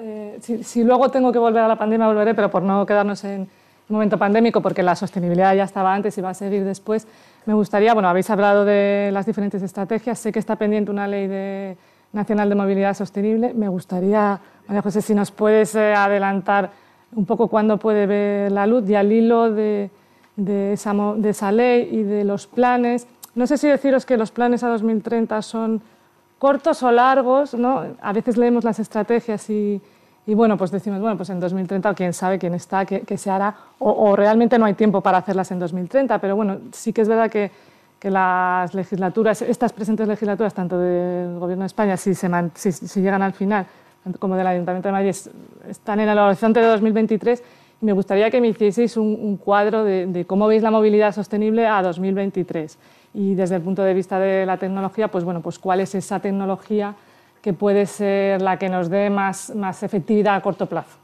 Eh, 0.00 0.38
si, 0.40 0.84
luego 0.84 1.10
tengo 1.10 1.32
que 1.32 1.38
volver 1.38 1.62
a 1.62 1.68
la 1.68 1.76
pandemia, 1.76 2.06
volveré, 2.06 2.34
pero 2.34 2.50
por 2.50 2.62
no 2.62 2.84
quedarnos 2.86 3.24
en 3.24 3.48
momento 3.88 4.18
pandémico, 4.18 4.60
porque 4.62 4.82
la 4.82 4.96
sostenibilidad 4.96 5.54
ya 5.54 5.64
estaba 5.64 5.94
antes 5.94 6.16
y 6.16 6.20
va 6.20 6.30
a 6.30 6.34
seguir 6.34 6.64
después, 6.64 7.06
me 7.44 7.54
gustaría, 7.54 7.92
bueno, 7.92 8.08
habéis 8.08 8.30
hablado 8.30 8.64
de 8.64 9.10
las 9.12 9.26
diferentes 9.26 9.62
estrategias, 9.62 10.18
sé 10.18 10.32
que 10.32 10.38
está 10.38 10.56
pendiente 10.56 10.90
una 10.90 11.06
ley 11.06 11.26
de, 11.26 11.76
nacional 12.12 12.48
de 12.48 12.54
movilidad 12.54 12.94
sostenible, 12.94 13.52
me 13.52 13.68
gustaría, 13.68 14.40
María 14.66 14.80
José, 14.80 15.02
si 15.02 15.14
nos 15.14 15.30
puedes 15.30 15.74
eh, 15.74 15.92
adelantar 15.92 16.70
un 17.14 17.26
poco 17.26 17.48
cuándo 17.48 17.78
puede 17.78 18.06
ver 18.06 18.52
la 18.52 18.66
luz 18.66 18.88
y 18.88 18.94
al 18.94 19.12
hilo 19.12 19.52
de, 19.52 19.90
de, 20.36 20.72
esa, 20.72 20.94
de 21.16 21.30
esa 21.30 21.52
ley 21.52 21.88
y 21.92 22.02
de 22.02 22.24
los 22.24 22.46
planes. 22.46 23.06
No 23.34 23.46
sé 23.46 23.58
si 23.58 23.68
deciros 23.68 24.06
que 24.06 24.16
los 24.16 24.30
planes 24.30 24.62
a 24.62 24.68
2030 24.68 25.42
son 25.42 25.82
cortos 26.44 26.82
o 26.82 26.92
largos, 26.92 27.54
¿no? 27.54 27.96
A 28.02 28.12
veces 28.12 28.36
leemos 28.36 28.64
las 28.64 28.78
estrategias 28.78 29.48
y, 29.48 29.80
Y 30.26 30.34
bueno, 30.34 30.58
pues 30.58 30.70
decimos, 30.70 31.00
bueno, 31.00 31.16
pues 31.16 31.30
en 31.30 31.40
2030 31.40 31.94
quién 31.94 32.12
sabe 32.12 32.38
quién 32.38 32.52
está, 32.52 32.84
qué, 32.84 33.16
se 33.16 33.30
hará, 33.30 33.54
o, 33.78 34.14
realmente 34.14 34.58
no 34.58 34.66
hay 34.66 34.74
tiempo 34.74 35.00
para 35.00 35.18
hacerlas 35.18 35.50
en 35.52 35.58
2030, 35.58 36.18
pero 36.18 36.36
bueno, 36.36 36.58
sí 36.72 36.92
que 36.92 37.00
es 37.00 37.08
verdad 37.08 37.30
que, 37.30 37.50
que 37.98 38.10
las 38.10 38.74
legislaturas, 38.74 39.40
estas 39.40 39.72
presentes 39.72 40.06
legislaturas, 40.06 40.52
tanto 40.52 40.78
del 40.78 41.38
Gobierno 41.38 41.62
de 41.62 41.68
España, 41.68 41.96
si, 41.96 42.14
se 42.14 42.28
si, 42.54 43.00
llegan 43.00 43.22
al 43.22 43.32
final, 43.32 43.64
como 44.18 44.36
del 44.36 44.46
Ayuntamiento 44.46 44.88
de 44.88 44.92
Madrid, 44.92 45.16
están 45.66 46.00
en 46.00 46.08
el 46.10 46.18
horizonte 46.18 46.60
de 46.60 46.66
2023 46.66 47.42
y 47.80 47.86
me 47.86 47.92
gustaría 47.92 48.30
que 48.30 48.42
me 48.42 48.48
hicieseis 48.48 48.98
un, 48.98 49.38
cuadro 49.38 49.82
de, 49.82 50.06
de, 50.06 50.26
cómo 50.26 50.46
veis 50.46 50.62
la 50.62 50.70
movilidad 50.70 51.14
sostenible 51.14 51.66
a 51.66 51.80
2023 51.80 52.78
y 53.14 53.34
desde 53.34 53.56
el 53.56 53.62
punto 53.62 53.82
de 53.82 53.94
vista 53.94 54.18
de 54.18 54.44
la 54.44 54.58
tecnología, 54.58 55.08
pues 55.08 55.24
bueno, 55.24 55.40
pues 55.40 55.58
cuál 55.58 55.80
es 55.80 55.94
esa 55.94 56.20
tecnología 56.20 56.94
que 57.40 57.52
puede 57.52 57.86
ser 57.86 58.42
la 58.42 58.58
que 58.58 58.68
nos 58.68 58.90
dé 58.90 59.08
más, 59.08 59.54
más 59.54 59.82
efectividad 59.82 60.34
a 60.34 60.40
corto 60.42 60.66
plazo. 60.66 60.98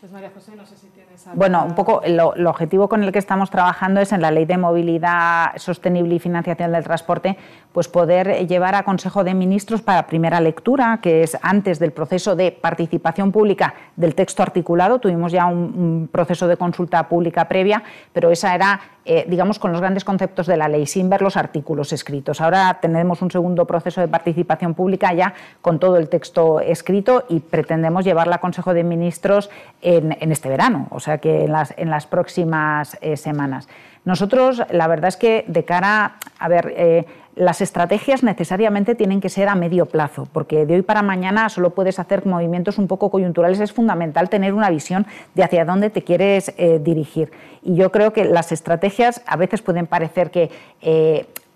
Pues 0.00 0.10
María 0.10 0.30
José, 0.34 0.56
no 0.56 0.64
sé 0.64 0.76
si 0.76 0.86
tienes 0.88 1.07
Bueno, 1.34 1.64
un 1.64 1.74
poco 1.74 2.02
el 2.02 2.46
objetivo 2.46 2.88
con 2.88 3.02
el 3.02 3.12
que 3.12 3.18
estamos 3.18 3.50
trabajando 3.50 4.00
es 4.00 4.12
en 4.12 4.22
la 4.22 4.30
Ley 4.30 4.44
de 4.44 4.56
Movilidad 4.56 5.56
Sostenible 5.56 6.14
y 6.14 6.18
Financiación 6.18 6.72
del 6.72 6.84
Transporte, 6.84 7.36
pues 7.72 7.88
poder 7.88 8.46
llevar 8.46 8.74
a 8.74 8.82
Consejo 8.82 9.24
de 9.24 9.34
Ministros 9.34 9.82
para 9.82 10.06
primera 10.06 10.40
lectura, 10.40 11.00
que 11.02 11.22
es 11.22 11.36
antes 11.42 11.78
del 11.78 11.92
proceso 11.92 12.36
de 12.36 12.52
participación 12.52 13.32
pública 13.32 13.74
del 13.96 14.14
texto 14.14 14.42
articulado. 14.42 14.98
Tuvimos 14.98 15.32
ya 15.32 15.46
un 15.46 16.08
proceso 16.10 16.48
de 16.48 16.56
consulta 16.56 17.08
pública 17.08 17.48
previa, 17.48 17.82
pero 18.12 18.30
esa 18.30 18.54
era 18.54 18.80
eh, 19.10 19.24
digamos, 19.26 19.58
con 19.58 19.72
los 19.72 19.80
grandes 19.80 20.04
conceptos 20.04 20.46
de 20.46 20.58
la 20.58 20.68
ley, 20.68 20.84
sin 20.84 21.08
ver 21.08 21.22
los 21.22 21.38
artículos 21.38 21.94
escritos. 21.94 22.42
Ahora 22.42 22.76
tenemos 22.78 23.22
un 23.22 23.30
segundo 23.30 23.64
proceso 23.64 24.02
de 24.02 24.08
participación 24.08 24.74
pública 24.74 25.14
ya 25.14 25.32
con 25.62 25.78
todo 25.78 25.96
el 25.96 26.10
texto 26.10 26.60
escrito 26.60 27.24
y 27.30 27.40
pretendemos 27.40 28.04
llevarla 28.04 28.36
a 28.36 28.40
Consejo 28.40 28.74
de 28.74 28.84
Ministros 28.84 29.48
en, 29.80 30.12
este 30.30 30.50
verano, 30.50 30.88
o 30.90 31.00
sea 31.00 31.07
que 31.16 31.44
en 31.44 31.52
las, 31.52 31.72
en 31.78 31.88
las 31.88 32.06
próximas 32.06 32.98
eh, 33.00 33.16
semanas. 33.16 33.66
Nosotros, 34.04 34.62
la 34.70 34.86
verdad 34.86 35.08
es 35.08 35.16
que 35.16 35.46
de 35.48 35.64
cara, 35.64 36.16
a 36.38 36.48
ver, 36.48 36.74
eh, 36.76 37.06
las 37.34 37.62
estrategias 37.62 38.22
necesariamente 38.22 38.94
tienen 38.94 39.20
que 39.22 39.30
ser 39.30 39.48
a 39.48 39.54
medio 39.54 39.86
plazo, 39.86 40.28
porque 40.30 40.66
de 40.66 40.74
hoy 40.74 40.82
para 40.82 41.02
mañana 41.02 41.48
solo 41.48 41.70
puedes 41.70 41.98
hacer 41.98 42.26
movimientos 42.26 42.78
un 42.78 42.86
poco 42.86 43.10
coyunturales. 43.10 43.60
Es 43.60 43.72
fundamental 43.72 44.28
tener 44.28 44.52
una 44.52 44.68
visión 44.68 45.06
de 45.34 45.44
hacia 45.44 45.64
dónde 45.64 45.88
te 45.88 46.02
quieres 46.02 46.52
eh, 46.58 46.80
dirigir. 46.82 47.30
Y 47.62 47.76
yo 47.76 47.90
creo 47.90 48.12
que 48.12 48.24
las 48.24 48.52
estrategias 48.52 49.22
a 49.26 49.36
veces 49.36 49.62
pueden 49.62 49.86
parecer 49.86 50.30
que 50.30 50.50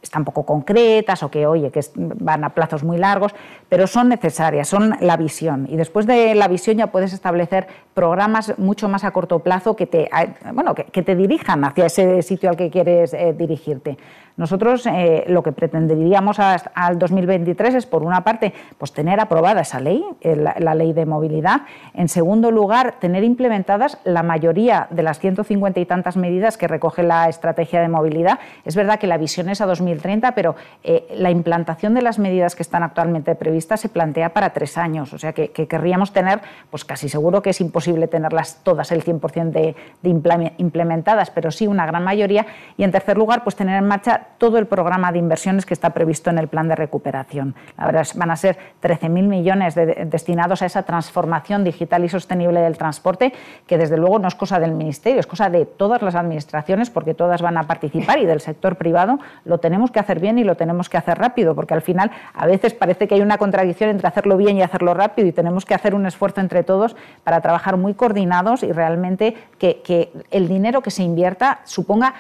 están 0.03 0.25
poco 0.25 0.45
concretas 0.45 1.23
o 1.23 1.31
que, 1.31 1.47
oye, 1.47 1.71
que 1.71 1.81
van 1.95 2.45
a 2.45 2.51
plazos 2.51 2.83
muy 2.83 2.99
largos, 2.99 3.35
pero 3.69 3.87
son 3.87 4.09
necesarias, 4.09 4.69
son 4.69 4.97
la 5.01 5.17
visión. 5.17 5.67
Y 5.71 5.77
después 5.77 6.07
de 6.07 6.35
la 6.35 6.49
visión 6.49 6.77
ya 6.77 6.89
puedes 6.89 7.13
establecer 7.13 7.69
programas 7.95 8.59
mucho 8.59 8.89
más 8.89 9.05
a 9.05 9.13
corto 9.13 9.39
plazo 9.39 9.77
que 9.77 9.87
te, 9.87 10.11
bueno, 10.53 10.75
que, 10.75 11.03
te 11.03 11.15
dirijan 11.15 11.65
hacia 11.65 11.87
ese 11.87 12.23
sitio 12.23 12.51
al 12.51 12.57
que 12.57 12.71
quieres 12.71 13.15
eh, 13.15 13.33
dirigirte. 13.33 13.97
Nosotros 14.37 14.87
eh, 14.87 15.25
lo 15.29 15.43
que 15.43 15.53
pretenderíamos 15.53 16.39
al 16.39 16.99
2023 16.99 17.75
es, 17.75 17.87
por 17.87 18.03
una 18.03 18.25
parte, 18.25 18.53
pues 18.79 18.93
tener 18.93 19.21
aprobada 19.21 19.61
esa 19.61 19.81
ley, 19.81 20.05
eh, 20.21 20.37
la, 20.37 20.75
ley 20.75 20.93
de 20.93 21.05
movilidad. 21.05 21.63
En 21.95 22.09
segundo 22.09 22.51
lugar, 22.51 22.95
tener 22.99 23.25
implementadas 23.25 23.99
la 24.05 24.23
mayoría 24.23 24.87
de 24.91 25.03
las 25.03 25.19
150 25.19 25.81
y 25.81 25.87
tantas 25.87 26.17
medidas 26.17 26.57
que 26.57 26.67
recoge 26.67 27.03
la 27.03 27.29
estrategia 27.29 27.81
de 27.81 27.89
movilidad. 27.89 28.39
Es 28.65 28.75
verdad 28.75 28.99
que 28.99 29.07
la 29.07 29.19
visión 29.19 29.49
es 29.49 29.61
a 29.61 29.67
2030, 29.67 30.33
pero 30.35 30.57
eh, 30.83 31.07
la 31.15 31.31
implantación 31.31 31.95
de 31.95 32.03
las 32.03 32.19
medidas 32.19 32.57
que 32.57 32.63
están 32.63 32.83
actualmente 32.83 33.35
previstas 33.35 33.81
se 33.81 33.89
plantea 33.89 34.33
para 34.33 34.51
tres 34.51 34.79
años. 34.79 35.13
O 35.13 35.19
sea 35.19 35.33
que, 35.33 35.51
querríamos 35.53 36.13
tener, 36.13 36.41
pues 36.71 36.85
casi 36.85 37.09
seguro 37.09 37.43
que 37.43 37.51
es 37.51 37.61
imposible 37.61 38.09
tenerlas 38.09 38.61
todas 38.63 38.93
el 38.93 39.05
100% 39.05 39.51
de, 39.51 39.77
de 40.03 40.53
implementadas, 40.59 41.31
pero 41.31 41.51
sí 41.51 41.67
una 41.67 41.87
gran 41.87 42.03
mayoría. 42.03 42.47
Y 42.77 42.85
en 42.85 42.91
tercer 42.91 43.17
lugar, 43.19 43.45
pues 43.45 43.57
tener 43.57 43.77
en 43.77 43.87
marcha 43.87 44.22
todo 44.39 44.59
el 44.59 44.67
programa 44.67 45.13
de 45.13 45.19
inversiones 45.19 45.67
que 45.67 45.75
está 45.75 45.91
previsto 45.91 46.31
en 46.31 46.39
el 46.39 46.49
plan 46.49 46.69
de 46.69 46.75
recuperación. 46.75 47.55
La 47.79 47.87
verdad 47.87 48.07
van 48.17 48.31
a 48.31 48.37
ser 48.37 48.59
13.000 48.83 49.09
millones 49.09 49.75
destinados 49.75 50.63
a 50.63 50.67
esa 50.67 50.83
transformación 50.83 51.65
digital 51.65 52.05
y 52.05 52.09
sostenible 52.09 52.61
del 52.61 52.77
transporte, 52.77 53.33
que 53.67 53.79
desde 53.79 53.97
luego 53.97 54.19
no 54.19 54.29
es 54.29 54.35
cosa 54.35 54.59
del 54.59 54.73
Ministerio, 54.73 55.21
es 55.21 55.27
cosa 55.27 55.51
de 55.51 55.67
todas 55.67 56.03
las 56.03 56.15
administraciones, 56.15 56.91
porque 56.91 57.15
todas 57.15 57.43
van 57.43 57.57
a 57.57 57.65
participar 57.65 58.19
y 58.19 58.27
del 58.27 58.41
sector 58.41 58.77
privado 58.77 59.19
lo 59.45 59.59
tenemos 59.59 59.91
que 59.91 60.01
hacer 60.01 60.21
bien 60.21 60.39
y 60.39 60.45
lo 60.45 60.57
tenemos 60.57 60.89
que 60.89 60.97
hacer 60.97 61.19
rápido, 61.19 61.55
porque 61.55 61.75
al 61.75 61.83
final 61.83 62.11
a 62.35 62.47
veces 62.47 62.75
parece 62.75 63.09
que 63.09 63.15
hay 63.15 63.21
una 63.21 63.39
contradicción 63.39 63.91
entre 63.91 64.09
hacerlo 64.09 64.37
bien 64.37 64.57
y 64.57 64.63
hacerlo 64.63 64.95
rápido 64.95 65.29
y 65.29 65.33
tenemos 65.33 65.65
que 65.65 65.75
hacer 65.75 65.95
un 65.95 66.07
esfuerzo 66.07 66.41
entre 66.41 66.65
todos 66.65 66.97
para 67.25 67.41
trabajar 67.41 67.77
muy 67.77 67.95
coordinados 67.95 68.63
y 68.63 68.73
realmente 68.73 69.37
que 69.59 70.13
el 70.31 70.49
dinero 70.49 70.83
que 70.83 70.91
se 70.91 71.03
invierta 71.03 71.61
suponga 71.65 72.15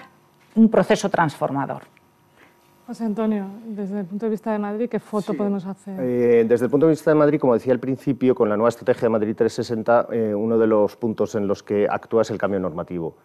un 0.55 0.69
proceso 0.69 1.09
transformador. 1.09 1.83
José 2.87 3.05
Antonio, 3.05 3.47
desde 3.65 4.01
el 4.01 4.07
punto 4.07 4.27
de 4.27 4.31
vista 4.31 4.53
de 4.53 4.59
Madrid, 4.59 4.89
¿qué 4.89 4.99
foto 4.99 5.35
podemos 5.35 5.65
hacer? 5.65 5.99
Eh, 6.01 6.45
desde 6.47 6.65
el 6.65 6.71
punto 6.71 6.87
de 6.87 6.91
vista 6.91 7.11
de 7.11 7.15
Madrid, 7.15 7.39
como 7.39 7.55
decía 7.55 7.73
al 7.73 7.79
principio, 7.79 8.35
con 8.35 8.49
la 8.49 8.57
nueva 8.57 8.71
estrategia 8.71 9.03
de 9.03 9.09
Madrid 9.09 9.37
360, 9.37 10.09
eh, 10.11 10.35
uno 10.35 10.59
de 10.59 10.67
los 10.67 10.97
puntos 10.97 11.35
en 11.37 11.47
los 11.47 11.63
que 11.63 11.87
actúa 11.89 12.23
es 12.23 12.31
el 12.31 12.39
cambio 12.39 12.59
normativo. 12.59 13.17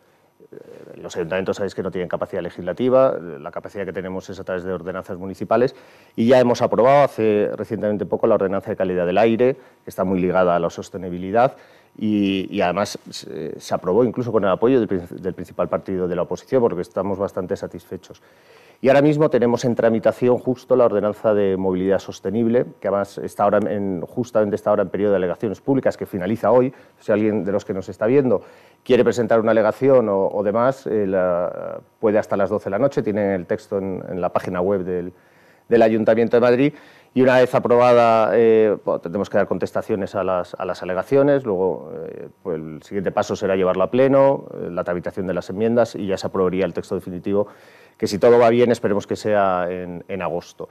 Eh, 0.51 1.01
los 1.01 1.15
ayuntamientos 1.15 1.57
sabéis 1.57 1.73
que 1.73 1.81
no 1.81 1.89
tienen 1.89 2.07
capacidad 2.07 2.41
legislativa, 2.41 3.17
la 3.19 3.51
capacidad 3.51 3.83
que 3.83 3.91
tenemos 3.91 4.29
es 4.29 4.39
a 4.39 4.43
través 4.43 4.63
de 4.63 4.71
ordenanzas 4.71 5.17
municipales 5.17 5.75
y 6.15 6.27
ya 6.27 6.39
hemos 6.39 6.61
aprobado 6.61 7.03
hace 7.03 7.49
recientemente 7.55 8.05
poco 8.05 8.27
la 8.27 8.35
ordenanza 8.35 8.69
de 8.69 8.77
calidad 8.77 9.05
del 9.05 9.17
aire, 9.17 9.55
que 9.55 9.89
está 9.89 10.03
muy 10.03 10.19
ligada 10.19 10.55
a 10.55 10.59
la 10.59 10.69
sostenibilidad 10.69 11.57
y, 11.97 12.61
además 12.61 12.99
se, 13.09 13.73
aprobó 13.73 14.03
incluso 14.03 14.31
con 14.31 14.43
el 14.43 14.51
apoyo 14.51 14.79
del, 14.79 15.33
principal 15.33 15.67
partido 15.67 16.07
de 16.07 16.15
la 16.15 16.21
oposición, 16.21 16.61
porque 16.61 16.81
estamos 16.81 17.17
bastante 17.17 17.55
satisfechos. 17.55 18.21
Y 18.79 18.89
ahora 18.89 19.01
mismo 19.01 19.27
tenemos 19.31 19.65
en 19.65 19.73
tramitación 19.73 20.37
justo 20.37 20.75
la 20.75 20.85
ordenanza 20.85 21.33
de 21.33 21.57
movilidad 21.57 21.97
sostenible, 21.97 22.67
que 22.79 22.87
además 22.87 23.17
está 23.17 23.43
ahora 23.43 23.57
en, 23.57 24.01
justamente 24.01 24.55
está 24.55 24.69
ahora 24.69 24.83
en 24.83 24.89
periodo 24.89 25.13
de 25.13 25.17
alegaciones 25.17 25.59
públicas, 25.61 25.97
que 25.97 26.05
finaliza 26.05 26.51
hoy. 26.51 26.71
Si 26.99 27.11
alguien 27.11 27.43
de 27.43 27.51
los 27.51 27.65
que 27.65 27.73
nos 27.73 27.89
está 27.89 28.05
viendo 28.05 28.43
quiere 28.83 29.03
presentar 29.03 29.39
una 29.39 29.49
alegación 29.49 30.07
o, 30.09 30.43
demás, 30.43 30.87
eh, 30.89 31.11
puede 31.99 32.19
hasta 32.19 32.37
las 32.37 32.51
12 32.51 32.65
de 32.65 32.69
la 32.69 32.79
noche, 32.79 33.01
tiene 33.01 33.33
el 33.33 33.47
texto 33.47 33.79
en, 33.79 34.21
la 34.21 34.29
página 34.29 34.61
web 34.61 34.83
del, 34.83 35.11
del 35.69 35.81
Ayuntamiento 35.81 36.37
de 36.37 36.41
Madrid 36.41 36.73
y 37.17 37.23
una 37.23 37.39
vez 37.39 37.55
aprobada, 37.55 38.29
eh, 38.35 38.77
tendremos 39.01 39.27
que 39.27 39.37
dar 39.37 39.47
contestaciones 39.47 40.13
a 40.13 40.23
las, 40.23 40.53
alegaciones, 40.83 41.45
luego 41.45 41.91
eh, 42.05 42.29
pues 42.43 42.57
el 42.57 42.83
siguiente 42.83 43.11
paso 43.11 43.35
será 43.35 43.55
llevarlo 43.55 43.83
a 43.83 43.89
pleno, 43.89 44.45
eh, 44.53 44.69
la 44.69 44.83
tramitación 44.83 45.25
de 45.25 45.33
las 45.33 45.49
enmiendas 45.49 45.95
y 45.95 46.05
ya 46.05 46.15
se 46.15 46.27
aprobaría 46.27 46.63
el 46.63 46.75
texto 46.75 46.93
definitivo, 46.93 47.47
que 47.97 48.05
si 48.05 48.19
todo 48.19 48.37
va 48.37 48.49
bien 48.49 48.71
esperemos 48.71 49.07
que 49.07 49.15
sea 49.15 49.67
en, 49.67 50.21
agosto. 50.21 50.69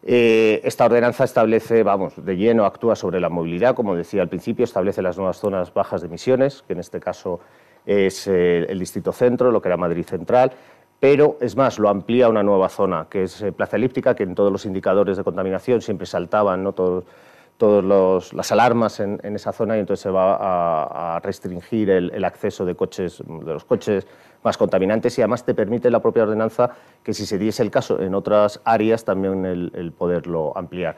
esta 0.00 0.84
ordenanza 0.84 1.24
establece, 1.24 1.82
vamos, 1.82 2.24
de 2.24 2.36
lleno 2.36 2.66
actúa 2.66 2.94
sobre 2.94 3.18
la 3.18 3.28
movilidad, 3.28 3.74
como 3.74 3.96
decía 3.96 4.22
al 4.22 4.28
principio, 4.28 4.64
establece 4.64 5.02
las 5.02 5.16
nuevas 5.16 5.40
zonas 5.40 5.74
bajas 5.74 6.02
de 6.02 6.06
emisiones, 6.06 6.62
que 6.68 6.74
en 6.74 6.78
este 6.78 7.00
caso 7.00 7.40
es 7.84 8.28
el 8.28 8.78
Distrito 8.78 9.10
Centro, 9.10 9.50
lo 9.50 9.60
que 9.60 9.68
era 9.68 9.76
Madrid 9.76 10.04
Central, 10.04 10.52
pero 11.00 11.38
es 11.40 11.56
más, 11.56 11.78
lo 11.78 11.88
amplía 11.88 12.28
una 12.28 12.42
nueva 12.42 12.68
zona, 12.68 13.06
que 13.08 13.24
es 13.24 13.40
eh, 13.40 13.52
Plaza 13.52 13.76
Elíptica, 13.76 14.14
que 14.14 14.22
en 14.22 14.34
todos 14.34 14.52
los 14.52 14.66
indicadores 14.66 15.16
de 15.16 15.24
contaminación 15.24 15.80
siempre 15.80 16.06
saltaban 16.06 16.62
¿no? 16.62 16.74
todas 16.74 17.04
las 18.34 18.52
alarmas 18.52 19.00
en, 19.00 19.18
esa 19.34 19.52
zona 19.52 19.76
y 19.76 19.80
entonces 19.80 20.02
se 20.02 20.10
va 20.10 21.16
a, 21.16 21.20
restringir 21.20 21.88
el, 21.90 22.24
acceso 22.24 22.66
de, 22.66 22.74
los 22.74 23.64
coches 23.64 24.06
más 24.42 24.58
contaminantes 24.58 25.18
y 25.18 25.22
además 25.22 25.44
te 25.44 25.54
permite 25.54 25.90
la 25.90 26.00
propia 26.00 26.22
ordenanza 26.22 26.70
que 27.02 27.14
si 27.14 27.24
se 27.24 27.38
diese 27.38 27.62
el 27.62 27.70
caso 27.70 28.00
en 28.00 28.14
otras 28.14 28.60
áreas 28.64 29.04
también 29.04 29.44
el, 29.46 29.92
poderlo 29.96 30.56
ampliar. 30.56 30.96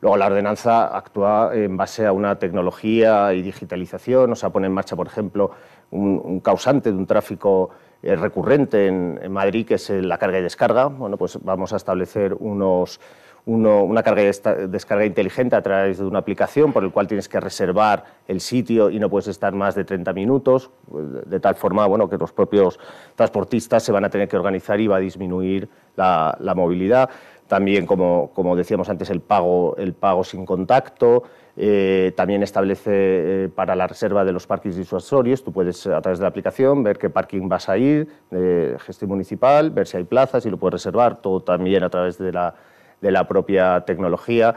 Luego 0.00 0.16
la 0.16 0.26
ordenanza 0.26 0.96
actúa 0.96 1.50
en 1.54 1.76
base 1.76 2.06
a 2.06 2.12
una 2.12 2.38
tecnología 2.38 3.34
y 3.34 3.42
digitalización, 3.42 4.32
o 4.32 4.36
sea, 4.36 4.50
pone 4.50 4.66
en 4.66 4.72
marcha, 4.72 4.94
por 4.94 5.08
ejemplo, 5.08 5.50
un 5.90 6.40
causante 6.40 6.92
de 6.92 6.96
un 6.96 7.06
tráfico 7.06 7.70
recurrente 8.02 8.86
en, 8.86 9.32
Madrid, 9.32 9.66
que 9.66 9.74
es 9.74 9.90
la 9.90 10.18
carga 10.18 10.38
y 10.38 10.42
descarga. 10.42 10.86
Bueno, 10.86 11.16
pues 11.16 11.38
vamos 11.42 11.72
a 11.72 11.76
establecer 11.76 12.34
unos, 12.38 13.00
una 13.46 14.02
carga 14.02 14.22
y 14.22 14.26
descarga 14.68 15.04
inteligente 15.04 15.56
a 15.56 15.62
través 15.62 15.98
de 15.98 16.04
una 16.04 16.18
aplicación 16.18 16.72
por 16.72 16.84
el 16.84 16.90
cual 16.90 17.06
tienes 17.06 17.28
que 17.28 17.40
reservar 17.40 18.04
el 18.26 18.40
sitio 18.40 18.90
y 18.90 18.98
no 18.98 19.08
puedes 19.08 19.28
estar 19.28 19.52
más 19.54 19.74
de 19.74 19.84
30 19.84 20.12
minutos, 20.12 20.70
de 20.90 21.40
tal 21.40 21.54
forma 21.54 21.86
bueno, 21.86 22.08
que 22.08 22.18
los 22.18 22.32
propios 22.32 22.78
transportistas 23.16 23.82
se 23.82 23.92
van 23.92 24.04
a 24.04 24.10
tener 24.10 24.28
que 24.28 24.36
organizar 24.36 24.78
y 24.80 24.86
va 24.86 24.96
a 24.96 25.00
disminuir 25.00 25.68
la, 25.96 26.36
la 26.40 26.54
movilidad. 26.54 27.10
También, 27.48 27.86
como, 27.86 28.30
como, 28.34 28.54
decíamos 28.54 28.90
antes, 28.90 29.08
el 29.08 29.22
pago, 29.22 29.74
el 29.78 29.94
pago 29.94 30.22
sin 30.22 30.44
contacto, 30.44 31.22
eh, 31.60 32.12
también 32.14 32.44
establece 32.44 32.92
eh, 32.92 33.48
para 33.52 33.74
la 33.74 33.88
reserva 33.88 34.24
de 34.24 34.30
los 34.30 34.46
parkings 34.46 34.76
disuasorios, 34.76 35.42
tú 35.42 35.50
puedes 35.50 35.84
a 35.88 36.00
través 36.00 36.20
de 36.20 36.22
la 36.22 36.28
aplicación 36.28 36.84
ver 36.84 36.98
qué 36.98 37.10
parking 37.10 37.48
vas 37.48 37.68
a 37.68 37.76
ir, 37.76 38.08
eh, 38.30 38.76
gestión 38.78 39.10
municipal, 39.10 39.72
ver 39.72 39.88
si 39.88 39.96
hay 39.96 40.04
plazas 40.04 40.46
y 40.46 40.50
lo 40.50 40.56
puedes 40.56 40.74
reservar, 40.74 41.20
todo 41.20 41.40
también 41.40 41.82
a 41.82 41.90
través 41.90 42.16
de 42.16 42.30
la, 42.30 42.54
de 43.00 43.10
la 43.10 43.26
propia 43.26 43.80
tecnología. 43.80 44.54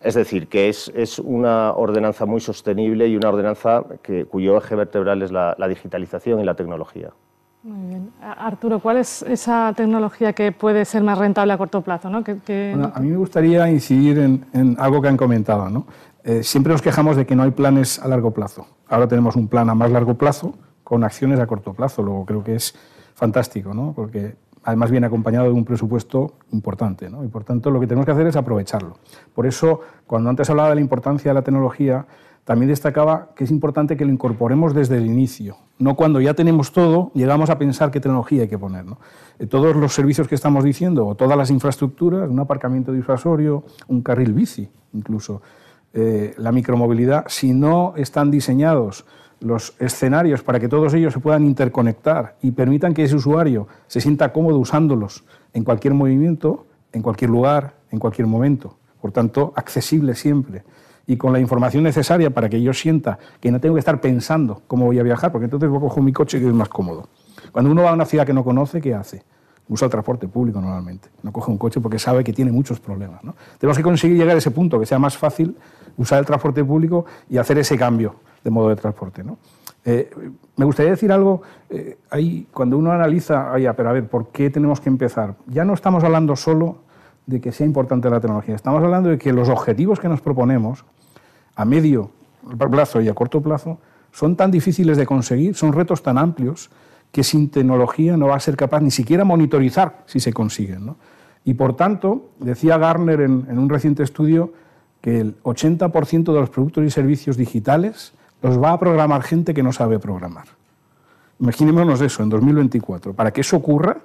Es 0.00 0.14
decir, 0.14 0.46
que 0.46 0.68
es, 0.68 1.18
una 1.18 1.72
ordenanza 1.72 2.26
muy 2.26 2.40
sostenible 2.40 3.08
y 3.08 3.16
una 3.16 3.30
ordenanza 3.30 3.82
que, 4.00 4.24
cuyo 4.24 4.56
eje 4.56 4.76
vertebral 4.76 5.22
es 5.22 5.32
la, 5.32 5.56
digitalización 5.68 6.40
y 6.40 6.44
la 6.44 6.54
tecnología. 6.54 7.10
Muy 7.64 7.88
bien. 7.88 8.10
Arturo, 8.22 8.78
¿cuál 8.78 8.98
es 8.98 9.22
esa 9.22 9.74
tecnología 9.76 10.32
que 10.32 10.52
puede 10.52 10.86
ser 10.86 11.02
más 11.02 11.18
rentable 11.18 11.52
a 11.52 11.58
corto 11.58 11.82
plazo? 11.82 12.08
¿no? 12.08 12.18
a 12.18 13.00
mí 13.00 13.08
me 13.08 13.16
gustaría 13.18 13.68
incidir 13.68 14.18
en, 14.18 14.76
algo 14.78 15.02
que 15.02 15.08
han 15.08 15.18
comentado. 15.18 15.68
¿no? 15.68 15.84
Eh, 16.24 16.42
siempre 16.42 16.72
nos 16.72 16.82
quejamos 16.82 17.16
de 17.16 17.26
que 17.26 17.34
no 17.34 17.42
hay 17.42 17.50
planes 17.50 17.98
a 17.98 18.08
largo 18.08 18.32
plazo. 18.32 18.66
Ahora 18.88 19.08
tenemos 19.08 19.36
un 19.36 19.48
plan 19.48 19.70
a 19.70 19.74
más 19.74 19.90
largo 19.90 20.14
plazo 20.14 20.54
con 20.84 21.04
acciones 21.04 21.40
a 21.40 21.46
corto 21.46 21.72
plazo. 21.72 22.02
Luego 22.02 22.26
creo 22.26 22.44
que 22.44 22.56
es 22.56 22.74
fantástico, 23.14 23.72
¿no? 23.74 23.92
porque 23.94 24.36
además 24.64 24.90
viene 24.90 25.06
acompañado 25.06 25.46
de 25.46 25.52
un 25.52 25.64
presupuesto 25.64 26.34
importante. 26.52 27.08
Y 27.08 27.28
por 27.28 27.44
tanto, 27.44 27.70
lo 27.70 27.80
que 27.80 27.86
tenemos 27.86 28.04
que 28.06 28.12
hacer 28.12 28.26
es 28.26 28.36
aprovecharlo. 28.36 28.98
Por 29.34 29.46
eso, 29.46 29.80
cuando 30.06 30.28
antes 30.30 30.50
hablaba 30.50 30.70
de 30.70 30.74
la 30.76 30.80
importancia 30.80 31.30
de 31.30 31.34
la 31.34 31.42
tecnología, 31.42 32.06
también 32.44 32.68
destacaba 32.68 33.28
que 33.36 33.44
es 33.44 33.50
importante 33.50 33.96
que 33.96 34.04
lo 34.04 34.12
incorporemos 34.12 34.74
desde 34.74 34.96
el 34.96 35.06
inicio. 35.06 35.56
No 35.78 35.94
cuando 35.94 36.20
ya 36.20 36.34
tenemos 36.34 36.72
todo, 36.72 37.10
llegamos 37.14 37.48
a 37.48 37.58
pensar 37.58 37.90
qué 37.90 38.00
tecnología 38.00 38.42
hay 38.42 38.48
que 38.48 38.58
poner. 38.58 38.84
¿no? 38.84 38.98
Eh, 39.38 39.46
todos 39.46 39.76
los 39.76 39.92
servicios 39.92 40.26
que 40.26 40.34
estamos 40.34 40.64
diciendo, 40.64 41.06
o 41.06 41.14
todas 41.14 41.36
las 41.36 41.50
infraestructuras, 41.50 42.28
un 42.28 42.40
aparcamiento 42.40 42.92
disuasorio, 42.92 43.64
un 43.88 44.02
carril 44.02 44.32
bici, 44.32 44.68
incluso 44.92 45.42
eh, 45.92 46.34
la 46.38 46.52
micromovilidad, 46.52 47.24
si 47.28 47.52
no 47.52 47.94
están 47.96 48.30
diseñados 48.30 49.04
los 49.40 49.74
escenarios 49.78 50.42
para 50.42 50.60
que 50.60 50.68
todos 50.68 50.94
ellos 50.94 51.12
se 51.12 51.20
puedan 51.20 51.44
interconectar 51.44 52.36
y 52.42 52.52
permitan 52.52 52.94
que 52.94 53.02
ese 53.02 53.16
usuario 53.16 53.66
se 53.86 54.00
sienta 54.00 54.32
cómodo 54.32 54.58
usándolos 54.58 55.24
en 55.52 55.64
cualquier 55.64 55.94
movimiento, 55.94 56.66
en 56.92 57.02
cualquier 57.02 57.30
lugar, 57.30 57.74
en 57.90 57.98
cualquier 57.98 58.28
momento. 58.28 58.76
Por 59.00 59.12
tanto, 59.12 59.52
accesible 59.56 60.14
siempre. 60.14 60.62
Y 61.06 61.16
con 61.16 61.32
la 61.32 61.40
información 61.40 61.82
necesaria 61.82 62.30
para 62.30 62.48
que 62.48 62.62
yo 62.62 62.72
sienta 62.72 63.18
que 63.40 63.50
no 63.50 63.60
tengo 63.60 63.74
que 63.74 63.80
estar 63.80 64.00
pensando 64.00 64.62
cómo 64.66 64.86
voy 64.86 64.98
a 64.98 65.02
viajar, 65.02 65.32
porque 65.32 65.46
entonces 65.46 65.68
cojo 65.70 66.02
mi 66.02 66.12
coche 66.12 66.38
y 66.38 66.46
es 66.46 66.52
más 66.52 66.68
cómodo. 66.68 67.08
Cuando 67.50 67.70
uno 67.70 67.82
va 67.82 67.90
a 67.90 67.94
una 67.94 68.04
ciudad 68.04 68.26
que 68.26 68.34
no 68.34 68.44
conoce, 68.44 68.80
¿qué 68.80 68.94
hace? 68.94 69.24
Usa 69.70 69.86
el 69.86 69.90
transporte 69.90 70.28
público 70.28 70.60
normalmente. 70.60 71.08
No 71.22 71.32
coge 71.32 71.50
un 71.50 71.56
coche 71.56 71.80
porque 71.80 71.98
sabe 71.98 72.22
que 72.22 72.32
tiene 72.32 72.52
muchos 72.52 72.78
problemas. 72.80 73.20
Tenemos 73.58 73.76
que 73.76 73.82
conseguir 73.82 74.18
llegar 74.18 74.34
a 74.34 74.38
ese 74.38 74.50
punto, 74.50 74.78
que 74.78 74.84
sea 74.84 74.98
más 74.98 75.16
fácil 75.16 75.56
usar 75.96 76.18
el 76.18 76.26
transporte 76.26 76.62
público 76.62 77.06
y 77.28 77.38
hacer 77.38 77.56
ese 77.56 77.78
cambio 77.78 78.16
de 78.42 78.50
modo 78.50 78.68
de 78.68 78.76
transporte. 78.76 79.22
¿no? 79.22 79.38
Eh, 79.84 80.10
me 80.56 80.64
gustaría 80.64 80.90
decir 80.90 81.10
algo, 81.10 81.42
eh, 81.70 81.98
ahí, 82.10 82.46
cuando 82.52 82.76
uno 82.76 82.92
analiza, 82.92 83.52
pero 83.76 83.88
a 83.88 83.92
ver, 83.92 84.08
¿por 84.08 84.28
qué 84.28 84.50
tenemos 84.50 84.80
que 84.80 84.88
empezar? 84.88 85.36
Ya 85.46 85.64
no 85.64 85.74
estamos 85.74 86.04
hablando 86.04 86.36
solo 86.36 86.78
de 87.26 87.40
que 87.40 87.52
sea 87.52 87.66
importante 87.66 88.10
la 88.10 88.20
tecnología, 88.20 88.54
estamos 88.54 88.82
hablando 88.82 89.08
de 89.08 89.18
que 89.18 89.32
los 89.32 89.48
objetivos 89.48 90.00
que 90.00 90.08
nos 90.08 90.20
proponemos 90.20 90.84
a 91.54 91.64
medio 91.64 92.10
plazo 92.70 93.00
y 93.00 93.08
a 93.08 93.14
corto 93.14 93.40
plazo 93.40 93.78
son 94.12 94.36
tan 94.36 94.50
difíciles 94.50 94.96
de 94.96 95.06
conseguir, 95.06 95.54
son 95.54 95.72
retos 95.72 96.02
tan 96.02 96.18
amplios, 96.18 96.70
que 97.12 97.24
sin 97.24 97.50
tecnología 97.50 98.16
no 98.16 98.28
va 98.28 98.36
a 98.36 98.40
ser 98.40 98.56
capaz 98.56 98.80
ni 98.80 98.90
siquiera 98.90 99.24
monitorizar 99.24 100.04
si 100.06 100.20
se 100.20 100.32
consiguen. 100.32 100.86
¿no? 100.86 100.96
Y 101.44 101.54
por 101.54 101.76
tanto, 101.76 102.30
decía 102.38 102.78
Garner 102.78 103.20
en 103.22 103.58
un 103.58 103.68
reciente 103.68 104.02
estudio 104.02 104.52
que 105.00 105.20
el 105.20 105.42
80% 105.42 106.32
de 106.32 106.40
los 106.40 106.50
productos 106.50 106.84
y 106.84 106.90
servicios 106.90 107.36
digitales 107.36 108.12
los 108.42 108.62
va 108.62 108.72
a 108.72 108.78
programar 108.78 109.22
gente 109.22 109.54
que 109.54 109.62
no 109.62 109.72
sabe 109.72 109.98
programar. 109.98 110.46
Imaginémonos 111.40 112.00
eso 112.00 112.22
en 112.22 112.28
2024. 112.28 113.14
Para 113.14 113.32
que 113.32 113.40
eso 113.40 113.56
ocurra, 113.56 113.98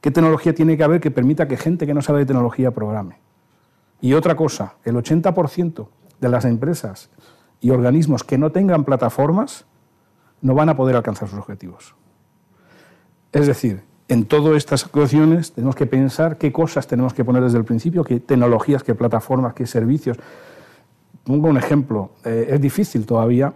¿qué 0.00 0.10
tecnología 0.10 0.54
tiene 0.54 0.76
que 0.76 0.82
haber 0.82 1.00
que 1.00 1.10
permita 1.10 1.46
que 1.46 1.56
gente 1.56 1.86
que 1.86 1.94
no 1.94 2.02
sabe 2.02 2.20
de 2.20 2.26
tecnología 2.26 2.72
programe? 2.72 3.18
Y 4.00 4.14
otra 4.14 4.34
cosa, 4.34 4.74
el 4.84 4.96
80% 4.96 5.86
de 6.20 6.28
las 6.28 6.44
empresas 6.44 7.08
y 7.60 7.70
organismos 7.70 8.24
que 8.24 8.36
no 8.36 8.50
tengan 8.50 8.84
plataformas 8.84 9.64
no 10.40 10.54
van 10.54 10.68
a 10.68 10.76
poder 10.76 10.96
alcanzar 10.96 11.28
sus 11.28 11.38
objetivos. 11.38 11.94
Es 13.32 13.46
decir, 13.46 13.82
en 14.08 14.26
todas 14.26 14.56
estas 14.56 14.82
situaciones 14.82 15.52
tenemos 15.52 15.74
que 15.74 15.86
pensar 15.86 16.36
qué 16.36 16.52
cosas 16.52 16.86
tenemos 16.86 17.14
que 17.14 17.24
poner 17.24 17.42
desde 17.42 17.58
el 17.58 17.64
principio, 17.64 18.04
qué 18.04 18.20
tecnologías, 18.20 18.82
qué 18.82 18.94
plataformas, 18.94 19.54
qué 19.54 19.66
servicios. 19.66 20.18
Pongo 21.24 21.48
un 21.48 21.56
ejemplo. 21.56 22.10
Eh, 22.24 22.48
es 22.50 22.60
difícil 22.60 23.06
todavía 23.06 23.54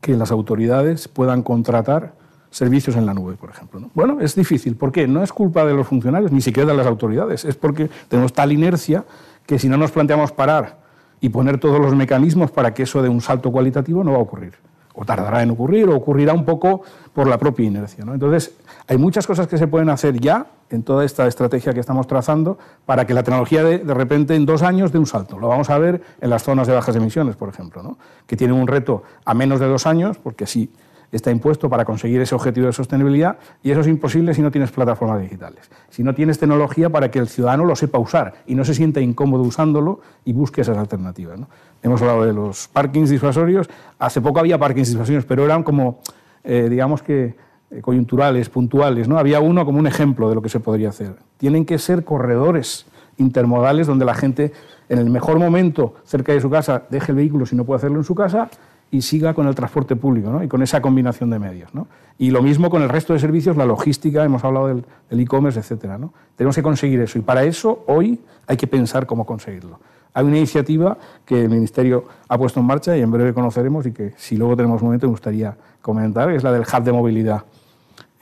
que 0.00 0.16
las 0.16 0.30
autoridades 0.30 1.08
puedan 1.08 1.42
contratar 1.42 2.14
servicios 2.50 2.96
en 2.96 3.06
la 3.06 3.14
nube, 3.14 3.34
por 3.34 3.50
ejemplo. 3.50 3.90
Bueno, 3.94 4.20
es 4.20 4.34
difícil. 4.34 4.76
¿Por 4.76 4.92
qué? 4.92 5.06
No 5.06 5.22
es 5.22 5.32
culpa 5.32 5.64
de 5.64 5.74
los 5.74 5.86
funcionarios, 5.86 6.32
ni 6.32 6.40
siquiera 6.40 6.70
de 6.70 6.76
las 6.76 6.86
autoridades. 6.86 7.44
Es 7.44 7.56
porque 7.56 7.90
tenemos 8.08 8.32
tal 8.32 8.52
inercia 8.52 9.04
que 9.46 9.58
si 9.58 9.68
no 9.68 9.76
nos 9.76 9.90
planteamos 9.90 10.32
parar 10.32 10.80
y 11.20 11.28
poner 11.28 11.58
todos 11.58 11.80
los 11.80 11.94
mecanismos 11.94 12.50
para 12.50 12.72
que 12.72 12.84
eso 12.84 13.02
dé 13.02 13.08
un 13.08 13.20
salto 13.20 13.52
cualitativo, 13.52 14.02
no 14.04 14.12
va 14.12 14.18
a 14.18 14.22
ocurrir. 14.22 14.54
O 14.94 15.04
tardará 15.04 15.42
en 15.42 15.50
ocurrir, 15.50 15.88
o 15.88 15.96
ocurrirá 15.96 16.32
un 16.32 16.44
poco 16.44 16.82
por 17.12 17.26
la 17.26 17.38
propia 17.38 17.66
inercia. 17.66 18.04
Entonces, 18.06 18.54
hay 18.86 18.98
muchas 18.98 19.26
cosas 19.26 19.46
que 19.46 19.58
se 19.58 19.66
pueden 19.66 19.88
hacer 19.88 20.20
ya 20.20 20.46
en 20.70 20.82
toda 20.82 21.04
esta 21.04 21.26
estrategia 21.26 21.72
que 21.72 21.80
estamos 21.80 22.06
trazando 22.06 22.58
para 22.86 23.06
que 23.06 23.14
la 23.14 23.22
tecnología 23.22 23.62
de, 23.62 23.78
de 23.78 23.94
repente 23.94 24.34
en 24.34 24.46
dos 24.46 24.62
años 24.62 24.92
dé 24.92 24.98
un 24.98 25.06
salto. 25.06 25.38
Lo 25.38 25.48
vamos 25.48 25.70
a 25.70 25.78
ver 25.78 26.02
en 26.20 26.30
las 26.30 26.42
zonas 26.42 26.66
de 26.66 26.74
bajas 26.74 26.96
emisiones, 26.96 27.36
por 27.36 27.48
ejemplo, 27.48 27.82
¿no? 27.82 27.98
que 28.26 28.36
tienen 28.36 28.56
un 28.56 28.66
reto 28.66 29.02
a 29.24 29.34
menos 29.34 29.60
de 29.60 29.66
dos 29.66 29.86
años, 29.86 30.18
porque 30.18 30.44
así 30.44 30.70
está 31.16 31.30
impuesto 31.30 31.68
para 31.68 31.84
conseguir 31.84 32.20
ese 32.20 32.34
objetivo 32.34 32.66
de 32.66 32.72
sostenibilidad 32.72 33.36
y 33.62 33.70
eso 33.70 33.82
es 33.82 33.86
imposible 33.86 34.34
si 34.34 34.42
no 34.42 34.50
tienes 34.50 34.72
plataformas 34.72 35.20
digitales, 35.20 35.70
si 35.90 36.02
no 36.02 36.14
tienes 36.14 36.38
tecnología 36.38 36.88
para 36.88 37.10
que 37.10 37.18
el 37.18 37.28
ciudadano 37.28 37.64
lo 37.64 37.76
sepa 37.76 37.98
usar 37.98 38.32
y 38.46 38.54
no 38.54 38.64
se 38.64 38.74
sienta 38.74 39.00
incómodo 39.00 39.42
usándolo 39.42 40.00
y 40.24 40.32
busque 40.32 40.62
esas 40.62 40.78
alternativas. 40.78 41.38
Hemos 41.82 42.00
hablado 42.00 42.24
de 42.24 42.32
los 42.32 42.68
parkings 42.68 43.10
disuasorios, 43.10 43.68
hace 43.98 44.20
poco 44.20 44.40
había 44.40 44.58
parkings 44.58 44.88
disuasorios, 44.88 45.24
pero 45.26 45.44
eran 45.44 45.62
como, 45.62 46.00
eh, 46.44 46.68
digamos 46.70 47.02
que 47.02 47.36
eh, 47.72 47.80
coyunturales, 47.80 48.48
puntuales. 48.48 49.08
¿no? 49.08 49.18
Había 49.18 49.40
uno 49.40 49.64
como 49.64 49.78
un 49.78 49.86
ejemplo 49.86 50.28
de 50.28 50.34
lo 50.34 50.42
que 50.42 50.48
se 50.48 50.60
podría 50.60 50.90
hacer. 50.90 51.16
Tienen 51.36 51.64
que 51.64 51.78
ser 51.78 52.04
corredores 52.04 52.86
intermodales 53.18 53.86
donde 53.86 54.04
la 54.04 54.14
gente, 54.14 54.52
en 54.88 54.98
el 54.98 55.10
mejor 55.10 55.38
momento, 55.38 55.94
cerca 56.04 56.32
de 56.32 56.40
su 56.40 56.50
casa, 56.50 56.84
deje 56.90 57.12
el 57.12 57.16
vehículo 57.16 57.46
si 57.46 57.56
no 57.56 57.64
puede 57.64 57.78
hacerlo 57.78 57.98
en 57.98 58.04
su 58.04 58.14
casa 58.14 58.48
y 58.92 59.00
siga 59.00 59.32
con 59.32 59.48
el 59.48 59.54
transporte 59.54 59.96
público 59.96 60.42
y 60.44 60.48
con 60.48 60.62
esa 60.62 60.82
combinación 60.82 61.30
de 61.30 61.38
medios. 61.38 61.74
¿no? 61.74 61.88
Y 62.18 62.30
lo 62.30 62.42
mismo 62.42 62.68
con 62.68 62.82
el 62.82 62.90
resto 62.90 63.14
de 63.14 63.18
servicios, 63.18 63.56
la 63.56 63.64
logística, 63.64 64.22
hemos 64.22 64.44
hablado 64.44 64.66
del 64.68 64.84
e-commerce, 65.20 65.58
etc. 65.58 65.98
¿no? 65.98 66.12
Tenemos 66.36 66.54
que 66.54 66.62
conseguir 66.62 67.00
eso 67.00 67.18
y 67.18 67.22
para 67.22 67.42
eso 67.42 67.84
hoy 67.88 68.20
hay 68.46 68.56
que 68.58 68.66
pensar 68.66 69.06
cómo 69.06 69.24
conseguirlo. 69.24 69.80
Hay 70.12 70.26
una 70.26 70.36
iniciativa 70.36 70.98
que 71.24 71.40
el 71.40 71.48
Ministerio 71.48 72.04
ha 72.28 72.36
puesto 72.36 72.60
en 72.60 72.66
marcha 72.66 72.94
y 72.94 73.00
en 73.00 73.10
breve 73.10 73.32
conoceremos 73.32 73.86
y 73.86 73.92
que 73.92 74.12
si 74.18 74.36
luego 74.36 74.56
tenemos 74.56 74.82
momento 74.82 75.06
me 75.06 75.12
gustaría 75.12 75.56
comentar, 75.80 76.30
es 76.30 76.42
la 76.42 76.52
del 76.52 76.62
hub 76.62 76.84
de 76.84 76.92
movilidad 76.92 77.44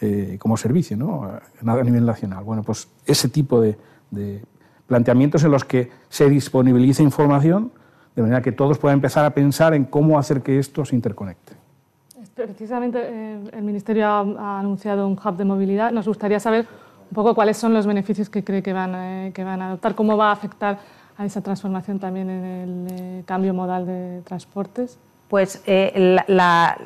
eh, 0.00 0.36
como 0.38 0.56
servicio 0.56 0.96
¿no? 0.96 1.28
a 1.66 1.82
nivel 1.82 2.06
nacional. 2.06 2.44
Bueno, 2.44 2.62
pues 2.62 2.86
ese 3.04 3.28
tipo 3.28 3.60
de, 3.60 3.76
planteamientos 4.86 5.42
en 5.42 5.50
los 5.50 5.64
que 5.64 5.90
se 6.08 6.30
disponibiliza 6.30 7.02
información 7.02 7.72
de 8.14 8.22
manera 8.22 8.42
que 8.42 8.52
todos 8.52 8.78
puedan 8.78 8.98
empezar 8.98 9.24
a 9.24 9.30
pensar 9.30 9.74
en 9.74 9.84
cómo 9.84 10.18
hacer 10.18 10.42
que 10.42 10.58
esto 10.58 10.84
se 10.84 10.94
interconecte. 10.94 11.54
Precisamente 12.34 12.98
eh, 13.02 13.38
el 13.52 13.62
Ministerio 13.62 14.06
ha, 14.06 14.60
anunciado 14.60 15.06
un 15.06 15.18
hub 15.22 15.36
de 15.36 15.44
movilidad. 15.44 15.92
Nos 15.92 16.08
gustaría 16.08 16.40
saber 16.40 16.66
un 17.10 17.14
poco 17.14 17.34
cuáles 17.34 17.56
son 17.56 17.74
los 17.74 17.86
beneficios 17.86 18.30
que 18.30 18.42
cree 18.42 18.62
que 18.62 18.72
van, 18.72 18.94
eh, 18.94 19.32
que 19.34 19.44
van 19.44 19.60
a 19.60 19.68
adoptar, 19.68 19.94
cómo 19.94 20.16
va 20.16 20.30
a 20.30 20.32
afectar 20.32 20.78
a 21.18 21.26
esa 21.26 21.42
transformación 21.42 21.98
también 21.98 22.30
en 22.30 22.88
el 22.88 23.24
cambio 23.26 23.52
modal 23.52 23.86
de 23.86 24.22
transportes. 24.24 24.98
Pues 25.28 25.62
la, 25.66 26.76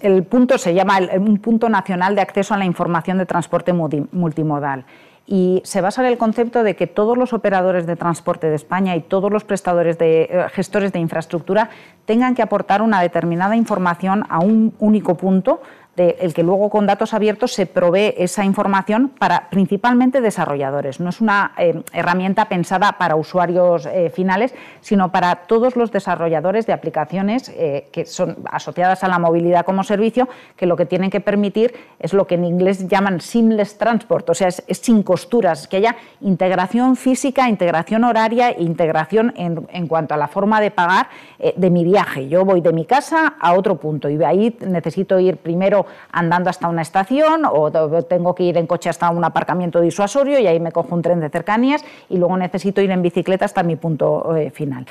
el 0.00 0.22
punto 0.24 0.56
se 0.56 0.72
llama 0.72 0.98
un 1.18 1.38
punto 1.38 1.68
nacional 1.68 2.14
de 2.14 2.22
acceso 2.22 2.54
a 2.54 2.56
la 2.56 2.64
información 2.64 3.18
de 3.18 3.26
transporte 3.26 3.72
multimodal 3.74 4.84
y 5.30 5.60
se 5.62 5.82
basa 5.82 6.00
en 6.00 6.08
el 6.08 6.16
concepto 6.16 6.62
de 6.62 6.74
que 6.74 6.86
todos 6.86 7.18
los 7.18 7.34
operadores 7.34 7.86
de 7.86 7.96
transporte 7.96 8.48
de 8.48 8.56
España 8.56 8.96
y 8.96 9.02
todos 9.02 9.30
los 9.30 9.44
prestadores 9.44 9.98
de 9.98 10.22
eh, 10.22 10.46
gestores 10.52 10.90
de 10.90 11.00
infraestructura 11.00 11.68
tengan 12.06 12.34
que 12.34 12.40
aportar 12.40 12.80
una 12.80 13.02
determinada 13.02 13.54
información 13.54 14.24
a 14.30 14.38
un 14.38 14.74
único 14.78 15.16
punto 15.16 15.60
el 15.98 16.34
que 16.34 16.42
luego 16.42 16.70
con 16.70 16.86
datos 16.86 17.14
abiertos 17.14 17.52
se 17.52 17.66
provee 17.66 18.14
esa 18.16 18.44
información 18.44 19.08
para 19.08 19.48
principalmente 19.50 20.20
desarrolladores. 20.20 21.00
No 21.00 21.10
es 21.10 21.20
una 21.20 21.52
eh, 21.58 21.82
herramienta 21.92 22.46
pensada 22.46 22.92
para 22.98 23.16
usuarios 23.16 23.86
eh, 23.86 24.10
finales, 24.10 24.54
sino 24.80 25.10
para 25.10 25.34
todos 25.46 25.76
los 25.76 25.90
desarrolladores 25.90 26.66
de 26.66 26.72
aplicaciones 26.72 27.48
eh, 27.50 27.88
que 27.92 28.06
son 28.06 28.36
asociadas 28.50 29.04
a 29.04 29.08
la 29.08 29.18
movilidad 29.18 29.64
como 29.64 29.82
servicio, 29.82 30.28
que 30.56 30.66
lo 30.66 30.76
que 30.76 30.86
tienen 30.86 31.10
que 31.10 31.20
permitir 31.20 31.74
es 31.98 32.12
lo 32.12 32.26
que 32.26 32.36
en 32.36 32.44
inglés 32.44 32.86
llaman 32.88 33.20
seamless 33.20 33.76
transport, 33.78 34.30
o 34.30 34.34
sea, 34.34 34.48
es, 34.48 34.62
sin 34.68 35.02
costuras, 35.02 35.68
que 35.68 35.78
haya 35.78 35.96
integración 36.20 36.96
física, 36.96 37.48
integración 37.48 38.04
horaria 38.04 38.50
e 38.50 38.62
integración 38.62 39.32
en, 39.36 39.66
en, 39.72 39.86
cuanto 39.88 40.14
a 40.14 40.16
la 40.16 40.28
forma 40.28 40.60
de 40.60 40.70
pagar 40.70 41.08
de 41.56 41.70
mi 41.70 41.84
viaje. 41.84 42.28
Yo 42.28 42.44
voy 42.44 42.60
de 42.60 42.72
mi 42.72 42.84
casa 42.84 43.34
a 43.40 43.54
otro 43.54 43.76
punto 43.76 44.08
y 44.08 44.16
de 44.16 44.26
ahí 44.26 44.56
necesito 44.60 45.18
ir 45.18 45.36
primero 45.36 45.86
andando 46.12 46.50
hasta 46.50 46.68
una 46.68 46.82
estación 46.82 47.42
o 47.44 47.70
tengo 48.04 48.34
que 48.34 48.44
ir 48.44 48.56
en 48.56 48.66
coche 48.66 48.90
hasta 48.90 49.10
un 49.10 49.24
aparcamiento 49.24 49.80
disuasorio 49.80 50.38
y 50.38 50.46
ahí 50.46 50.60
me 50.60 50.72
cojo 50.72 50.94
un 50.94 51.02
tren 51.02 51.20
de 51.20 51.28
cercanías 51.28 51.84
y 52.08 52.18
luego 52.18 52.36
necesito 52.36 52.80
ir 52.80 52.90
en 52.90 53.02
bicicleta 53.02 53.44
hasta 53.44 53.62
mi 53.62 53.76
punto 53.76 54.36
eh, 54.36 54.50
final. 54.50 54.86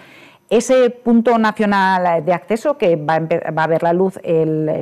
Ese 0.50 0.90
punto 0.92 1.38
nacional 1.38 2.24
de 2.24 2.34
acceso 2.34 2.78
que 2.78 2.96
va 2.96 3.16
a, 3.16 3.68
ver 3.68 3.84
la 3.84 3.92
luz 3.92 4.18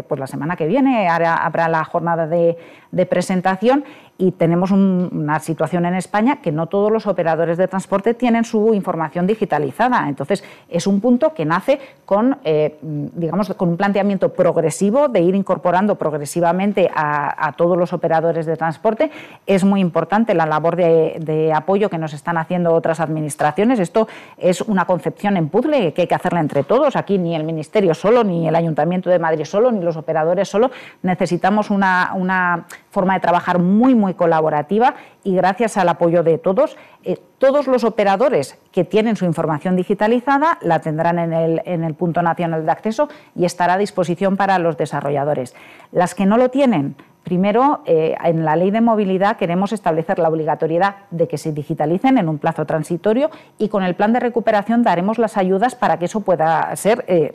pues 0.07 0.19
la 0.19 0.27
semana 0.27 0.55
que 0.55 0.67
viene, 0.67 1.07
habrá 1.09 1.67
la 1.67 1.83
jornada 1.85 2.27
de 2.27 3.05
presentación 3.07 3.83
y 4.17 4.31
tenemos 4.31 4.71
una 4.71 5.39
situación 5.39 5.85
en 5.85 5.95
España 5.95 6.37
que 6.41 6.51
no 6.51 6.67
todos 6.67 6.91
los 6.91 7.05
operadores 7.05 7.57
de 7.57 7.67
transporte 7.67 8.13
tienen 8.13 8.45
su 8.45 8.73
información 8.73 9.27
digitalizada. 9.27 10.07
Entonces, 10.07 10.43
es 10.69 10.87
un 10.87 11.01
punto 11.01 11.33
que 11.33 11.43
nace 11.43 11.79
con, 12.05 12.37
eh, 12.45 12.77
digamos, 12.81 13.53
con 13.55 13.69
un 13.69 13.77
planteamiento 13.77 14.31
progresivo 14.31 15.09
de 15.09 15.19
ir 15.21 15.35
incorporando 15.35 15.95
progresivamente 15.95 16.89
a, 16.95 17.53
todos 17.57 17.77
los 17.77 17.93
operadores 17.93 18.45
de 18.45 18.55
transporte. 18.55 19.11
Es 19.45 19.63
muy 19.63 19.81
importante 19.81 20.33
la 20.33 20.45
labor 20.45 20.75
de, 20.75 21.51
apoyo 21.53 21.89
que 21.89 21.97
nos 21.97 22.13
están 22.13 22.37
haciendo 22.37 22.73
otras 22.73 22.99
administraciones. 22.99 23.79
Esto 23.79 24.07
es 24.37 24.61
una 24.61 24.85
concepción 24.85 25.37
en 25.37 25.49
puzzle 25.49 25.93
que 25.93 26.03
hay 26.03 26.07
que 26.07 26.15
hacerla 26.15 26.39
entre 26.39 26.63
todos. 26.63 26.95
Aquí 26.95 27.17
ni 27.17 27.35
el 27.35 27.43
Ministerio 27.43 27.93
solo, 27.93 28.23
ni 28.23 28.47
el 28.47 28.55
Ayuntamiento 28.55 29.09
de 29.09 29.19
Madrid 29.19 29.45
solo, 29.45 29.71
ni 29.71 29.81
los 29.81 29.97
operadores 29.97 30.47
solo. 30.47 30.71
Necesitamos 31.03 31.69
una, 31.69 32.11
una 32.15 32.65
forma 32.89 33.13
de 33.13 33.19
trabajar 33.19 33.59
muy, 33.59 33.93
muy 33.93 34.04
colaborativa 34.13 34.95
y 35.23 35.35
gracias 35.35 35.77
al 35.77 35.89
apoyo 35.89 36.23
de 36.23 36.37
todos, 36.37 36.77
eh, 37.03 37.17
todos 37.37 37.67
los 37.67 37.83
operadores 37.83 38.57
que 38.71 38.83
tienen 38.83 39.15
su 39.15 39.25
información 39.25 39.75
digitalizada 39.75 40.57
la 40.61 40.79
tendrán 40.79 41.19
en 41.19 41.33
el, 41.33 41.61
en 41.65 41.83
el 41.83 41.95
punto 41.95 42.21
nacional 42.21 42.65
de 42.65 42.71
acceso 42.71 43.09
y 43.35 43.45
estará 43.45 43.73
a 43.73 43.77
disposición 43.77 44.37
para 44.37 44.59
los 44.59 44.77
desarrolladores. 44.77 45.55
Las 45.91 46.15
que 46.15 46.25
no 46.25 46.37
lo 46.37 46.49
tienen, 46.49 46.95
Primero, 47.25 47.81
eh, 47.85 48.15
en 48.23 48.45
la 48.45 48.55
ley 48.55 48.69
de 48.69 48.81
movilidad 48.81 49.37
queremos 49.37 49.73
establecer 49.73 50.19
la 50.19 50.29
obligatoriedad 50.29 50.97
de 51.09 51.27
que 51.27 51.39
se 51.39 51.51
digitalicen 51.51 52.19
en 52.19 52.29
un 52.29 52.37
plazo 52.37 52.67
transitorio 52.67 53.31
y 53.57 53.67
con 53.69 53.81
el 53.81 53.95
plan 53.95 54.13
de 54.13 54.19
recuperación 54.19 54.83
daremos 54.83 55.17
las 55.17 55.35
ayudas 55.35 55.73
para 55.73 55.97
que 55.97 56.05
eso 56.05 56.21
pueda 56.21 56.73
ser. 56.75 57.03
Eh, 57.07 57.33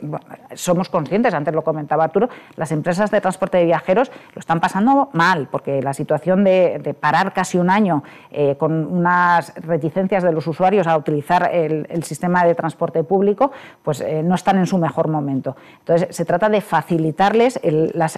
somos 0.53 0.87
conscientes, 0.87 1.33
antes 1.33 1.53
lo 1.53 1.65
comentaba 1.65 2.05
Arturo, 2.05 2.29
las 2.55 2.71
empresas 2.71 3.11
de 3.11 3.19
transporte 3.19 3.57
de 3.57 3.65
viajeros 3.65 4.09
lo 4.33 4.39
están 4.39 4.61
pasando 4.61 5.09
mal 5.11 5.49
porque 5.51 5.81
la 5.81 5.93
situación 5.93 6.45
de, 6.45 6.95
parar 6.97 7.33
casi 7.33 7.57
un 7.57 7.69
año 7.69 8.01
eh, 8.31 8.55
con 8.57 8.85
unas 8.85 9.53
reticencias 9.55 10.23
de 10.23 10.31
los 10.31 10.47
usuarios 10.47 10.87
a 10.87 10.95
utilizar 10.95 11.49
el, 11.53 11.85
sistema 12.03 12.45
de 12.45 12.55
transporte 12.55 13.03
público, 13.03 13.51
pues 13.83 14.03
no 14.23 14.35
están 14.35 14.57
en 14.57 14.65
su 14.65 14.77
mejor 14.77 15.07
momento. 15.07 15.55
Entonces, 15.79 16.15
se 16.15 16.25
trata 16.25 16.49
de 16.49 16.61
facilitarles 16.61 17.59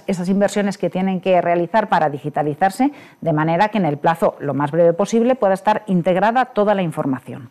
esas 0.06 0.28
inversiones 0.28 0.78
que 0.78 0.88
tienen 0.88 1.20
que 1.20 1.40
realizar 1.40 1.63
para 1.68 2.10
digitalizarse 2.10 2.92
de 3.20 3.32
manera 3.32 3.68
que 3.68 3.78
en 3.78 3.86
el 3.86 3.98
plazo 3.98 4.36
lo 4.40 4.54
más 4.54 4.70
breve 4.70 4.92
posible 4.92 5.34
pueda 5.34 5.54
estar 5.54 5.82
integrada 5.86 6.46
toda 6.46 6.74
la 6.74 6.82
información. 6.82 7.50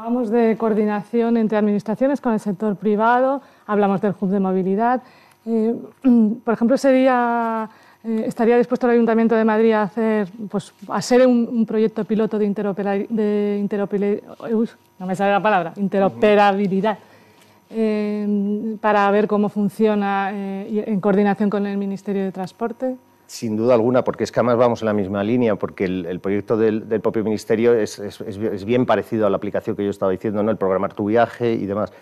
Hablábamos 0.00 0.30
de 0.30 0.56
coordinación 0.56 1.36
entre 1.36 1.58
administraciones 1.58 2.22
con 2.22 2.32
el 2.32 2.40
sector 2.40 2.74
privado, 2.76 3.42
hablamos 3.66 4.00
del 4.00 4.14
hub 4.18 4.30
de 4.30 4.40
movilidad. 4.40 5.02
Eh, 5.44 5.74
por 6.44 6.54
ejemplo, 6.54 6.78
sería, 6.78 7.68
eh, 8.02 8.24
¿estaría 8.26 8.56
dispuesto 8.56 8.86
el 8.86 8.92
Ayuntamiento 8.94 9.34
de 9.34 9.44
Madrid 9.44 9.72
a 9.72 9.82
hacer, 9.82 10.28
pues, 10.50 10.72
a 10.88 11.02
ser 11.02 11.26
un, 11.26 11.66
proyecto 11.66 12.04
piloto 12.04 12.38
de, 12.38 12.46
interoperabilidad, 12.46 14.22
no 14.98 15.06
me 15.06 15.14
sale 15.14 15.32
la 15.32 15.42
palabra, 15.42 15.74
interoperabilidad? 15.76 16.98
Eh, 17.68 18.76
para 18.80 19.10
ver 19.10 19.26
cómo 19.28 19.50
funciona 19.50 20.32
en 20.32 20.98
coordinación 21.00 21.50
con 21.50 21.66
el 21.66 21.76
Ministerio 21.76 22.24
de 22.24 22.32
Transporte. 22.32 22.96
Sin 23.30 23.56
duda 23.56 23.74
alguna, 23.74 24.02
porque 24.02 24.24
es 24.24 24.32
que 24.32 24.40
además 24.40 24.56
vamos 24.56 24.82
en 24.82 24.86
la 24.86 24.92
misma 24.92 25.22
línea, 25.22 25.54
porque 25.54 25.84
el, 25.84 26.18
proyecto 26.18 26.56
del, 26.56 26.82
propio 27.00 27.22
Ministerio 27.22 27.74
es, 27.74 28.02
bien 28.66 28.86
parecido 28.86 29.24
a 29.24 29.30
la 29.30 29.36
aplicación 29.36 29.76
que 29.76 29.84
yo 29.84 29.90
estaba 29.90 30.10
diciendo, 30.10 30.42
¿no? 30.42 30.50
el 30.50 30.56
programar 30.56 30.94
tu 30.94 31.04
viaje 31.04 31.52
y 31.52 31.64
demás. 31.64 31.92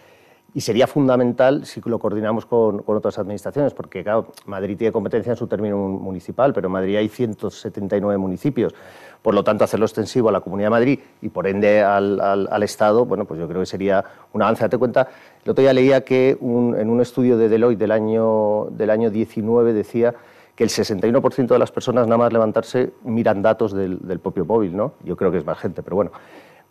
Y 0.55 0.63
sería 0.63 0.87
fundamental 0.87 1.67
si 1.67 1.83
lo 1.85 1.99
coordinamos 1.99 2.47
con, 2.47 2.83
otras 2.87 3.19
administraciones, 3.19 3.75
porque 3.75 4.03
claro, 4.03 4.29
Madrid 4.47 4.79
tiene 4.79 4.91
competencia 4.91 5.33
en 5.33 5.37
su 5.37 5.47
término 5.47 5.77
municipal, 5.77 6.55
pero 6.55 6.69
en 6.69 6.73
Madrid 6.73 6.97
hay 6.97 7.11
179 7.11 8.17
municipios. 8.17 8.75
Por 9.21 9.35
lo 9.35 9.45
tanto, 9.45 9.65
hacerlo 9.65 9.85
extensivo 9.85 10.31
a 10.31 10.33
la 10.33 10.41
Comunidad 10.41 10.69
de 10.69 10.71
Madrid 10.71 10.99
y 11.21 11.29
por 11.29 11.47
ende 11.47 11.83
al, 11.83 12.63
Estado, 12.63 13.05
bueno, 13.05 13.27
pues 13.27 13.39
yo 13.39 13.47
creo 13.47 13.61
que 13.61 13.67
sería 13.67 14.03
un 14.33 14.41
avance. 14.41 14.65
Date 14.65 14.79
cuenta, 14.79 15.07
el 15.45 15.51
otro 15.51 15.61
día 15.61 15.75
leía 15.75 16.03
que 16.03 16.39
en 16.41 16.89
un 16.89 17.01
estudio 17.03 17.37
de 17.37 17.51
Deloitte 17.51 17.81
del 17.81 17.93
año, 17.93 18.69
del 18.71 18.89
año 18.89 19.11
19 19.11 19.75
decía 19.75 20.15
que 20.59 20.65
el 20.65 20.71
61% 20.71 21.47
de 21.47 21.59
las 21.61 21.71
personas 21.71 22.09
nada 22.09 22.19
más 22.19 22.33
levantarse 22.33 22.93
miran 23.05 23.43
datos 23.43 23.73
del, 23.73 24.19
propio 24.21 24.45
móvil, 24.45 24.77
¿no? 24.77 24.95
Yo 25.05 25.17
creo 25.17 25.31
que 25.31 25.39
es 25.39 25.47
más 25.47 25.57
gente, 25.57 25.85
pero 25.85 25.95
bueno, 25.95 26.11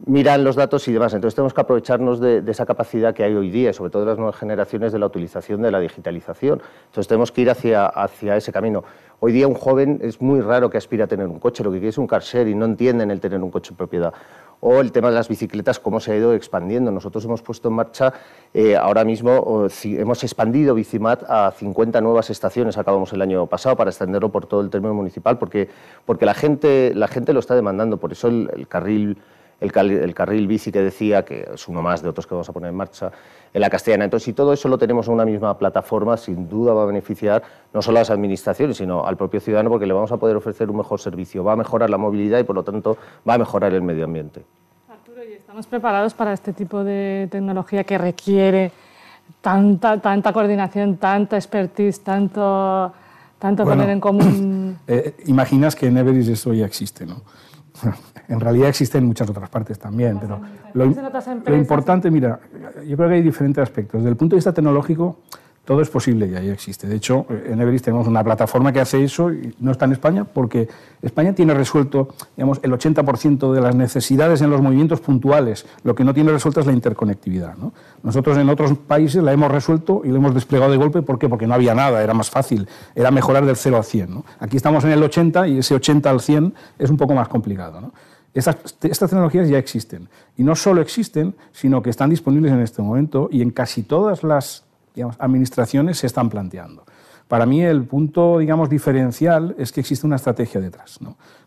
miran 0.06 0.44
los 0.44 0.58
datos 0.58 0.86
y 0.90 0.92
demás. 0.92 1.14
Entonces 1.14 1.36
tenemos 1.36 1.54
que 1.54 1.62
aprovecharnos 1.62 2.20
de, 2.20 2.44
esa 2.48 2.66
capacidad 2.66 3.14
que 3.14 3.24
hay 3.24 3.34
hoy 3.34 3.50
día, 3.50 3.72
sobre 3.72 3.90
todo 3.90 4.02
de 4.02 4.10
las 4.10 4.18
nuevas 4.18 4.36
generaciones, 4.36 4.92
de 4.92 5.00
la 5.00 5.06
utilización 5.06 5.62
de 5.62 5.72
la 5.72 5.80
digitalización. 5.80 6.62
Entonces 6.88 7.08
tenemos 7.08 7.32
que 7.32 7.40
ir 7.40 7.50
hacia, 7.50 8.36
ese 8.36 8.52
camino. 8.52 8.84
Hoy 9.22 9.32
día 9.32 9.48
un 9.48 9.54
joven 9.54 10.00
es 10.04 10.20
muy 10.20 10.42
raro 10.42 10.70
que 10.70 10.78
aspire 10.78 11.04
a 11.04 11.08
tener 11.08 11.26
un 11.26 11.40
coche, 11.40 11.64
lo 11.64 11.72
que 11.72 11.78
quiere 11.78 11.88
es 11.88 11.98
un 11.98 12.08
car 12.08 12.24
share 12.24 12.50
y 12.50 12.56
no 12.56 12.66
entienden 12.66 13.10
el 13.10 13.22
tener 13.22 13.42
un 13.42 13.52
coche 13.52 13.72
en 13.72 13.78
propiedad 13.78 14.14
o 14.60 14.80
el 14.82 14.92
tema 14.92 15.10
de 15.10 15.16
las 15.16 15.28
bicicletas, 15.28 15.80
cómo 15.80 16.00
se 16.00 16.12
ha 16.12 16.16
ido 16.16 16.34
expandiendo. 16.34 16.92
Nosotros 16.92 17.24
hemos 17.26 17.42
puesto 17.42 17.70
en 17.70 17.76
marcha, 17.76 18.14
eh, 18.54 18.76
ahora 18.76 19.04
mismo 19.04 19.68
hemos 19.84 20.24
expandido 20.24 20.76
Bicimat 20.76 21.24
a 21.28 21.52
50 21.52 22.02
nuevas 22.02 22.30
estaciones, 22.30 22.78
acabamos 22.78 23.14
el 23.14 23.22
año 23.22 23.46
pasado, 23.48 23.76
para 23.76 23.90
extenderlo 23.90 24.32
por 24.32 24.46
todo 24.46 24.62
el 24.62 24.70
término 24.70 24.94
municipal, 24.94 25.38
porque, 25.38 25.70
porque 26.06 26.26
la, 26.26 26.34
gente, 26.34 26.94
la 26.96 27.08
gente 27.08 27.34
lo 27.34 27.40
está 27.40 27.56
demandando. 27.56 27.98
Por 27.98 28.12
eso 28.12 28.28
el 28.28 28.68
carril 28.68 29.18
el, 29.60 30.14
carril 30.14 30.48
bici 30.48 30.72
que 30.72 30.82
decía, 30.82 31.26
que 31.26 31.50
es 31.54 31.68
uno 31.68 31.82
más 31.82 32.02
de 32.02 32.10
otros 32.10 32.28
que 32.28 32.34
vamos 32.34 32.48
a 32.50 32.54
poner 32.54 32.70
en 32.70 32.76
marcha 32.76 33.12
en 33.54 33.62
la 33.62 33.70
castellana. 33.70 34.06
Entonces, 34.06 34.26
si 34.26 34.34
todo 34.34 34.54
eso 34.54 34.68
lo 34.70 34.78
tenemos 34.78 35.08
en 35.08 35.14
una 35.14 35.26
misma 35.26 35.58
plataforma, 35.58 36.18
sin 36.18 36.48
duda 36.50 36.74
va 36.74 36.84
a 36.84 36.86
beneficiar 36.86 37.44
no 37.74 37.82
solo 37.82 37.98
a 37.98 38.02
las 38.02 38.10
administraciones, 38.10 38.78
sino 38.78 39.06
al 39.06 39.18
propio 39.18 39.40
ciudadano, 39.40 39.70
porque 39.70 39.86
le 39.86 39.94
vamos 39.94 40.12
a 40.12 40.18
poder 40.18 40.36
ofrecer 40.36 40.70
un 40.70 40.78
mejor 40.78 41.00
servicio. 41.00 41.44
Va 41.44 41.54
a 41.54 41.56
mejorar 41.56 41.90
la 41.90 41.98
movilidad 41.98 42.40
y, 42.40 42.44
por 42.44 42.56
lo 42.56 42.64
tanto, 42.64 42.98
va 43.28 43.36
a 43.36 43.38
mejorar 43.38 43.74
el 43.74 43.82
medio 43.82 44.06
ambiente. 44.06 44.44
Arturo, 44.90 45.24
¿y 45.24 45.34
estamos 45.34 45.68
preparados 45.68 46.14
para 46.14 46.34
este 46.34 46.54
tipo 46.54 46.84
de 46.84 47.28
tecnología 47.32 47.84
que 47.84 47.98
requiere 47.98 48.72
tanta, 49.42 50.00
tanta 50.00 50.34
coordinación, 50.34 50.98
tanta 50.98 51.36
expertise, 51.38 52.00
tanto, 52.02 52.92
tanto 53.40 53.64
poner 53.64 53.90
en 53.90 54.00
común? 54.00 54.78
Eh, 54.88 55.16
imaginas 55.26 55.76
que 55.76 55.88
en 55.88 55.98
Everest 55.98 56.30
eso 56.30 56.54
ya 56.54 56.66
existe, 56.66 57.06
¿no? 57.06 57.22
en 58.28 58.40
realidad 58.40 58.70
existe 58.70 58.98
en 58.98 59.06
muchas 59.06 59.30
otras 59.30 59.50
partes 59.50 59.80
también, 59.80 60.20
pero 60.20 60.40
lo, 60.74 60.86
lo, 60.86 61.56
importante, 61.56 62.12
mira, 62.12 62.40
yo 62.86 62.98
creo 62.98 63.10
que 63.10 63.16
hay 63.16 63.22
diferentes 63.22 63.62
aspectos. 63.62 64.02
Desde 64.02 64.12
el 64.12 64.18
punto 64.18 64.36
de 64.36 64.38
vista 64.38 64.54
tecnológico, 64.54 65.20
todo 65.68 65.82
es 65.82 65.90
posible 65.90 66.28
y 66.28 66.36
ahí 66.36 66.50
existe. 66.50 66.88
De 66.88 66.96
hecho, 66.96 67.26
en 67.30 67.60
Everest 67.60 67.84
tenemos 67.84 68.08
una 68.08 68.24
plataforma 68.24 68.72
que 68.72 68.80
hace 68.80 69.04
eso 69.04 69.34
y 69.34 69.54
no 69.60 69.74
está 69.74 69.84
en 69.84 69.92
España 69.92 70.24
porque 70.24 70.70
España 71.02 71.36
tiene 71.36 71.54
resuelto 71.54 72.08
digamos, 72.38 72.62
el 72.64 72.72
80% 72.72 73.52
de 73.52 73.60
las 73.60 73.76
necesidades 73.76 74.42
en 74.42 74.50
los 74.50 74.62
movimientos 74.62 75.02
puntuales. 75.02 75.66
Lo 75.84 75.94
que 75.94 76.06
no 76.06 76.14
tiene 76.14 76.32
resuelto 76.32 76.62
es 76.62 76.68
la 76.68 76.72
interconectividad. 76.72 77.56
Nosotros 78.02 78.38
en 78.38 78.48
otros 78.48 78.78
países 78.78 79.22
la 79.22 79.34
hemos 79.34 79.52
resuelto 79.52 80.04
y 80.06 80.08
la 80.08 80.20
hemos 80.20 80.34
desplegado 80.34 80.72
de 80.72 80.78
golpe. 80.78 81.02
¿Por 81.02 81.20
qué? 81.20 81.28
Porque 81.28 81.48
no 81.48 81.54
había 81.54 81.76
nada, 81.76 82.02
era 82.02 82.14
más 82.14 82.30
fácil, 82.30 82.66
era 82.96 83.12
mejorar 83.12 83.46
del 83.46 83.58
0 83.58 83.76
al 83.76 83.84
100. 83.84 84.24
Aquí 84.40 84.56
estamos 84.56 84.86
en 84.86 84.92
el 84.92 85.04
80 85.04 85.50
y 85.50 85.58
ese 85.58 85.76
80 85.76 86.10
al 86.10 86.22
100 86.22 86.54
es 86.80 86.90
un 86.90 86.96
poco 86.96 87.14
más 87.14 87.28
complicado. 87.28 87.92
Estas, 88.34 88.58
tecnologías 88.80 89.50
ya 89.50 89.58
existen. 89.58 90.08
Y 90.38 90.44
no 90.44 90.56
solo 90.56 90.80
existen, 90.80 91.36
sino 91.52 91.82
que 91.82 91.90
están 91.90 92.10
disponibles 92.10 92.54
en 92.54 92.62
este 92.62 92.82
momento 92.82 93.28
y 93.30 93.42
en 93.42 93.50
casi 93.50 93.84
todas 93.84 94.24
las 94.24 94.67
administraciones 95.20 95.98
se 95.98 96.08
están 96.08 96.30
planteando. 96.30 96.84
Para 97.28 97.46
mí 97.46 97.62
el 97.62 97.84
punto 97.84 98.40
digamos, 98.40 98.70
diferencial 98.70 99.56
es 99.58 99.72
que 99.72 99.82
existe 99.82 100.06
una 100.08 100.16
estrategia 100.16 100.62
detrás. 100.62 101.00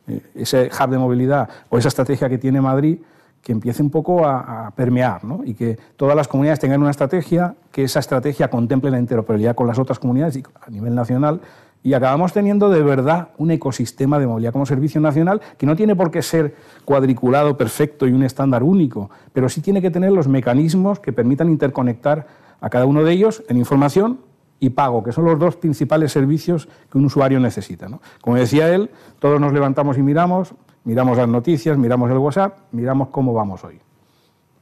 Eh, 0.07 0.23
ese 0.35 0.69
hub 0.69 0.91
de 0.91 0.99
movilidad 0.99 1.49
o 1.69 1.79
esa 1.79 1.89
estrategia 1.89 2.29
que 2.29 2.39
tiene 2.39 2.61
Madrid 2.61 2.99
que 3.43 3.53
empiece 3.53 3.83
un 3.83 3.91
poco 3.91 4.27
a, 4.27 4.71
permear 4.77 5.23
y 5.45 5.55
que 5.55 5.79
todas 5.97 6.15
las 6.15 6.29
comunidades 6.29 6.61
tengan 6.61 6.81
una 6.83 6.91
estrategia, 6.91 7.55
que 7.73 7.85
esa 7.85 8.01
estrategia 8.01 8.51
contemple 8.51 8.91
la 8.91 8.99
interoperabilidad 8.99 9.55
con 9.55 9.67
las 9.67 9.79
otras 9.79 9.99
comunidades 9.99 10.37
y 10.37 10.43
a 10.61 10.71
nivel 10.71 10.95
nacional 10.95 11.41
y 11.83 11.95
acabamos 11.95 12.33
teniendo 12.33 12.69
de 12.69 12.83
verdad 12.83 13.29
un 13.39 13.51
ecosistema 13.51 14.19
de 14.19 14.27
movilidad 14.27 14.53
como 14.53 14.67
servicio 14.67 15.01
nacional 15.01 15.41
que 15.57 15.65
no 15.65 15.77
tiene 15.77 15.97
por 15.97 16.11
qué 16.11 16.21
ser 16.21 16.55
cuadriculado 16.85 17.57
perfecto 17.57 18.07
y 18.07 18.13
un 18.13 18.23
estándar 18.23 18.63
único, 18.63 19.11
pero 19.33 19.49
sí 19.49 19.63
tiene 19.63 19.81
que 19.81 19.91
tener 19.91 20.13
los 20.13 20.29
mecanismos 20.29 21.01
que 21.01 21.13
permitan 21.13 21.49
interconectar 21.49 22.27
a 22.61 22.71
cada 22.71 22.87
uno 22.87 23.05
de 23.05 23.13
ellos 23.13 23.43
en 23.49 23.57
información 23.57 24.21
y 24.61 24.71
pago, 24.71 25.03
que 25.03 25.13
son 25.13 25.25
los 25.25 25.39
dos 25.39 25.57
principales 25.57 26.13
servicios 26.13 26.69
que 26.91 26.99
un 26.99 27.07
usuario 27.07 27.41
necesita. 27.41 27.89
Como 28.21 28.37
decía 28.37 28.73
él, 28.75 28.91
todos 29.19 29.41
nos 29.41 29.53
levantamos 29.53 29.97
y 29.97 30.03
miramos, 30.03 30.55
miramos 30.85 31.17
las 31.17 31.29
noticias, 31.29 31.79
miramos 31.79 32.11
el 32.11 32.19
WhatsApp, 32.19 32.59
miramos 32.73 33.09
cómo 33.09 33.33
vamos 33.33 33.65
hoy. 33.65 33.81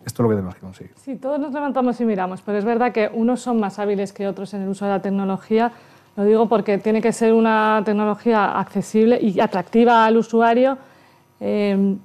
Esto 0.06 0.22
es 0.22 0.24
lo 0.24 0.28
que 0.28 0.36
tenemos 0.36 0.54
que 0.54 0.60
conseguir. 0.60 0.92
Sí, 0.96 1.16
todos 1.16 1.38
nos 1.40 1.52
levantamos 1.52 2.00
y 2.00 2.04
miramos, 2.04 2.40
pero 2.42 2.56
es 2.56 2.64
verdad 2.64 2.92
que 2.92 3.10
unos 3.12 3.40
son 3.40 3.60
más 3.60 3.78
hábiles 3.78 4.12
que 4.12 4.28
otros 4.28 4.54
en 4.54 4.62
el 4.62 4.68
uso 4.68 4.84
de 4.84 4.92
la 4.92 5.02
tecnología. 5.02 5.72
Lo 6.16 6.24
digo 6.24 6.48
porque 6.48 6.78
tiene 6.78 7.02
que 7.02 7.12
ser 7.12 7.32
una 7.32 7.82
tecnología 7.84 8.58
accesible 8.58 9.18
y 9.20 9.38
atractiva 9.40 10.06
al 10.06 10.16
usuario. 10.16 10.78
Eh, 11.40 11.96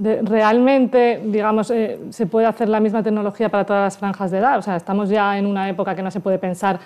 realmente, 0.00 1.20
digamos, 1.24 1.70
eh, 1.70 1.98
se 2.10 2.26
puede 2.26 2.46
hacer 2.46 2.68
la 2.68 2.80
misma 2.80 3.02
tecnología 3.02 3.48
para 3.48 3.64
todas 3.64 3.82
las 3.84 3.98
franjas 3.98 4.30
de 4.30 4.38
edad. 4.38 4.58
O 4.58 4.62
sea, 4.62 4.76
estamos 4.76 5.08
ya 5.08 5.38
en 5.38 5.46
una 5.46 5.68
época 5.68 5.94
que 5.94 6.02
no 6.02 6.10
se 6.10 6.20
puede 6.20 6.38
pensar 6.38 6.80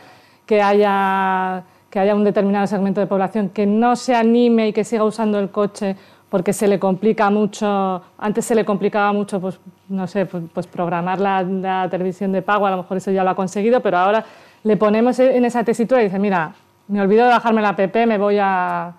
que 0.47 0.61
haya, 0.61 1.63
que 1.91 1.99
haya 1.99 2.15
un 2.15 2.25
determinado 2.25 2.67
segmento 2.67 3.01
de 3.01 3.07
población 3.07 3.51
que 3.51 3.67
no 3.67 3.97
se 3.97 4.15
anime 4.15 4.69
y 4.69 4.73
que 4.73 4.85
siga 4.85 5.05
usando 5.05 5.39
el 5.39 5.51
coche 5.51 5.97
porque 6.29 6.53
se 6.53 6.67
le 6.67 6.81
complica 6.81 7.31
mucho, 7.31 8.03
antes 8.19 8.45
se 8.45 8.57
le 8.57 8.65
complicaba 8.65 9.13
mucho, 9.13 9.41
pues, 9.41 9.61
no 9.89 10.09
sé, 10.09 10.27
pues, 10.27 10.43
pues 10.53 10.67
programar 10.67 11.21
la, 11.21 11.87
televisión 11.89 12.33
de 12.33 12.43
pago, 12.43 12.67
a 12.67 12.73
lo 12.73 12.79
mejor 12.79 12.97
eso 12.97 13.13
ya 13.13 13.23
lo 13.23 13.31
ha 13.31 13.37
conseguido, 13.37 13.81
pero 13.81 13.99
ahora 13.99 14.25
le 14.65 14.77
ponemos 14.77 15.17
en 15.21 15.45
esa 15.45 15.63
tesitura 15.63 16.01
y 16.01 16.07
dice, 16.07 16.19
mira, 16.19 16.53
me 16.89 17.01
olvido 17.01 17.25
de 17.25 17.31
bajarme 17.31 17.63
la 17.63 17.69
app, 17.69 17.97
me 18.09 18.19
voy 18.19 18.39
a... 18.41 18.95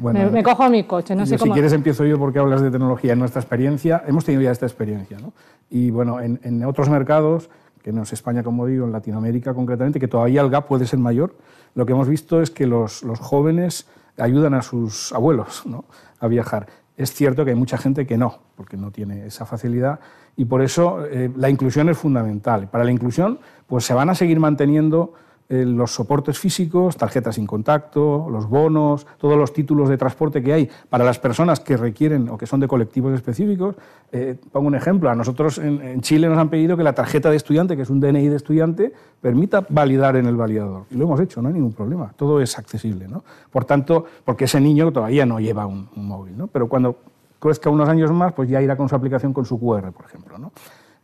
me, 0.00 0.42
cojo 0.42 0.68
mi 0.70 0.84
coche, 0.84 1.14
no 1.14 1.26
sé 1.26 1.38
cómo... 1.38 1.52
Si 1.52 1.54
quieres 1.54 1.72
empiezo 1.72 2.04
yo 2.04 2.18
porque 2.18 2.38
hablas 2.38 2.62
de 2.62 2.70
tecnología. 2.70 3.12
En 3.12 3.18
nuestra 3.18 3.40
experiencia, 3.40 4.02
hemos 4.06 4.24
tenido 4.24 4.42
ya 4.42 4.50
esta 4.50 4.66
experiencia, 4.66 5.18
¿no? 5.18 5.32
Y 5.70 5.90
bueno, 5.90 6.20
en, 6.20 6.40
en 6.42 6.64
otros 6.64 6.88
mercados, 6.88 7.50
que 7.82 7.92
no 7.92 8.02
es 8.02 8.12
España 8.12 8.42
como 8.42 8.66
digo, 8.66 8.86
en 8.86 8.92
Latinoamérica 8.92 9.54
concretamente, 9.54 10.00
que 10.00 10.08
todavía 10.08 10.40
el 10.40 10.50
gap 10.50 10.66
puede 10.66 10.86
ser 10.86 10.98
mayor, 10.98 11.34
lo 11.74 11.86
que 11.86 11.92
hemos 11.92 12.08
visto 12.08 12.42
es 12.42 12.50
que 12.50 12.66
los, 12.66 13.02
los 13.02 13.18
jóvenes 13.18 13.86
ayudan 14.18 14.54
a 14.54 14.62
sus 14.62 15.12
abuelos 15.12 15.64
¿no? 15.66 15.84
a 16.20 16.28
viajar. 16.28 16.66
Es 16.96 17.12
cierto 17.12 17.44
que 17.44 17.52
hay 17.52 17.56
mucha 17.56 17.78
gente 17.78 18.06
que 18.06 18.18
no, 18.18 18.38
porque 18.56 18.76
no 18.76 18.90
tiene 18.90 19.26
esa 19.26 19.46
facilidad 19.46 20.00
y 20.36 20.44
por 20.44 20.62
eso 20.62 21.04
eh, 21.06 21.30
la 21.36 21.48
inclusión 21.48 21.88
es 21.88 21.96
fundamental. 21.96 22.68
Para 22.68 22.84
la 22.84 22.90
inclusión, 22.90 23.38
pues 23.66 23.84
se 23.84 23.94
van 23.94 24.10
a 24.10 24.14
seguir 24.14 24.40
manteniendo 24.40 25.14
eh, 25.50 25.64
los 25.64 25.92
soportes 25.92 26.38
físicos, 26.38 26.98
tarjetas 26.98 27.36
sin 27.36 27.46
contacto, 27.46 28.28
los 28.30 28.46
bonos, 28.46 29.06
todos 29.16 29.38
los 29.38 29.54
títulos 29.54 29.88
de 29.88 29.96
transporte 29.96 30.42
que 30.42 30.52
hay 30.52 30.68
para 30.90 31.06
las 31.06 31.18
personas 31.18 31.58
que 31.60 31.78
requieren 31.78 32.28
o 32.28 32.36
que 32.36 32.46
son 32.46 32.60
de 32.60 32.68
colectivos 32.68 33.14
específicos. 33.14 33.74
Eh, 34.12 34.36
pongo 34.52 34.66
un 34.66 34.74
ejemplo, 34.74 35.08
a 35.08 35.14
nosotros 35.14 35.56
en, 35.56 36.02
Chile 36.02 36.28
nos 36.28 36.36
han 36.36 36.50
pedido 36.50 36.76
que 36.76 36.82
la 36.82 36.92
tarjeta 36.92 37.30
de 37.30 37.36
estudiante, 37.36 37.76
que 37.76 37.82
es 37.82 37.88
un 37.88 37.98
DNI 37.98 38.28
de 38.28 38.36
estudiante, 38.36 38.92
permita 39.22 39.64
validar 39.70 40.16
en 40.16 40.26
el 40.26 40.36
validador. 40.36 40.84
Y 40.90 40.96
lo 40.96 41.04
hemos 41.04 41.18
hecho, 41.18 41.40
no 41.40 41.48
hay 41.48 41.54
ningún 41.54 41.72
problema, 41.72 42.12
todo 42.14 42.42
es 42.42 42.58
accesible. 42.58 43.08
¿no? 43.08 43.24
Por 43.50 43.64
tanto, 43.64 44.04
porque 44.26 44.44
ese 44.44 44.60
niño 44.60 44.92
todavía 44.92 45.24
no 45.24 45.40
lleva 45.40 45.64
un, 45.64 45.88
móvil, 45.94 46.36
¿no? 46.36 46.48
pero 46.48 46.68
cuando 46.68 46.98
crezca 47.38 47.70
unos 47.70 47.88
años 47.88 48.12
más, 48.12 48.34
pues 48.34 48.50
ya 48.50 48.60
irá 48.60 48.76
con 48.76 48.90
su 48.90 48.94
aplicación 48.94 49.32
con 49.32 49.46
su 49.46 49.58
QR, 49.58 49.92
por 49.92 50.04
ejemplo. 50.04 50.36
¿no? 50.36 50.52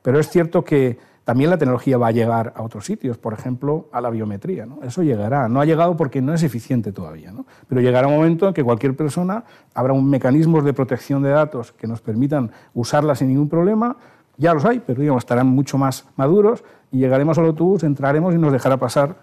Pero 0.02 0.20
es 0.20 0.28
cierto 0.28 0.62
que 0.62 0.98
también 1.24 1.48
la 1.48 1.56
tecnología 1.56 1.96
va 1.96 2.08
a 2.08 2.10
llegar 2.10 2.52
a 2.54 2.62
otros 2.62 2.84
sitios, 2.84 3.16
por 3.16 3.32
ejemplo, 3.32 3.88
a 3.92 4.00
la 4.02 4.10
biometría. 4.10 4.66
¿no? 4.66 4.82
Eso 4.82 5.02
llegará. 5.02 5.48
No 5.48 5.60
ha 5.60 5.64
llegado 5.64 5.96
porque 5.96 6.20
no 6.20 6.34
es 6.34 6.42
eficiente 6.42 6.92
todavía, 6.92 7.32
¿no? 7.32 7.46
pero 7.66 7.80
llegará 7.80 8.06
un 8.06 8.14
momento 8.14 8.48
en 8.48 8.54
que 8.54 8.62
cualquier 8.62 8.94
persona 8.94 9.44
habrá 9.72 9.94
un 9.94 10.08
mecanismos 10.08 10.64
de 10.64 10.74
protección 10.74 11.22
de 11.22 11.30
datos 11.30 11.72
que 11.72 11.86
nos 11.86 12.02
permitan 12.02 12.50
usarla 12.74 13.14
sin 13.14 13.28
ningún 13.28 13.48
problema. 13.48 13.96
Ya 14.36 14.52
los 14.52 14.64
hay, 14.64 14.80
pero 14.80 15.00
digamos, 15.00 15.22
estarán 15.22 15.46
mucho 15.46 15.78
más 15.78 16.06
maduros 16.16 16.62
y 16.90 16.98
llegaremos 16.98 17.38
al 17.38 17.46
autobús, 17.46 17.84
entraremos 17.84 18.34
y 18.34 18.38
nos 18.38 18.52
dejará 18.52 18.76
pasar 18.76 19.16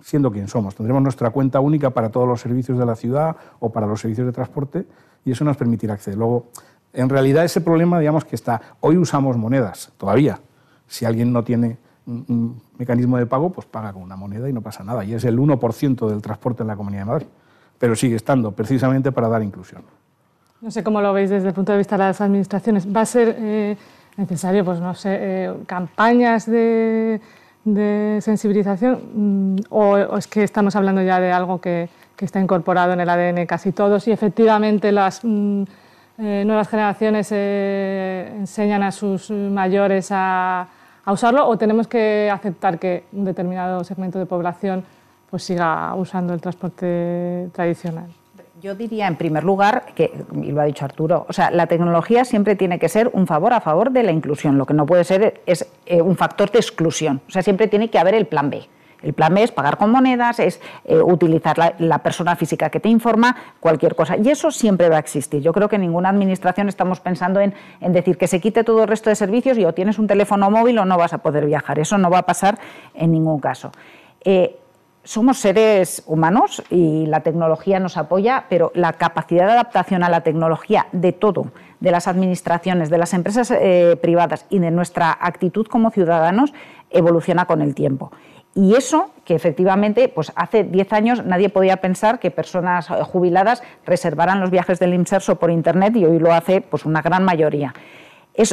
siendo 0.00 0.30
quien 0.30 0.46
somos. 0.46 0.76
Tendremos 0.76 1.02
nuestra 1.02 1.30
cuenta 1.30 1.58
única 1.58 1.90
para 1.90 2.10
todos 2.10 2.28
los 2.28 2.40
servicios 2.40 2.78
de 2.78 2.86
la 2.86 2.94
ciudad 2.94 3.34
o 3.58 3.72
para 3.72 3.86
los 3.86 4.00
servicios 4.00 4.26
de 4.26 4.32
transporte 4.32 4.86
y 5.24 5.32
eso 5.32 5.44
nos 5.44 5.56
permitirá 5.56 5.94
acceder. 5.94 6.18
Luego, 6.18 6.46
en 6.92 7.08
realidad 7.08 7.44
ese 7.44 7.60
problema, 7.60 7.98
digamos 7.98 8.24
que 8.24 8.36
está, 8.36 8.60
hoy 8.80 8.96
usamos 8.96 9.36
monedas, 9.36 9.92
todavía, 9.96 10.40
si 10.88 11.04
alguien 11.04 11.32
no 11.32 11.44
tiene 11.44 11.76
un 12.08 12.60
mecanismo 12.78 13.18
de 13.18 13.26
pago, 13.26 13.50
pues 13.50 13.66
paga 13.66 13.92
con 13.92 14.02
una 14.02 14.16
moneda 14.16 14.48
y 14.48 14.52
no 14.52 14.62
pasa 14.62 14.82
nada. 14.82 15.04
Y 15.04 15.14
es 15.14 15.24
el 15.24 15.38
1% 15.38 16.08
del 16.08 16.22
transporte 16.22 16.62
en 16.62 16.68
la 16.68 16.76
Comunidad 16.76 17.02
de 17.02 17.06
Madrid. 17.06 17.26
Pero 17.78 17.94
sigue 17.94 18.16
estando 18.16 18.52
precisamente 18.52 19.12
para 19.12 19.28
dar 19.28 19.42
inclusión. 19.42 19.82
No 20.60 20.70
sé 20.70 20.82
cómo 20.82 21.00
lo 21.00 21.12
veis 21.12 21.30
desde 21.30 21.48
el 21.48 21.54
punto 21.54 21.72
de 21.72 21.78
vista 21.78 21.96
de 21.96 22.04
las 22.04 22.20
administraciones. 22.20 22.86
¿Va 22.94 23.02
a 23.02 23.06
ser 23.06 23.36
eh, 23.38 23.76
necesario, 24.16 24.64
pues 24.64 24.80
no 24.80 24.94
sé, 24.94 25.16
eh, 25.20 25.54
campañas 25.66 26.46
de, 26.46 27.20
sensibilización? 28.20 29.54
Mm, 29.54 29.56
o, 29.68 30.16
es 30.16 30.26
que 30.26 30.42
estamos 30.42 30.74
hablando 30.74 31.02
ya 31.02 31.20
de 31.20 31.30
algo 31.30 31.60
que, 31.60 31.88
está 32.18 32.40
incorporado 32.40 32.94
en 32.94 32.98
el 32.98 33.08
ADN 33.08 33.46
casi 33.46 33.70
todos 33.70 34.08
y 34.08 34.10
efectivamente 34.10 34.90
las 34.90 35.20
mm, 35.22 35.62
eh, 36.18 36.42
nuevas 36.44 36.66
generaciones 36.66 37.30
enseñan 37.30 38.82
a 38.82 38.90
sus 38.90 39.30
mayores 39.30 40.08
a 40.10 40.66
a 41.08 41.12
usarlo 41.12 41.48
o 41.48 41.56
tenemos 41.56 41.88
que 41.88 42.30
aceptar 42.30 42.78
que 42.78 43.04
un 43.12 43.24
determinado 43.24 43.82
segmento 43.82 44.18
de 44.18 44.26
población 44.26 44.84
pues 45.30 45.42
siga 45.42 45.94
usando 45.94 46.34
el 46.34 46.40
transporte 46.42 47.48
tradicional? 47.52 48.08
Yo 48.60 48.74
diría, 48.74 49.06
en 49.06 49.16
primer 49.16 49.42
lugar, 49.42 49.86
que, 49.94 50.12
y 50.34 50.52
lo 50.52 50.60
ha 50.60 50.64
dicho 50.64 50.84
Arturo, 50.84 51.24
o 51.26 51.32
sea, 51.32 51.50
la 51.50 51.66
tecnología 51.66 52.26
siempre 52.26 52.56
tiene 52.56 52.78
que 52.78 52.90
ser 52.90 53.08
un 53.14 53.26
favor 53.26 53.54
a 53.54 53.62
favor 53.62 53.90
de 53.90 54.02
la 54.02 54.12
inclusión. 54.12 54.58
Lo 54.58 54.66
que 54.66 54.74
no 54.74 54.84
puede 54.84 55.04
ser 55.04 55.40
es 55.46 55.66
eh, 55.86 56.02
un 56.02 56.14
factor 56.14 56.50
de 56.50 56.58
exclusión. 56.58 57.22
O 57.26 57.30
sea, 57.30 57.40
siempre 57.40 57.68
tiene 57.68 57.88
que 57.88 57.98
haber 57.98 58.14
el 58.14 58.26
plan 58.26 58.50
B. 58.50 58.68
El 59.02 59.12
plan 59.12 59.34
B 59.34 59.42
es 59.42 59.52
pagar 59.52 59.76
con 59.76 59.90
monedas, 59.90 60.40
es 60.40 60.60
eh, 60.84 61.00
utilizar 61.00 61.56
la, 61.78 61.98
persona 61.98 62.36
física 62.36 62.70
que 62.70 62.80
te 62.80 62.88
informa, 62.88 63.36
cualquier 63.60 63.94
cosa. 63.94 64.16
Y 64.16 64.28
eso 64.28 64.50
siempre 64.50 64.88
va 64.88 64.96
a 64.96 65.00
existir. 65.00 65.40
Yo 65.40 65.52
creo 65.52 65.68
que 65.68 65.76
en 65.76 65.82
ninguna 65.82 66.08
administración 66.08 66.68
estamos 66.68 67.00
pensando 67.00 67.40
en, 67.40 67.54
decir 67.80 68.18
que 68.18 68.26
se 68.26 68.40
quite 68.40 68.64
todo 68.64 68.82
el 68.82 68.88
resto 68.88 69.10
de 69.10 69.16
servicios 69.16 69.58
y 69.58 69.64
o 69.64 69.72
tienes 69.72 69.98
un 69.98 70.06
teléfono 70.06 70.50
móvil 70.50 70.78
o 70.78 70.84
no 70.84 70.96
vas 70.96 71.12
a 71.12 71.18
poder 71.18 71.46
viajar. 71.46 71.78
Eso 71.78 71.98
no 71.98 72.10
va 72.10 72.18
a 72.18 72.26
pasar 72.26 72.58
en 72.94 73.12
ningún 73.12 73.40
caso. 73.40 73.70
Eh, 74.24 74.58
somos 75.04 75.38
seres 75.38 76.02
humanos 76.06 76.62
y 76.68 77.06
la 77.06 77.20
tecnología 77.20 77.80
nos 77.80 77.96
apoya, 77.96 78.44
pero 78.50 78.70
la 78.74 78.92
capacidad 78.92 79.46
de 79.46 79.52
adaptación 79.52 80.02
a 80.02 80.10
la 80.10 80.20
tecnología 80.20 80.86
de 80.92 81.12
todo, 81.12 81.46
de 81.80 81.90
las 81.90 82.08
administraciones, 82.08 82.90
de 82.90 82.98
las 82.98 83.14
empresas 83.14 83.50
eh, 83.50 83.96
privadas 84.02 84.44
y 84.50 84.58
de 84.58 84.70
nuestra 84.70 85.16
actitud 85.18 85.66
como 85.66 85.90
ciudadanos, 85.90 86.52
evoluciona 86.90 87.46
con 87.46 87.62
el 87.62 87.74
tiempo. 87.74 88.12
Y 88.54 88.74
eso, 88.74 89.10
que 89.24 89.34
efectivamente, 89.34 90.08
pues 90.08 90.32
hace 90.34 90.64
10 90.64 90.92
años 90.92 91.24
nadie 91.24 91.48
podía 91.48 91.76
pensar 91.76 92.18
que 92.18 92.30
personas 92.30 92.88
jubiladas 92.88 93.62
reservaran 93.86 94.40
los 94.40 94.50
viajes 94.50 94.78
del 94.78 94.94
IMSERSO 94.94 95.36
por 95.36 95.50
Internet 95.50 95.94
y 95.96 96.04
hoy 96.04 96.18
lo 96.18 96.32
hace 96.32 96.60
pues, 96.60 96.84
una 96.84 97.02
gran 97.02 97.24
mayoría 97.24 97.74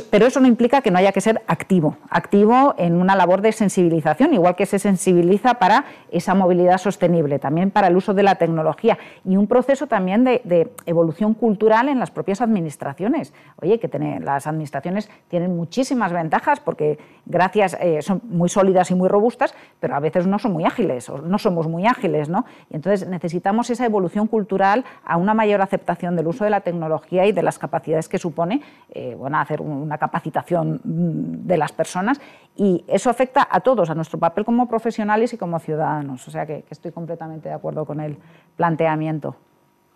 pero 0.10 0.26
eso 0.26 0.40
no 0.40 0.48
implica 0.48 0.82
que 0.82 0.90
no 0.90 0.98
haya 0.98 1.12
que 1.12 1.22
ser 1.22 1.44
activo, 1.46 1.98
activo 2.10 2.74
en 2.78 2.96
una 2.96 3.16
labor 3.16 3.42
de 3.42 3.52
sensibilización, 3.52 4.34
igual 4.34 4.56
que 4.56 4.66
se 4.66 4.80
sensibiliza 4.80 5.56
para 5.56 5.86
esa 6.10 6.34
movilidad 6.34 6.80
sostenible, 6.80 7.38
también 7.38 7.70
para 7.70 7.88
el 7.88 7.96
uso 7.96 8.16
de 8.16 8.24
la 8.24 8.36
tecnología 8.36 8.98
y 9.24 9.38
un 9.38 9.46
proceso 9.46 9.86
también 9.86 10.24
de, 10.24 10.72
evolución 10.86 11.34
cultural 11.34 11.90
en 11.90 12.00
las 12.00 12.12
propias 12.12 12.42
administraciones. 12.42 13.34
Oye, 13.62 13.80
que 13.80 13.90
las 14.22 14.48
administraciones 14.48 15.10
tienen 15.28 15.56
muchísimas 15.56 16.12
ventajas 16.12 16.60
porque 16.60 16.98
gracias, 17.26 17.78
eh, 17.80 18.02
son 18.02 18.22
muy 18.24 18.50
sólidas 18.50 18.90
y 18.92 18.96
muy 18.96 19.08
robustas, 19.08 19.54
pero 19.80 19.96
a 19.96 20.00
veces 20.00 20.26
no 20.26 20.40
son 20.40 20.54
muy 20.54 20.66
ágiles 20.66 21.10
o 21.10 21.20
no 21.20 21.38
somos 21.38 21.68
muy 21.68 21.86
ágiles, 21.86 22.30
¿no? 22.30 22.46
Y 22.70 22.76
entonces 22.76 23.08
necesitamos 23.08 23.70
esa 23.70 23.86
evolución 23.86 24.28
cultural 24.28 24.86
a 25.06 25.18
una 25.18 25.34
mayor 25.34 25.62
aceptación 25.62 26.16
del 26.16 26.28
uso 26.28 26.44
de 26.44 26.50
la 26.50 26.62
tecnología 26.62 27.26
y 27.26 27.32
de 27.32 27.44
las 27.44 27.60
capacidades 27.60 28.10
que 28.10 28.18
supone 28.18 28.62
eh, 28.94 29.16
bueno, 29.18 29.40
hacer 29.40 29.62
un 29.62 29.75
una 29.82 29.98
capacitación 29.98 30.82
mm, 30.84 31.48
de 31.48 31.58
las 31.58 31.72
personas 31.72 32.20
y 32.56 32.84
eso 32.88 33.10
afecta 33.10 33.48
a 33.50 33.60
todos, 33.60 33.90
a 33.90 33.96
nuestro 33.96 34.18
papel 34.18 34.46
como 34.46 34.68
profesionales 34.68 35.34
y 35.34 35.38
como 35.38 35.60
ciudadanos. 35.60 36.28
O 36.28 36.32
sea 36.32 36.46
que, 36.46 36.66
estoy 36.70 36.92
completamente 36.92 37.50
de 37.50 37.56
acuerdo 37.56 37.86
con 37.86 38.00
el 38.00 38.18
planteamiento. 38.56 39.36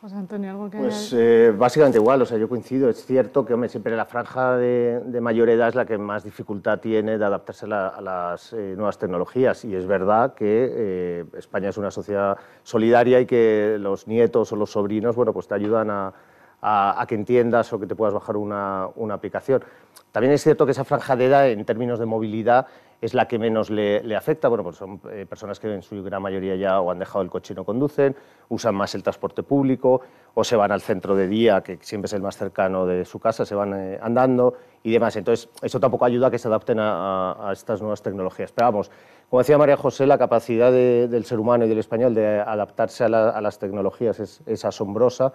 José 0.01 0.15
Antonio, 0.15 0.51
¿algo 0.51 0.69
que 0.69 0.77
Pues 0.77 1.13
eh, 1.13 1.53
básicamente 1.57 1.97
igual, 1.97 2.21
o 2.21 2.25
sea, 2.25 2.38
yo 2.38 2.47
coincido. 2.47 2.89
Es 2.89 3.05
cierto 3.05 3.45
que 3.45 3.67
siempre 3.67 3.97
la 3.97 4.05
franja 4.05 4.55
de, 4.55 5.19
mayor 5.19 5.49
edad 5.49 5.67
es 5.67 5.75
la 5.75 5.86
que 5.86 5.97
más 5.97 6.23
dificultad 6.23 6.80
tiene 6.80 7.17
de 7.17 7.25
adaptarse 7.25 7.65
a, 7.65 7.99
las 7.99 8.53
eh, 8.53 8.75
nuevas 8.77 8.97
tecnologías 8.97 9.65
y 9.65 9.75
es 9.75 9.86
verdad 9.86 10.34
que 10.36 10.69
eh, 10.71 11.25
España 11.38 11.67
es 11.67 11.77
una 11.77 11.91
sociedad 11.91 12.38
solidaria 12.63 13.19
y 13.19 13.25
que 13.25 13.75
los 13.77 14.07
nietos 14.07 14.53
o 14.53 14.55
los 14.55 14.71
sobrinos, 14.71 15.17
bueno, 15.17 15.34
pues 15.34 15.49
te 15.49 15.55
ayudan 15.55 15.89
a, 15.89 16.13
a, 16.62 17.05
que 17.07 17.16
entiendas 17.16 17.72
o 17.74 17.80
que 17.80 17.88
te 17.88 17.95
puedas 17.95 18.14
bajar 18.14 18.38
una, 18.38 18.89
aplicación. 19.12 19.64
También 20.12 20.34
es 20.34 20.43
cierto 20.43 20.66
que 20.66 20.72
esa 20.72 20.84
franja 20.84 21.16
de 21.16 21.26
edad, 21.26 21.49
en 21.49 21.64
términos 21.66 21.99
de 21.99 22.05
movilidad, 22.05 22.68
es 23.01 23.14
la 23.14 23.28
que 23.28 23.39
menos 23.39 23.70
le, 23.70 24.16
afecta. 24.16 24.49
Bueno, 24.49 24.64
pues 24.64 24.76
son 24.76 24.99
eh, 25.12 25.26
personas 25.30 25.60
que 25.60 25.74
en 25.74 25.82
su 25.82 26.03
gran 26.03 26.22
mayoría 26.22 26.55
ya 26.55 26.82
o 26.82 26.91
han 26.91 26.99
dejado 26.99 27.22
el 27.22 27.30
coche 27.30 27.53
y 27.53 27.55
no 27.55 27.64
conducen, 27.64 28.16
usan 28.49 28.76
más 28.76 28.93
el 28.95 29.03
transporte 29.03 29.41
público 29.41 30.01
o 30.34 30.43
se 30.43 30.57
van 30.57 30.72
al 30.72 30.82
centro 30.82 31.16
de 31.16 31.28
día, 31.28 31.62
que 31.62 31.80
siempre 31.82 32.07
es 32.07 32.14
el 32.14 32.22
más 32.22 32.36
cercano 32.36 32.86
de 32.86 33.05
su 33.05 33.20
casa, 33.20 33.45
se 33.45 33.55
van 33.55 33.74
eh, 33.74 33.99
andando 34.01 34.55
y 34.84 34.91
demás. 34.91 35.16
Entonces, 35.16 35.49
eso 35.62 35.80
tampoco 35.80 36.05
ayuda 36.05 36.28
a 36.28 36.32
que 36.32 36.39
se 36.39 36.49
adapten 36.49 36.78
a, 36.82 37.49
estas 37.53 37.80
nuevas 37.80 38.01
tecnologías. 38.01 38.51
Pero 38.51 38.68
vamos, 38.68 38.91
como 39.30 39.39
decía 39.39 39.57
María 39.57 39.78
José, 39.78 40.05
la 40.05 40.18
capacidad 40.18 40.72
del 40.72 41.24
ser 41.24 41.39
humano 41.39 41.66
y 41.66 41.70
del 41.70 41.80
español 41.80 42.14
de 42.14 42.41
adaptarse 42.41 43.05
a, 43.05 43.10
las 43.10 43.60
tecnologías 43.60 44.20
es 44.20 44.66
asombrosa 44.66 45.34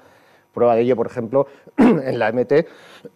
Prueba 0.55 0.77
de 0.77 0.83
ello, 0.83 0.97
por 0.97 1.07
ejemplo, 1.07 1.47
en 1.77 2.19
la 2.19 2.33
MT, 2.33 2.53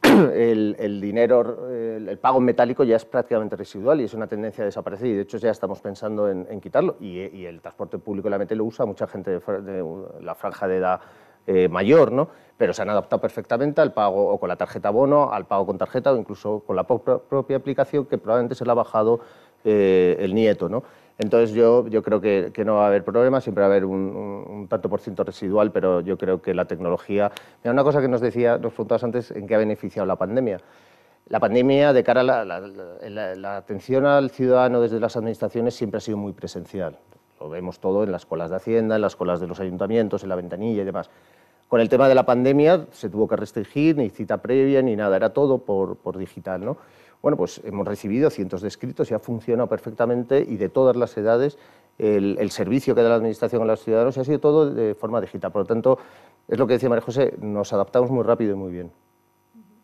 el, 0.35 1.01
dinero, 1.01 1.71
el, 1.71 2.19
pago 2.19 2.41
metálico 2.41 2.85
ya 2.85 2.97
es 2.97 3.05
prácticamente 3.05 3.57
residual 3.57 4.01
y 4.01 4.05
es 4.05 4.13
una 4.15 4.27
tendencia 4.27 4.63
a 4.63 4.67
desaparecer 4.67 5.07
y 5.07 5.15
de 5.15 5.23
hecho 5.23 5.39
ya 5.39 5.51
estamos 5.51 5.81
pensando 5.81 6.29
en, 6.29 6.61
quitarlo. 6.61 6.97
Y, 7.01 7.47
el 7.47 7.61
transporte 7.61 7.99
público 7.99 8.29
en 8.29 8.33
la 8.33 8.39
MT 8.39 8.53
lo 8.53 8.65
usa 8.65 8.85
mucha 8.85 9.07
gente 9.07 9.31
de, 9.31 9.85
la 10.21 10.35
franja 10.35 10.69
de 10.69 10.77
edad 10.77 11.01
eh, 11.47 11.69
mayor, 11.69 12.13
¿no? 12.13 12.29
pero 12.59 12.75
se 12.75 12.83
han 12.83 12.91
adaptado 12.91 13.23
perfectamente 13.23 13.81
al 13.81 13.93
pago 13.93 14.29
o 14.29 14.39
con 14.39 14.49
la 14.49 14.57
tarjeta 14.57 14.91
bono, 14.91 15.33
al 15.33 15.47
pago 15.47 15.65
con 15.65 15.79
tarjeta 15.79 16.13
o 16.13 16.17
incluso 16.17 16.65
con 16.67 16.75
la 16.75 16.85
propia 16.85 17.57
aplicación 17.57 18.05
que 18.05 18.19
probablemente 18.19 18.57
se 18.57 18.65
le 18.65 18.73
ha 18.73 18.75
bajado 18.75 19.21
eh, 19.65 20.17
el 20.19 20.35
nieto. 20.35 20.69
¿no? 20.69 20.83
Entonces 21.19 21.53
yo, 21.53 21.89
yo 21.89 22.03
creo 22.03 22.21
que, 22.21 22.53
no 22.65 22.77
va 22.77 22.85
a 22.85 22.87
haber 22.87 23.05
problema, 23.05 23.41
siempre 23.41 23.63
va 23.63 23.67
a 23.67 23.71
haber 23.71 23.85
un, 23.85 24.67
tanto 24.71 24.89
por 24.89 25.01
ciento 25.01 25.25
residual, 25.25 25.73
pero 25.73 26.01
yo 26.01 26.17
creo 26.17 26.41
que 26.41 26.55
la 26.55 26.67
tecnología... 26.67 27.33
Mira, 27.63 27.73
una 27.73 27.83
cosa 27.83 28.01
que 28.01 28.07
nos 28.07 28.21
decía, 28.21 28.57
nos 28.59 28.73
preguntabas 28.73 29.03
antes, 29.03 29.33
¿en 29.33 29.49
qué 29.49 29.57
ha 29.57 29.59
beneficiado 29.59 30.07
la 30.07 30.15
pandemia? 30.15 30.61
La 31.29 31.41
pandemia, 31.41 31.93
de 31.93 32.05
cara 32.05 32.21
a 32.21 32.45
la, 32.45 33.57
atención 33.57 34.07
al 34.07 34.31
ciudadano 34.31 34.81
desde 34.81 35.01
las 35.01 35.17
administraciones, 35.17 35.75
siempre 35.75 35.99
ha 35.99 36.01
sido 36.01 36.17
muy 36.17 36.33
presencial. 36.33 36.97
Lo 37.41 37.49
vemos 37.49 37.81
todo 37.81 38.05
en 38.05 38.13
las 38.13 38.25
colas 38.25 38.51
de 38.51 38.57
Hacienda, 38.57 38.95
en 38.95 39.03
las 39.03 39.17
colas 39.17 39.41
de 39.41 39.49
los 39.49 39.59
ayuntamientos, 39.59 40.23
en 40.23 40.29
la 40.29 40.37
ventanilla 40.37 40.83
y 40.83 40.85
demás. 40.85 41.11
Con 41.67 41.81
el 41.81 41.89
tema 41.89 42.09
de 42.09 42.15
la 42.15 42.25
pandemia 42.25 42.87
se 42.93 43.11
tuvo 43.11 43.29
que 43.29 43.37
restringir, 43.37 43.97
ni 43.97 44.09
cita 44.09 44.39
previa, 44.39 44.81
ni 44.83 44.97
nada, 44.97 45.17
era 45.17 45.31
todo 45.31 45.59
por, 45.59 45.97
por 45.97 46.17
digital. 46.17 46.65
¿no? 46.65 46.79
Bueno, 47.23 47.37
pues 47.37 47.61
hemos 47.65 47.87
recibido 47.87 48.31
cientos 48.31 48.63
de 48.63 48.69
escritos 48.69 49.11
y 49.11 49.15
ha 49.15 49.19
funcionado 49.19 49.69
perfectamente 49.69 50.45
y 50.47 50.57
de 50.57 50.69
todas 50.69 50.97
las 50.97 51.17
edades 51.17 51.59
el, 51.99 52.37
el 52.39 52.51
servicio 52.51 52.95
que 52.95 53.03
da 53.03 53.09
la 53.09 53.17
Administración 53.17 53.63
a 53.63 53.65
los 53.65 53.83
ciudadanos 53.83 54.17
y 54.17 54.21
ha 54.21 54.25
sido 54.25 54.39
todo 54.39 54.73
de 54.73 54.95
forma 54.95 55.21
digital. 55.21 55.51
Por 55.51 55.63
lo 55.63 55.67
tanto, 55.67 55.99
es 56.47 56.59
lo 56.59 56.67
que 56.67 56.75
decía 56.75 56.89
María 56.89 57.03
José, 57.03 57.35
nos 57.41 57.73
adaptamos 57.73 58.11
muy 58.11 58.23
rápido 58.23 58.53
y 58.53 58.57
muy 58.57 58.73
bien. 58.73 58.91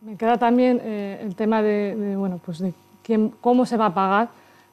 Me 0.00 0.16
queda 0.16 0.38
también 0.38 0.80
eh, 0.82 1.18
el 1.22 1.34
tema 1.34 1.62
de, 1.62 2.14
bueno, 2.16 2.40
pues 2.44 2.58
de 2.58 2.72
quién, 3.02 3.32
cómo 3.40 3.66
se 3.66 3.76
va 3.76 3.86
a 3.86 3.94
pagar 3.94 4.28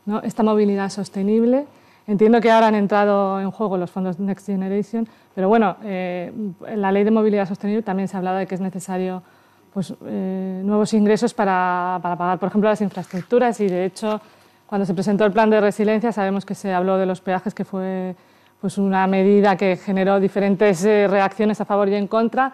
¿no? 0.05 0.21
esta 0.21 0.43
movilidad 0.43 0.89
sostenible. 0.89 1.65
Entiendo 2.05 2.41
que 2.41 2.51
ahora 2.51 2.67
han 2.67 2.75
entrado 2.75 3.39
en 3.39 3.49
juego 3.51 3.77
los 3.77 3.89
fondos 3.89 4.19
Next 4.19 4.45
Generation, 4.45 5.07
pero 5.33 5.47
bueno, 5.47 5.77
eh, 5.83 6.31
en 6.67 6.81
la 6.81 6.91
ley 6.91 7.03
de 7.03 7.11
movilidad 7.11 7.47
sostenible 7.47 7.83
también 7.83 8.07
se 8.07 8.17
ha 8.17 8.19
hablado 8.19 8.37
de 8.37 8.47
que 8.47 8.55
es 8.55 8.61
necesario 8.61 9.23
pues, 9.73 9.93
eh, 10.05 10.61
nuevos 10.63 10.93
ingresos 10.93 11.33
para, 11.33 11.99
para, 12.01 12.15
pagar, 12.15 12.39
por 12.39 12.49
ejemplo, 12.49 12.69
las 12.69 12.81
infraestructuras 12.81 13.59
y 13.59 13.67
de 13.67 13.85
hecho, 13.85 14.21
cuando 14.67 14.85
se 14.85 14.93
presentó 14.93 15.25
el 15.25 15.31
plan 15.31 15.49
de 15.49 15.61
resiliencia, 15.61 16.11
sabemos 16.11 16.45
que 16.45 16.55
se 16.55 16.73
habló 16.73 16.97
de 16.97 17.05
los 17.05 17.21
peajes, 17.21 17.53
que 17.53 17.65
fue 17.65 18.15
pues, 18.59 18.77
una 18.77 19.07
medida 19.07 19.55
que 19.55 19.77
generó 19.77 20.19
diferentes 20.19 20.83
reacciones 20.83 21.59
a 21.61 21.65
favor 21.65 21.89
y 21.89 21.95
en 21.95 22.07
contra 22.07 22.53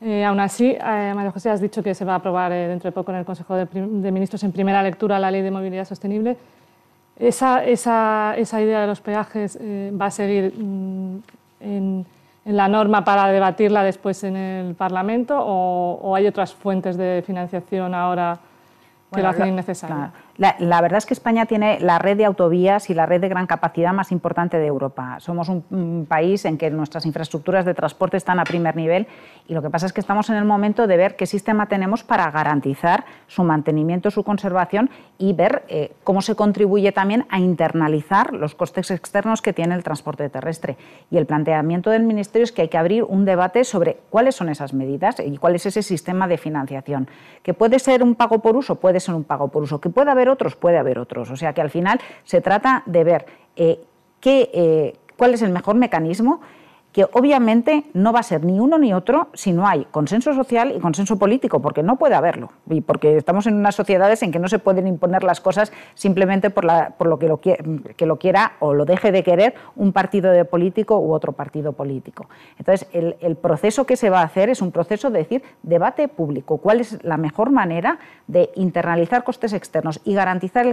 eh, 0.00 0.22
aún 0.22 0.38
así, 0.38 0.72
eh, 0.72 1.12
María 1.14 1.30
José, 1.30 1.48
has 1.48 1.62
dicho 1.62 1.82
que 1.82 1.94
se 1.94 2.04
va 2.04 2.12
a 2.12 2.16
aprobar 2.16 2.52
eh, 2.52 2.68
dentro 2.68 2.88
de 2.88 2.92
poco 2.92 3.10
en 3.10 3.18
el 3.18 3.24
Consejo 3.24 3.54
de, 3.56 4.12
Ministros 4.12 4.42
en 4.44 4.52
primera 4.52 4.82
lectura 4.82 5.18
la 5.18 5.30
Ley 5.30 5.40
de 5.40 5.50
Movilidad 5.50 5.86
Sostenible. 5.86 6.36
¿Esa, 7.16 7.64
esa, 7.64 8.34
esa 8.36 8.60
idea 8.60 8.82
de 8.82 8.86
los 8.86 9.00
peajes 9.00 9.58
va 9.58 10.06
a 10.06 10.10
seguir 10.10 10.52
mm, 10.54 11.22
en, 11.60 12.06
la 12.44 12.68
norma 12.68 13.04
para 13.04 13.26
debatirla 13.28 13.82
después 13.82 14.22
en 14.24 14.36
el 14.36 14.74
Parlamento 14.74 15.38
o, 15.38 15.98
o 16.02 16.14
hay 16.14 16.26
otras 16.26 16.52
fuentes 16.54 16.96
de 16.96 17.22
financiación 17.26 17.94
ahora 17.94 18.38
que 19.12 19.22
lo 19.22 19.28
hacen 19.28 19.48
innecesario? 19.48 20.12
La, 20.36 20.80
verdad 20.80 20.98
es 20.98 21.06
que 21.06 21.14
España 21.14 21.46
tiene 21.46 21.78
la 21.78 22.00
red 22.00 22.16
de 22.16 22.24
autovías 22.24 22.90
y 22.90 22.94
la 22.94 23.06
red 23.06 23.20
de 23.20 23.28
gran 23.28 23.46
capacidad 23.46 23.92
más 23.92 24.10
importante 24.10 24.58
de 24.58 24.66
Europa. 24.66 25.18
Somos 25.20 25.48
un, 25.48 26.06
país 26.08 26.44
en 26.44 26.58
que 26.58 26.70
nuestras 26.70 27.06
infraestructuras 27.06 27.64
de 27.64 27.72
transporte 27.72 28.16
están 28.16 28.40
a 28.40 28.44
primer 28.44 28.74
nivel 28.74 29.06
y 29.46 29.54
lo 29.54 29.62
que 29.62 29.70
pasa 29.70 29.86
es 29.86 29.92
que 29.92 30.00
estamos 30.00 30.28
en 30.30 30.36
el 30.36 30.44
momento 30.44 30.86
de 30.86 30.96
ver 30.96 31.14
qué 31.14 31.26
sistema 31.26 31.66
tenemos 31.66 32.02
para 32.02 32.30
garantizar 32.30 33.04
su 33.28 33.44
mantenimiento, 33.44 34.10
su 34.10 34.24
conservación 34.24 34.90
y 35.18 35.32
ver 35.34 35.64
eh, 35.68 35.92
cómo 36.02 36.20
se 36.20 36.34
contribuye 36.34 36.90
también 36.90 37.26
a 37.30 37.38
internalizar 37.38 38.34
los 38.34 38.54
costes 38.54 38.90
externos 38.90 39.40
que 39.40 39.52
tiene 39.52 39.74
el 39.74 39.84
transporte 39.84 40.28
terrestre. 40.28 40.76
Y 41.10 41.16
el 41.16 41.26
planteamiento 41.26 41.90
del 41.90 42.02
Ministerio 42.02 42.44
es 42.44 42.52
que 42.52 42.62
hay 42.62 42.68
que 42.68 42.78
abrir 42.78 43.04
un 43.04 43.24
debate 43.24 43.64
sobre 43.64 43.98
cuáles 44.10 44.34
son 44.34 44.48
esas 44.48 44.74
medidas 44.74 45.16
y 45.24 45.36
cuál 45.38 45.54
es 45.54 45.66
ese 45.66 45.82
sistema 45.82 46.26
de 46.26 46.38
financiación. 46.38 47.08
Que 47.42 47.54
puede 47.54 47.78
ser 47.78 48.02
un 48.02 48.16
pago 48.16 48.40
por 48.40 48.56
uso, 48.56 48.76
puede 48.76 48.98
ser 48.98 49.14
un 49.14 49.24
pago 49.24 49.48
por 49.48 49.62
uso. 49.62 49.80
Que 49.80 49.90
puede 49.90 50.10
haber 50.10 50.23
otros, 50.28 50.56
puede 50.56 50.78
haber 50.78 50.98
otros. 50.98 51.30
O 51.30 51.36
sea 51.36 51.52
que 51.52 51.60
al 51.60 51.70
final 51.70 52.00
se 52.24 52.40
trata 52.40 52.82
de 52.86 53.04
ver 53.04 53.26
eh, 53.56 53.80
qué, 54.20 54.50
eh, 54.52 54.94
cuál 55.16 55.34
es 55.34 55.42
el 55.42 55.50
mejor 55.50 55.76
mecanismo 55.76 56.40
que 56.94 57.06
obviamente 57.12 57.86
no 57.92 58.12
va 58.12 58.20
a 58.20 58.22
ser 58.22 58.44
ni 58.44 58.60
uno 58.60 58.78
ni 58.78 58.94
otro 58.94 59.28
si 59.34 59.52
no 59.52 59.66
hay 59.66 59.84
consenso 59.90 60.32
social 60.32 60.72
y 60.76 60.78
consenso 60.78 61.18
político, 61.18 61.60
porque 61.60 61.82
no 61.82 61.96
puede 61.96 62.14
haberlo, 62.14 62.50
y 62.70 62.82
porque 62.82 63.16
estamos 63.16 63.48
en 63.48 63.56
unas 63.56 63.74
sociedades 63.74 64.22
en 64.22 64.30
que 64.30 64.38
no 64.38 64.46
se 64.46 64.60
pueden 64.60 64.86
imponer 64.86 65.24
las 65.24 65.40
cosas 65.40 65.72
simplemente 65.94 66.50
por, 66.50 66.64
lo, 66.64 67.18
que 67.18 67.26
lo, 67.26 67.40
que 67.40 68.06
lo 68.06 68.16
quiera 68.16 68.52
o 68.60 68.74
lo 68.74 68.84
deje 68.84 69.10
de 69.10 69.24
querer 69.24 69.54
un 69.74 69.92
partido 69.92 70.30
de 70.30 70.44
político 70.44 71.00
u 71.00 71.12
otro 71.12 71.32
partido 71.32 71.72
político. 71.72 72.28
Entonces, 72.60 72.88
el, 72.92 73.34
proceso 73.34 73.84
que 73.84 73.96
se 73.96 74.08
va 74.08 74.20
a 74.20 74.24
hacer 74.24 74.48
es 74.48 74.62
un 74.62 74.70
proceso 74.70 75.10
de 75.10 75.18
decir 75.18 75.42
debate 75.64 76.06
público, 76.06 76.58
cuál 76.58 76.78
es 76.80 77.02
la 77.02 77.16
mejor 77.16 77.50
manera 77.50 77.98
de 78.28 78.50
internalizar 78.54 79.24
costes 79.24 79.52
externos 79.52 80.00
y 80.04 80.14
garantizar 80.14 80.64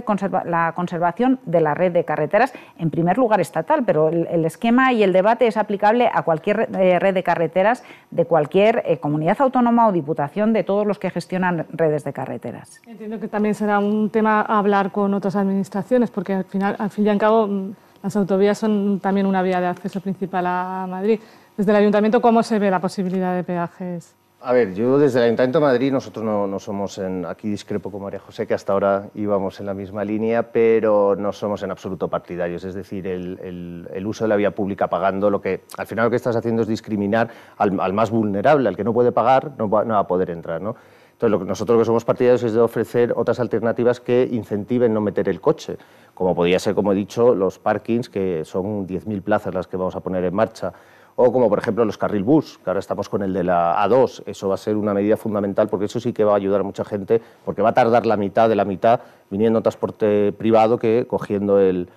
la 0.46 0.72
conservación 0.76 1.40
de 1.46 1.60
la 1.60 1.74
red 1.74 1.90
de 1.90 2.04
carreteras, 2.04 2.54
en 2.78 2.90
primer 2.90 3.18
lugar 3.18 3.40
estatal, 3.40 3.82
pero 3.84 4.08
el 4.08 4.44
esquema 4.44 4.92
y 4.92 5.02
el 5.02 5.12
debate 5.12 5.48
es 5.48 5.56
aplicable 5.56 6.11
a 6.12 6.22
cualquier 6.22 6.68
eh, 6.78 6.98
red 6.98 7.14
de 7.14 7.22
carreteras 7.22 7.82
de 8.10 8.24
cualquier 8.24 8.82
eh, 8.86 8.98
comunidad 8.98 9.40
autónoma 9.40 9.88
o 9.88 9.92
diputación 9.92 10.52
de 10.52 10.64
todos 10.64 10.86
los 10.86 10.98
que 10.98 11.10
gestionan 11.10 11.66
redes 11.72 12.04
de 12.04 12.12
carreteras. 12.12 12.80
Entiendo 12.86 13.18
que 13.18 13.28
también 13.28 13.54
será 13.54 13.78
un 13.78 14.10
tema 14.10 14.42
hablar 14.42 14.92
con 14.92 15.14
otras 15.14 15.36
administraciones, 15.36 16.10
porque 16.10 16.34
al, 16.34 16.44
final, 16.44 16.76
al 16.78 16.90
fin 16.90 17.06
y 17.06 17.08
al 17.08 17.18
cabo 17.18 17.46
mm, 17.46 17.72
las 18.02 18.16
autovías 18.16 18.58
son 18.58 19.00
también 19.00 19.26
una 19.26 19.42
vía 19.42 19.60
de 19.60 19.66
acceso 19.66 20.00
principal 20.00 20.46
a 20.46 20.86
Madrid. 20.88 21.20
Desde 21.56 21.70
el 21.70 21.76
Ayuntamiento, 21.76 22.20
¿cómo 22.20 22.42
se 22.42 22.58
ve 22.58 22.70
la 22.70 22.80
posibilidad 22.80 23.34
de 23.34 23.44
peajes? 23.44 24.14
A 24.44 24.52
ver, 24.52 24.74
yo 24.74 24.98
desde 24.98 25.20
el 25.20 25.26
Ayuntamiento 25.26 25.60
de 25.60 25.66
Madrid, 25.66 25.92
nosotros 25.92 26.24
no, 26.24 26.58
somos 26.58 26.98
en, 26.98 27.24
aquí 27.26 27.48
discrepo 27.48 27.92
con 27.92 28.02
María 28.02 28.18
José, 28.18 28.44
que 28.44 28.54
hasta 28.54 28.72
ahora 28.72 29.08
íbamos 29.14 29.60
en 29.60 29.66
la 29.66 29.74
misma 29.74 30.04
línea, 30.04 30.50
pero 30.50 31.14
no 31.14 31.32
somos 31.32 31.62
en 31.62 31.70
absoluto 31.70 32.08
partidarios. 32.08 32.64
Es 32.64 32.74
decir, 32.74 33.06
el, 33.06 34.04
uso 34.04 34.24
de 34.24 34.28
la 34.28 34.34
vía 34.34 34.50
pública 34.50 34.88
pagando, 34.88 35.30
lo 35.30 35.40
que 35.40 35.62
al 35.78 35.86
final 35.86 36.06
lo 36.06 36.10
que 36.10 36.16
estás 36.16 36.34
haciendo 36.34 36.62
es 36.62 36.68
discriminar 36.68 37.30
al, 37.56 37.92
más 37.92 38.10
vulnerable, 38.10 38.68
al 38.68 38.74
que 38.74 38.82
no 38.82 38.92
puede 38.92 39.12
pagar, 39.12 39.52
no 39.58 39.70
va, 39.70 39.82
a 39.96 40.06
poder 40.08 40.30
entrar. 40.30 40.60
¿no? 40.60 40.74
Entonces, 41.12 41.30
lo 41.30 41.38
que 41.38 41.44
nosotros 41.44 41.76
lo 41.76 41.82
que 41.82 41.86
somos 41.86 42.04
partidarios 42.04 42.42
es 42.42 42.52
de 42.52 42.60
ofrecer 42.60 43.12
otras 43.14 43.38
alternativas 43.38 44.00
que 44.00 44.28
incentiven 44.28 44.92
no 44.92 45.00
meter 45.00 45.28
el 45.28 45.40
coche, 45.40 45.76
como 46.14 46.34
podría 46.34 46.58
ser, 46.58 46.74
como 46.74 46.90
he 46.90 46.96
dicho, 46.96 47.32
los 47.32 47.60
parkings, 47.60 48.08
que 48.08 48.44
son 48.44 48.88
10.000 48.88 49.22
plazas 49.22 49.54
las 49.54 49.68
que 49.68 49.76
vamos 49.76 49.94
a 49.94 50.00
poner 50.00 50.24
en 50.24 50.34
marcha 50.34 50.72
o 51.16 51.32
como 51.32 51.48
por 51.48 51.58
ejemplo 51.58 51.84
los 51.84 51.98
carril 51.98 52.24
bus, 52.24 52.58
que 52.62 52.70
ahora 52.70 52.80
estamos 52.80 53.08
con 53.08 53.22
el 53.22 53.32
de 53.32 53.44
la 53.44 53.76
A2. 53.86 54.22
Eso 54.26 54.48
va 54.48 54.54
a 54.54 54.58
ser 54.58 54.76
una 54.76 54.94
medida 54.94 55.16
fundamental 55.16 55.68
porque 55.68 55.86
eso 55.86 56.00
sí 56.00 56.12
que 56.12 56.24
va 56.24 56.32
a 56.32 56.36
ayudar 56.36 56.60
a 56.60 56.64
mucha 56.64 56.84
gente, 56.84 57.20
porque 57.44 57.62
va 57.62 57.70
a 57.70 57.74
tardar 57.74 58.06
la 58.06 58.16
mitad 58.16 58.48
de 58.48 58.56
la 58.56 58.64
mitad 58.64 59.00
viniendo 59.30 59.58
en 59.58 59.62
transporte 59.62 60.32
privado 60.32 60.78
que 60.78 61.06
cogiendo 61.06 61.60
el, 61.60 61.88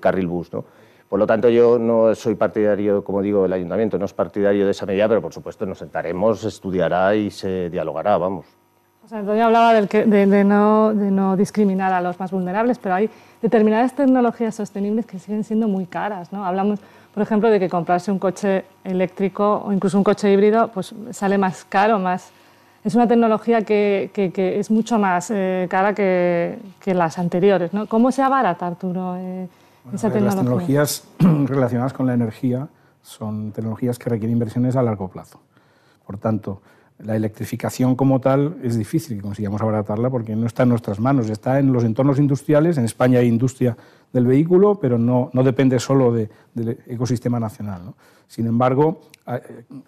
carril 0.00 0.26
bus. 0.26 0.52
¿no? 0.52 0.64
Por 1.08 1.18
lo 1.18 1.26
tanto, 1.26 1.48
yo 1.50 1.78
no 1.78 2.14
soy 2.14 2.34
partidario, 2.34 3.04
como 3.04 3.20
digo, 3.20 3.44
el 3.44 3.52
ayuntamiento 3.52 3.98
no 3.98 4.06
es 4.06 4.14
partidario 4.14 4.64
de 4.64 4.70
esa 4.70 4.86
medida, 4.86 5.08
pero 5.08 5.20
por 5.20 5.32
supuesto 5.32 5.66
nos 5.66 5.78
sentaremos, 5.78 6.40
se 6.40 6.48
estudiará 6.48 7.14
y 7.14 7.30
se 7.30 7.68
dialogará, 7.68 8.16
vamos. 8.16 8.46
José 9.02 9.16
Antonio 9.16 9.44
hablaba 9.46 9.74
del 9.74 9.88
que, 9.88 10.04
de, 10.04 10.44
no, 10.44 10.94
de 10.94 11.10
no 11.10 11.36
discriminar 11.36 11.92
a 11.92 12.00
los 12.00 12.18
más 12.20 12.30
vulnerables, 12.30 12.78
pero 12.78 12.94
hay 12.94 13.10
determinadas 13.42 13.96
tecnologías 13.96 14.54
sostenibles 14.54 15.06
que 15.06 15.18
siguen 15.18 15.42
siendo 15.42 15.66
muy 15.66 15.86
caras. 15.86 16.32
¿no? 16.32 16.44
Hablamos 16.46 16.78
por 17.12 17.22
ejemplo, 17.22 17.50
de 17.50 17.60
que 17.60 17.68
comprarse 17.68 18.10
un 18.10 18.18
coche 18.18 18.64
eléctrico 18.84 19.62
o 19.66 19.72
incluso 19.72 19.98
un 19.98 20.04
coche 20.04 20.32
híbrido 20.32 20.68
pues 20.68 20.94
sale 21.10 21.38
más 21.38 21.64
caro, 21.64 21.98
más... 21.98 22.30
Es 22.84 22.96
una 22.96 23.06
tecnología 23.06 23.62
que, 23.62 24.10
que, 24.12 24.58
es 24.58 24.68
mucho 24.68 24.98
más 24.98 25.30
eh, 25.30 25.68
cara 25.70 25.94
que, 25.94 26.58
que, 26.80 26.94
las 26.94 27.16
anteriores. 27.16 27.72
¿no? 27.72 27.86
¿Cómo 27.86 28.10
se 28.10 28.22
abarata, 28.22 28.66
Arturo, 28.66 29.14
eh, 29.16 29.46
esa 29.94 30.10
tecnología? 30.10 30.80
Las 30.80 31.02
tecnologías 31.04 31.04
relacionadas 31.48 31.92
con 31.92 32.08
la 32.08 32.14
energía 32.14 32.66
son 33.02 33.52
tecnologías 33.52 34.00
que 34.00 34.10
requieren 34.10 34.32
inversiones 34.32 34.74
a 34.74 34.82
largo 34.82 35.08
plazo. 35.08 35.38
Por 36.04 36.18
tanto, 36.18 36.60
la 36.98 37.16
electrificación 37.16 37.96
como 37.96 38.20
tal 38.20 38.56
es 38.62 38.76
difícil 38.76 39.16
que 39.16 39.22
consigamos 39.22 39.60
abaratarla 39.60 40.10
porque 40.10 40.36
no 40.36 40.46
está 40.46 40.62
en 40.62 40.68
nuestras 40.68 41.00
manos, 41.00 41.28
está 41.30 41.58
en 41.58 41.72
los 41.72 41.84
entornos 41.84 42.18
industriales. 42.18 42.78
En 42.78 42.84
España 42.84 43.18
hay 43.18 43.28
industria 43.28 43.76
del 44.12 44.26
vehículo, 44.26 44.78
pero 44.80 44.98
no, 44.98 45.30
no 45.32 45.42
depende 45.42 45.80
solo 45.80 46.12
del 46.12 46.78
ecosistema 46.86 47.40
nacional. 47.40 47.94
Sin 48.28 48.46
embargo, 48.46 49.00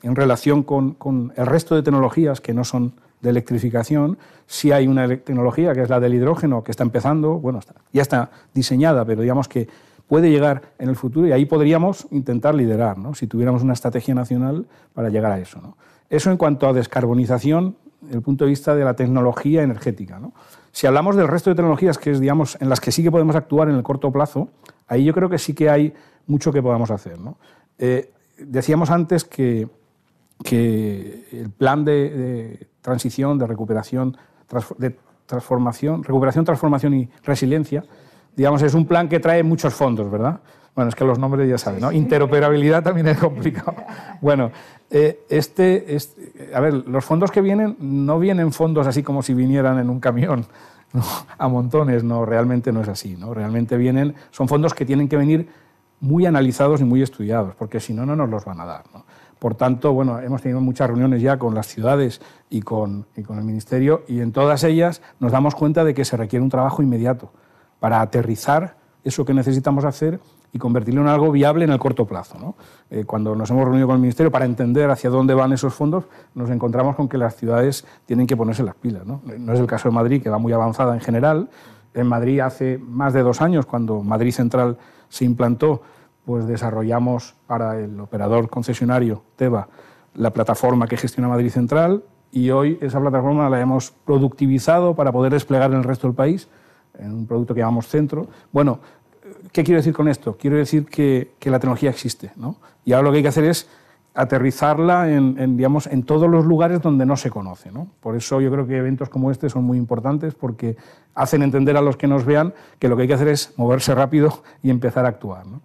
en 0.03 0.17
relación 0.17 0.63
con, 0.63 0.95
con, 0.95 1.33
el 1.37 1.47
resto 1.47 1.75
de 1.75 1.83
tecnologías 1.83 2.41
que 2.41 2.53
no 2.53 2.65
son 2.65 2.95
de 3.21 3.31
electrificación, 3.31 4.19
sí 4.47 4.73
hay 4.73 4.87
una 4.87 5.09
tecnología 5.09 5.73
que 5.73 5.83
es 5.83 5.89
la 5.89 6.01
del 6.01 6.15
hidrógeno, 6.15 6.63
que 6.63 6.71
está 6.73 6.83
empezando, 6.83 7.39
bueno, 7.39 7.61
ya 7.93 8.03
está 8.03 8.31
diseñada, 8.53 9.05
pero 9.05 9.23
digamos 9.23 9.49
que 9.49 9.69
puede 10.07 10.31
llegar 10.31 10.63
en 10.79 10.89
el 10.89 10.97
futuro 10.97 11.27
y 11.27 11.33
ahí 11.33 11.47
podríamos 11.47 12.07
intentar 12.11 12.55
liderar, 12.55 12.99
¿no? 12.99 13.15
si 13.15 13.27
tuviéramos 13.27 13.63
una 13.63 13.73
estrategia 13.73 14.15
nacional 14.15 14.67
para 14.93 15.09
llegar 15.09 15.33
a 15.33 15.39
eso. 15.39 15.61
¿no? 15.61 15.77
Eso 16.11 16.31
en 16.31 16.37
cuanto 16.37 16.69
a 16.69 16.73
descarbonización, 16.73 17.77
el 18.11 18.23
punto 18.23 18.45
de 18.45 18.51
vista 18.51 18.75
de 18.75 18.85
la 18.85 18.95
tecnología 18.95 19.63
energética. 19.63 20.19
¿no? 20.19 20.33
Si 20.73 20.87
hablamos 20.87 21.17
del 21.17 21.29
resto 21.29 21.51
de 21.51 21.57
tecnologías 21.57 21.99
que 21.99 22.11
es, 22.11 22.21
digamos, 22.21 22.57
en 22.61 22.69
las 22.69 22.81
que 22.81 22.93
sí 22.93 23.03
que 23.03 23.11
podemos 23.11 23.37
actuar 23.37 23.69
en 23.69 23.77
el 23.77 23.83
corto 23.83 24.13
plazo, 24.13 24.51
ahí 24.87 25.05
yo 25.05 25.15
creo 25.15 25.29
que 25.29 25.39
sí 25.39 25.55
que 25.55 25.71
hay 25.71 25.95
mucho 26.27 26.53
que 26.53 26.63
podamos 26.63 26.91
hacer. 26.91 27.19
¿no? 27.19 27.39
Eh, 27.79 28.13
decíamos 28.39 28.91
antes 28.91 29.25
que 29.25 29.69
que 30.43 31.27
el 31.33 31.51
plan 31.51 31.85
de, 31.85 32.69
transición, 32.81 33.39
de 33.39 33.47
recuperación, 33.47 34.17
de 34.79 34.97
transformación, 35.27 36.03
recuperación, 36.03 36.45
transformación 36.45 36.95
y 36.95 37.09
resiliencia, 37.23 37.85
digamos, 38.37 38.63
es 38.63 38.75
un 38.75 38.87
plan 38.87 39.09
que 39.09 39.21
trae 39.21 39.43
muchos 39.43 39.75
fondos, 39.75 40.11
¿verdad? 40.11 40.41
Bueno, 40.75 40.89
es 40.89 40.95
que 40.95 41.05
los 41.05 41.19
nombres 41.19 41.49
ya 41.49 41.57
saben, 41.57 41.81
¿no? 41.81 41.93
Interoperabilidad 41.93 42.83
también 42.83 43.07
es 43.07 43.19
complicado. 43.21 43.75
Bueno, 44.21 44.51
eh, 44.91 45.25
este, 45.29 45.95
este, 45.95 46.51
a 46.55 46.61
ver, 46.61 46.75
los 46.89 47.05
fondos 47.05 47.31
que 47.31 47.41
vienen 47.41 47.77
no 47.79 48.19
vienen 48.19 48.53
fondos 48.53 48.87
así 48.87 49.03
como 49.03 49.23
si 49.23 49.35
vinieran 49.35 49.79
en 49.79 49.89
un 49.89 50.01
camión 50.01 50.47
a 51.39 51.49
montones, 51.49 52.05
no, 52.05 52.25
realmente 52.25 52.73
no 52.73 52.81
es 52.83 52.89
así, 52.89 53.17
¿no? 53.17 53.35
Realmente 53.35 53.77
vienen, 53.77 54.15
son 54.31 54.49
fondos 54.49 54.75
que 54.75 54.85
tienen 54.85 55.09
que 55.09 55.17
venir 55.17 55.49
muy 56.01 56.27
analizados 56.27 56.81
y 56.81 56.85
muy 56.85 57.03
estudiados, 57.03 57.55
porque 57.55 57.81
si 57.81 57.95
no, 57.95 58.05
no 58.05 58.15
nos 58.15 58.29
los 58.29 58.45
van 58.45 58.61
a 58.61 58.65
dar, 58.65 58.85
¿no? 58.93 59.05
Por 59.39 59.57
tanto, 59.57 59.93
bueno, 59.93 60.21
hemos 60.21 60.43
tenido 60.43 60.61
muchas 60.61 60.89
reuniones 60.89 61.21
ya 61.21 61.39
con 61.39 61.55
las 61.55 61.67
ciudades 61.67 62.21
y 62.49 62.63
con, 62.63 63.07
y 63.15 63.23
con 63.23 63.39
el 63.39 63.45
Ministerio 63.45 64.03
y 64.09 64.21
en 64.21 64.33
todas 64.33 64.65
ellas 64.65 65.03
nos 65.21 65.33
damos 65.33 65.55
cuenta 65.55 65.85
de 65.85 65.93
que 65.93 66.05
se 66.05 66.17
requiere 66.17 66.43
un 66.43 66.49
trabajo 66.49 66.83
inmediato 66.83 67.31
para 67.79 68.01
aterrizar 68.01 68.77
eso 69.03 69.25
que 69.25 69.35
necesitamos 69.35 69.85
hacer 69.85 70.21
y 70.55 70.59
convertirlo 70.59 71.01
en 71.03 71.09
algo 71.09 71.33
viable 71.33 71.65
en 71.65 71.73
el 71.73 71.79
corto 71.81 72.07
plazo. 72.07 72.55
Eh, 72.89 73.05
cuando 73.05 73.35
nos 73.35 73.51
hemos 73.51 73.65
reunido 73.65 73.89
con 73.89 73.97
el 73.97 74.01
Ministerio 74.01 74.31
para 74.31 74.45
entender 74.45 74.89
hacia 74.89 75.11
dónde 75.11 75.35
van 75.35 75.53
esos 75.53 75.75
fondos, 75.75 76.05
nos 76.35 76.49
encontramos 76.49 76.95
con 76.95 77.09
que 77.09 77.19
las 77.19 77.35
ciudades 77.35 77.85
tienen 78.07 78.29
que 78.29 78.37
ponerse 78.37 78.63
las 78.63 78.77
pilas. 78.77 79.05
¿no? 79.05 79.21
no 79.37 79.53
es 79.53 79.59
el 79.59 79.67
caso 79.67 79.89
de 79.89 79.95
Madrid, 79.95 80.23
que 80.23 80.31
va 80.31 80.39
muy 80.39 80.53
avanzada 80.53 80.95
en 80.95 81.01
general. 81.01 81.51
En 81.93 82.07
Madrid 82.07 82.39
hace 82.39 82.79
más 82.79 83.13
de 83.13 83.23
dos 83.23 83.43
años, 83.43 83.67
cuando 83.67 84.01
Madrid 84.03 84.31
Central 84.31 84.79
se 85.09 85.25
implantó, 85.25 85.83
pues 86.25 86.47
desarrollamos 86.47 87.35
para 87.49 87.81
el 87.81 87.99
operador 87.99 88.49
concesionario 88.49 89.25
TEBA 89.35 89.69
la 90.15 90.31
plataforma 90.31 90.87
que 90.87 90.97
gestiona 90.97 91.29
Madrid 91.29 91.51
Central 91.51 92.05
y 92.31 92.51
hoy 92.51 92.79
esa 92.81 93.01
plataforma 93.01 93.51
la 93.51 93.61
hemos 93.61 93.91
productivizado 93.91 94.95
para 94.95 95.11
poder 95.11 95.33
desplegar 95.33 95.73
en 95.73 95.79
el 95.79 95.85
resto 95.85 96.07
del 96.07 96.15
país 96.15 96.49
en 96.99 97.13
un 97.13 97.27
producto 97.27 97.55
que 97.55 97.61
llamamos 97.61 97.89
Centro. 97.89 98.27
Bueno, 98.53 98.81
¿qué 99.53 99.65
quiero 99.65 99.79
decir 99.79 99.93
con 99.93 100.09
esto? 100.09 100.37
Quiero 100.37 100.57
decir 100.57 100.87
que, 100.87 101.33
la 101.45 101.59
tecnología 101.59 101.91
existe, 101.91 102.33
¿no? 102.37 102.57
Y 102.85 102.93
ahora 102.93 103.05
lo 103.05 103.11
que 103.11 103.19
hay 103.19 103.23
que 103.23 103.29
hacer 103.29 103.45
es 103.45 103.69
aterrizarla 104.15 105.11
en, 105.11 105.57
digamos, 105.57 105.89
en 105.89 106.05
todos 106.05 106.31
los 106.31 106.45
lugares 106.45 106.81
donde 106.81 107.05
no 107.05 107.17
se 107.17 107.31
conoce. 107.31 107.73
¿no? 107.73 107.89
Por 108.01 108.15
eso 108.15 108.41
yo 108.41 108.51
creo 108.51 108.65
que 108.65 108.77
eventos 108.77 109.09
como 109.09 109.33
este 109.33 109.51
son 109.51 109.65
muy 109.65 109.77
importantes 109.77 110.35
porque 110.35 110.77
hacen 111.17 111.43
entender 111.43 111.77
a 111.77 111.81
los 111.81 111.97
que 111.97 112.07
nos 112.07 112.25
vean 112.25 112.55
que 112.79 112.89
lo 112.89 112.95
que 112.95 113.03
hay 113.03 113.09
que 113.09 113.15
hacer 113.15 113.29
es 113.29 113.53
moverse 113.57 113.93
rápido 113.93 114.45
y 114.63 114.71
empezar 114.71 115.05
a 115.05 115.09
actuar. 115.09 115.45
¿no? 115.47 115.61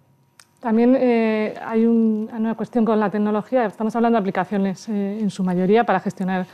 También 0.60 0.94
eh, 0.98 1.54
hay 1.64 1.86
una 1.86 2.54
cuestión 2.54 2.84
con 2.84 3.00
la 3.00 3.08
tecnología. 3.08 3.64
Estamos 3.64 3.96
hablando 3.96 4.16
de 4.16 4.20
aplicaciones 4.20 4.88
eh, 4.88 5.18
en 5.20 5.30
su 5.30 5.42
mayoría 5.42 5.84
para 5.84 6.00
gestionar 6.00 6.46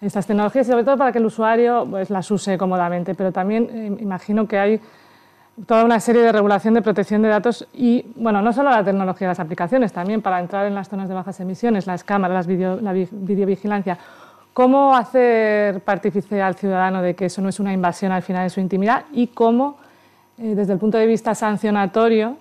estas 0.00 0.26
tecnologías 0.26 0.66
y 0.66 0.70
sobre 0.70 0.84
todo 0.84 0.98
para 0.98 1.12
que 1.12 1.18
el 1.18 1.26
usuario 1.26 1.86
pues, 1.88 2.10
las 2.10 2.28
use 2.30 2.58
cómodamente. 2.58 3.14
Pero 3.14 3.32
también 3.32 3.68
eh, 3.70 3.96
imagino 4.00 4.48
que 4.48 4.58
hay 4.58 4.80
toda 5.66 5.84
una 5.84 6.00
serie 6.00 6.22
de 6.22 6.32
regulación 6.32 6.74
de 6.74 6.82
protección 6.82 7.22
de 7.22 7.28
datos 7.28 7.66
y, 7.72 8.06
bueno, 8.16 8.42
no 8.42 8.52
solo 8.52 8.70
la 8.70 8.84
tecnología 8.84 9.28
de 9.28 9.30
las 9.30 9.40
aplicaciones, 9.40 9.92
también 9.92 10.20
para 10.20 10.40
entrar 10.40 10.66
en 10.66 10.74
las 10.74 10.88
zonas 10.88 11.08
de 11.08 11.14
bajas 11.14 11.38
emisiones, 11.40 11.86
las 11.86 12.02
cámaras, 12.02 12.46
la 12.46 12.92
videovigilancia. 12.92 13.98
¿Cómo 14.52 14.94
hacer 14.94 15.80
partícipe 15.80 16.40
al 16.40 16.54
ciudadano 16.54 17.02
de 17.02 17.14
que 17.14 17.26
eso 17.26 17.42
no 17.42 17.48
es 17.48 17.58
una 17.60 17.72
invasión 17.72 18.12
al 18.12 18.22
final 18.22 18.44
de 18.44 18.50
su 18.50 18.60
intimidad 18.60 19.04
y 19.12 19.28
cómo, 19.28 19.78
desde 20.36 20.72
el 20.72 20.78
punto 20.78 20.98
de 20.98 21.06
vista 21.06 21.34
sancionatorio, 21.34 22.36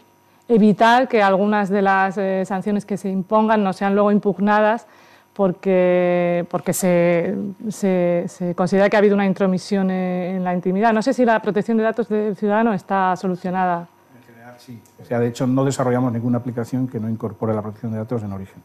evitar 0.48 1.08
que 1.08 1.24
algunas 1.24 1.70
de 1.70 1.82
las 1.82 2.18
eh, 2.18 2.44
sanciones 2.46 2.86
que 2.86 2.98
se 2.98 3.10
impongan 3.10 3.64
no 3.64 3.74
sean 3.74 3.96
luego 3.96 4.12
impugnadas 4.12 4.88
porque, 5.34 6.46
porque 6.50 6.74
se, 6.74 7.36
se, 7.70 8.54
considera 8.56 8.90
que 8.90 8.96
ha 8.96 9.00
habido 9.00 9.16
una 9.16 9.26
intromisión 9.26 9.90
en 9.90 10.44
la 10.44 10.54
intimidad. 10.54 10.94
No 10.94 11.02
sé 11.02 11.14
si 11.14 11.26
la 11.26 11.42
protección 11.42 11.78
de 11.78 11.84
datos 11.84 12.08
del 12.08 12.36
ciudadano 12.36 12.74
está 12.74 13.16
solucionada. 13.16 13.88
En 14.16 14.24
general, 14.24 14.56
sí. 14.60 14.80
O 15.02 15.06
sea, 15.06 15.20
de 15.20 15.28
hecho, 15.28 15.48
no 15.48 15.66
desarrollamos 15.66 16.14
ninguna 16.14 16.38
aplicación 16.38 16.88
que 16.88 17.00
no 17.00 17.10
incorpore 17.10 17.54
la 17.54 17.62
protección 17.62 17.92
de 17.92 17.98
datos 17.98 18.22
en 18.24 18.32
origen. 18.32 18.62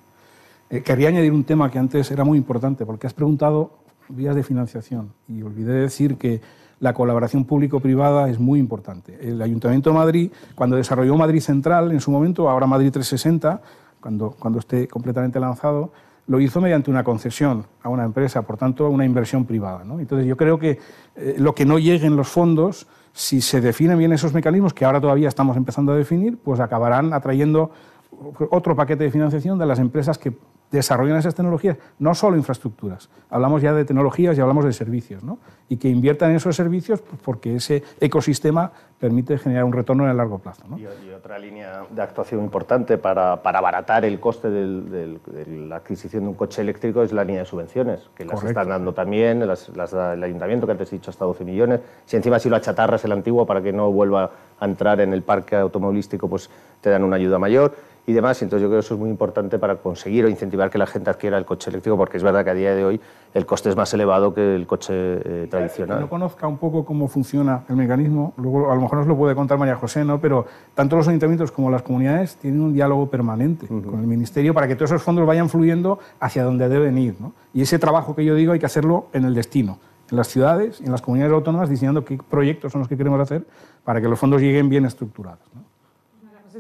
Eh, 0.71 0.83
quería 0.83 1.09
añadir 1.09 1.33
un 1.33 1.45
tema 1.45 1.71
que 1.71 1.79
antes 1.79 2.11
era 2.11 2.25
muy 2.25 2.37
importante, 2.37 2.85
porque 2.85 3.07
has 3.07 3.15
preguntado 3.15 3.71
vías 4.11 4.35
de 4.35 4.43
financiación 4.43 5.13
y 5.27 5.43
olvidé 5.43 5.73
decir 5.73 6.17
que 6.17 6.41
la 6.81 6.93
colaboración 6.93 7.45
público-privada 7.45 8.29
es 8.29 8.39
muy 8.39 8.61
importante. 8.61 9.19
El 9.21 9.41
Ayuntamiento 9.41 9.91
de 9.91 9.97
Madrid, 9.97 10.31
cuando 10.55 10.77
desarrolló 10.77 11.17
Madrid 11.17 11.41
Central 11.41 11.93
en 11.93 12.01
su 12.01 12.11
momento, 12.11 12.49
ahora 12.49 12.67
Madrid 12.67 12.93
360, 12.93 13.61
cuando, 14.01 14.31
cuando 14.39 14.59
esté 14.61 14.87
completamente 14.87 15.41
lanzado, 15.41 15.93
lo 16.29 16.41
hizo 16.41 16.61
mediante 16.61 16.91
una 16.91 17.03
concesión 17.03 17.67
a 17.83 17.89
una 17.89 18.05
empresa, 18.05 18.43
por 18.43 18.57
tanto, 18.57 18.89
una 18.89 19.05
inversión 19.05 19.47
privada. 19.47 19.83
Entonces, 19.83 20.27
yo 20.27 20.37
creo 20.37 20.59
que 20.59 20.79
eh, 21.17 21.35
lo 21.39 21.55
que 21.55 21.65
no 21.65 21.79
lleguen 21.79 22.17
los 22.17 22.29
fondos, 22.29 22.87
si 23.13 23.41
se 23.41 23.61
definen 23.61 23.99
bien 23.99 24.13
esos 24.13 24.35
mecanismos, 24.35 24.75
que 24.75 24.85
ahora 24.85 25.01
todavía 25.01 25.27
estamos 25.27 25.57
empezando 25.57 25.93
a 25.93 25.97
definir, 25.97 26.39
pues 26.39 26.61
acabarán 26.61 27.15
atrayendo 27.15 27.71
otro 28.51 28.77
paquete 28.77 29.05
de 29.05 29.11
financiación 29.11 29.59
de 29.59 29.67
las 29.67 29.79
empresas 29.79 30.19
que 30.19 30.33
desarrollan 30.71 31.17
esas 31.17 31.35
tecnologías, 31.35 31.79
no 31.99 32.15
solo 32.15 32.37
infraestructuras, 32.37 33.09
hablamos 33.31 33.63
ya 33.63 33.73
de 33.73 33.85
tecnologías 33.85 34.37
y 34.37 34.41
hablamos 34.41 34.65
de 34.65 34.73
servicios, 34.73 35.23
¿no? 35.23 35.39
y 35.69 35.77
que 35.77 35.89
inviertan 35.89 36.31
en 36.31 36.37
esos 36.37 36.57
servicios 36.57 37.03
porque 37.25 37.57
ese 37.57 37.83
ecosistema 38.01 38.73
permite 38.99 39.39
generar 39.39 39.65
un 39.65 39.73
retorno 39.73 40.05
en 40.05 40.11
el 40.11 40.17
largo 40.17 40.39
plazo. 40.39 40.65
¿no? 40.69 40.79
Y, 40.79 40.87
otra 41.19 41.39
línea 41.39 41.83
de 41.91 42.01
actuación 42.01 42.43
importante 42.43 42.97
para, 42.97 43.43
para 43.43 43.59
abaratar 43.59 44.05
el 44.05 44.21
coste 44.21 44.51
de 44.51 45.19
la 45.49 45.77
adquisición 45.77 46.23
de 46.23 46.29
un 46.29 46.35
coche 46.35 46.63
eléctrico 46.63 47.03
es 47.03 47.13
la 47.13 47.25
línea 47.25 47.43
de 47.43 47.47
subvenciones, 47.47 48.09
que 48.15 48.25
las 48.25 48.43
están 48.45 48.69
dando 48.69 48.95
también, 48.95 49.47
las, 49.47 49.69
las 49.71 49.91
da 49.91 50.15
el 50.15 50.23
ayuntamiento, 50.23 50.67
que 50.67 50.73
antes 50.73 50.93
he 50.93 50.97
dicho 50.97 51.11
hasta 51.11 51.25
12 51.25 51.45
millones. 51.45 51.81
Si 52.07 52.17
encima 52.17 52.39
si 52.39 52.49
lo 52.49 52.57
achatarras 52.57 53.05
el 53.05 53.13
antiguo 53.13 53.45
para 53.47 53.61
que 53.61 53.73
no 53.73 53.91
vuelva 53.91 54.31
a 54.61 54.65
entrar 54.65 55.01
en 55.01 55.13
el 55.13 55.23
parque 55.23 55.57
automovilístico, 55.57 56.29
pues 56.29 56.51
te 56.81 56.91
dan 56.91 57.03
una 57.03 57.17
ayuda 57.17 57.39
mayor 57.39 57.75
y 58.09 58.15
demás. 58.15 58.41
Entonces 58.41 58.63
yo 58.63 58.69
creo 58.69 58.81
que 58.81 58.87
eso 58.87 58.95
es 58.95 59.01
muy 59.01 59.11
importante 59.11 59.59
para 59.59 59.77
conseguir 59.77 60.25
o 60.25 60.29
incentivar 60.31 60.71
que 60.71 60.79
la 60.79 60.87
gente 60.87 61.11
adquiera 61.11 61.37
el 61.37 61.45
coche 61.45 61.69
eléctrico, 61.69 61.97
porque 61.99 62.17
es 62.17 62.23
verdad 62.23 62.43
que 62.43 62.51
a 62.51 62.55
día 62.55 62.75
de 62.75 62.83
hoy 62.83 63.01
el 63.35 63.45
coste 63.45 63.69
es 63.69 63.77
más 63.77 63.93
elevado 63.93 64.33
que 64.33 64.57
el 64.57 64.67
coche 64.67 64.95
eh, 64.95 65.47
tradicional. 65.51 65.99
Que 65.99 66.05
no 66.05 66.09
conozca 66.09 66.49
un 66.49 66.57
poco 66.57 66.87
cómo 66.87 67.07
funciona 67.07 67.65
el 67.69 67.77
mecanismo, 67.77 68.33
luego 68.39 68.73
a 68.73 68.75
lo 68.75 68.81
mejor 68.81 68.99
nos 68.99 69.07
lo 69.07 69.15
puede 69.15 69.35
contar 69.35 69.59
María 69.59 69.77
José, 69.77 70.07
¿no? 70.07 70.19
pero 70.23 70.47
tanto 70.75 70.97
los 70.97 71.07
ayuntamientos 71.07 71.53
como 71.53 71.71
las 71.71 71.83
comunidades 71.83 72.37
tienen 72.37 72.63
un 72.63 72.73
diálogo 72.73 73.11
permanente 73.11 73.67
con 73.67 74.01
el 74.01 74.07
Ministerio 74.07 74.55
para 74.55 74.67
que 74.67 74.75
todos 74.75 74.91
esos 74.93 75.03
fondos 75.03 75.27
vayan 75.27 75.51
fluyendo 75.51 75.99
hacia 76.19 76.45
donde 76.45 76.67
deben 76.71 76.97
ir. 76.97 77.15
¿no? 77.21 77.35
Y 77.53 77.61
ese 77.61 77.79
trabajo 77.79 78.17
que 78.17 78.25
yo 78.25 78.35
digo 78.35 78.55
hay 78.55 78.59
que 78.59 78.67
hacerlo 78.67 79.09
en 79.13 79.27
el 79.27 79.35
destino 79.35 79.79
en 80.11 80.17
las 80.17 80.29
ciudades, 80.29 80.81
en 80.81 80.91
las 80.91 81.03
comunidades 81.03 81.35
autónomas, 81.35 81.69
diseñando 81.69 82.03
qué 82.03 82.17
proyectos 82.17 82.73
son 82.73 82.79
los 82.79 82.89
que 82.89 82.97
queremos 82.97 83.21
hacer 83.21 83.47
para 83.85 84.01
que 84.01 84.09
los 84.09 84.19
fondos 84.19 84.41
lleguen 84.41 84.71
bien 84.71 84.87
estructurados. 84.87 85.45
¿no? 85.55 85.68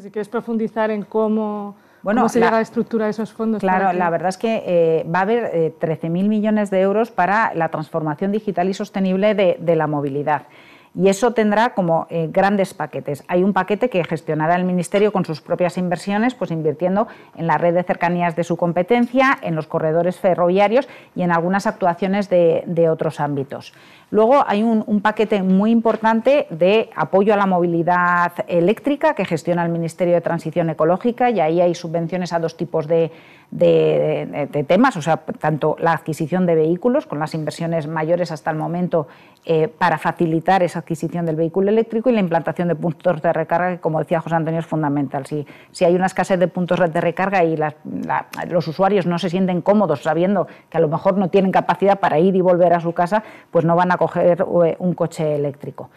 Si 0.01 0.11
quieres 0.11 0.29
profundizar 0.29 0.91
en 0.91 1.03
cómo, 1.03 1.77
bueno, 2.03 2.29
se 2.29 2.39
llega 2.39 2.51
a 2.51 2.53
la 2.53 2.61
estructura 2.61 3.07
de 3.07 3.13
esos 3.13 3.33
fondos. 3.33 3.61
Claro, 3.61 3.93
la 3.93 4.11
verdad 4.11 4.29
es 4.29 4.39
que 4.39 4.63
eh, 4.67 5.07
va 5.13 5.21
a 5.21 5.23
haber 5.23 5.79
13.000 5.79 6.05
eh, 6.05 6.29
millones 6.29 6.71
de 6.71 6.81
euros 6.81 7.11
para 7.11 7.53
la 7.55 7.69
transformación 7.69 8.33
digital 8.33 8.69
y 8.69 8.75
sostenible 8.75 9.35
de 9.35 9.77
la 9.77 9.87
movilidad 9.87 10.43
y 10.99 11.09
eso 11.09 11.33
tendrá 11.33 11.75
como 11.75 12.09
eh, 12.11 12.29
grandes 12.29 12.75
paquetes. 12.75 13.23
Hay 13.29 13.45
un 13.45 13.53
paquete 13.53 13.89
que 13.89 14.03
gestionará 14.03 14.57
el 14.57 14.65
Ministerio 14.65 15.13
con 15.13 15.25
sus 15.25 15.41
propias 15.41 15.79
inversiones, 15.79 16.35
pues 16.35 16.51
invirtiendo 16.51 17.07
en 17.37 17.47
la 17.47 17.57
red 17.57 17.73
de 17.73 17.85
cercanías 17.85 18.35
de 18.35 18.43
su 18.43 18.57
competencia, 18.57 19.39
en 19.43 19.55
los 19.55 19.69
corredores 19.69 20.19
ferroviarios 20.19 20.89
y 21.15 21.23
en 21.23 21.31
algunas 21.31 21.69
actuaciones 21.69 22.29
de, 22.29 22.89
otros 22.91 23.21
ámbitos. 23.21 23.75
Luego 24.11 24.43
hay 24.47 24.63
un, 24.63 25.01
paquete 25.01 25.43
muy 25.43 25.71
importante 25.71 26.49
de 26.51 26.91
apoyo 26.97 27.33
a 27.35 27.37
la 27.37 27.47
movilidad 27.47 28.33
eléctrica 28.49 29.15
que 29.15 29.25
gestiona 29.25 29.63
el 29.65 29.71
Ministerio 29.71 30.15
de 30.15 30.21
Transición 30.21 30.71
Ecológica 30.71 31.31
y 31.31 31.39
ahí 31.39 31.61
hay 31.61 31.75
subvenciones 31.75 32.33
a 32.33 32.41
dos 32.41 32.57
tipos 32.57 32.89
de, 32.89 33.13
de, 33.51 34.65
temas, 34.67 34.97
o 34.97 35.03
sea, 35.03 35.19
tanto 35.19 35.77
la 35.79 35.93
adquisición 35.93 36.47
de 36.47 36.55
vehículos, 36.55 37.07
con 37.07 37.19
las 37.19 37.35
inversiones 37.35 37.87
mayores 37.87 38.31
hasta 38.31 38.51
el 38.51 38.57
momento 38.57 39.09
eh, 39.45 39.69
para 39.69 39.99
facilitar 39.99 40.63
esa 40.63 40.81
adquisición 40.81 41.25
del 41.25 41.37
vehículo 41.37 41.71
eléctrico 41.71 42.11
y 42.11 42.13
la 42.13 42.21
implantación 42.21 42.69
de 42.69 42.75
puntos 42.75 43.23
de 43.23 43.33
recarga, 43.33 43.73
que 43.73 43.81
como 43.81 43.99
decía 43.99 44.21
José 44.21 44.35
Antonio 44.35 44.61
es 44.61 44.67
fundamental. 44.67 45.27
Si, 45.27 45.47
si 45.73 45.85
hay 45.85 45.95
una 45.95 46.07
escasez 46.07 46.39
de 46.39 46.49
puntos 46.49 46.79
de 46.79 47.01
recarga 47.01 47.45
y 47.45 47.57
los 48.49 48.69
usuarios 48.69 49.07
no 49.07 49.19
se 49.19 49.31
sienten 49.31 49.63
cómodos 49.63 50.03
sabiendo 50.03 50.47
que 50.69 50.77
a 50.77 50.81
lo 50.81 50.89
mejor 50.89 51.17
no 51.17 51.31
tienen 51.31 51.53
capacidad 51.53 51.99
para 51.99 52.19
ir 52.19 52.37
y 52.37 52.41
volver 52.41 52.73
a 52.75 52.81
su 52.81 52.93
casa, 52.93 53.23
pues 53.51 53.65
no 53.65 53.75
van 53.75 53.93
a 53.93 53.97
coger 53.97 54.45
eh, 54.65 54.77
un 54.79 54.95
coche 54.95 55.35
eléctrico. 55.35 55.91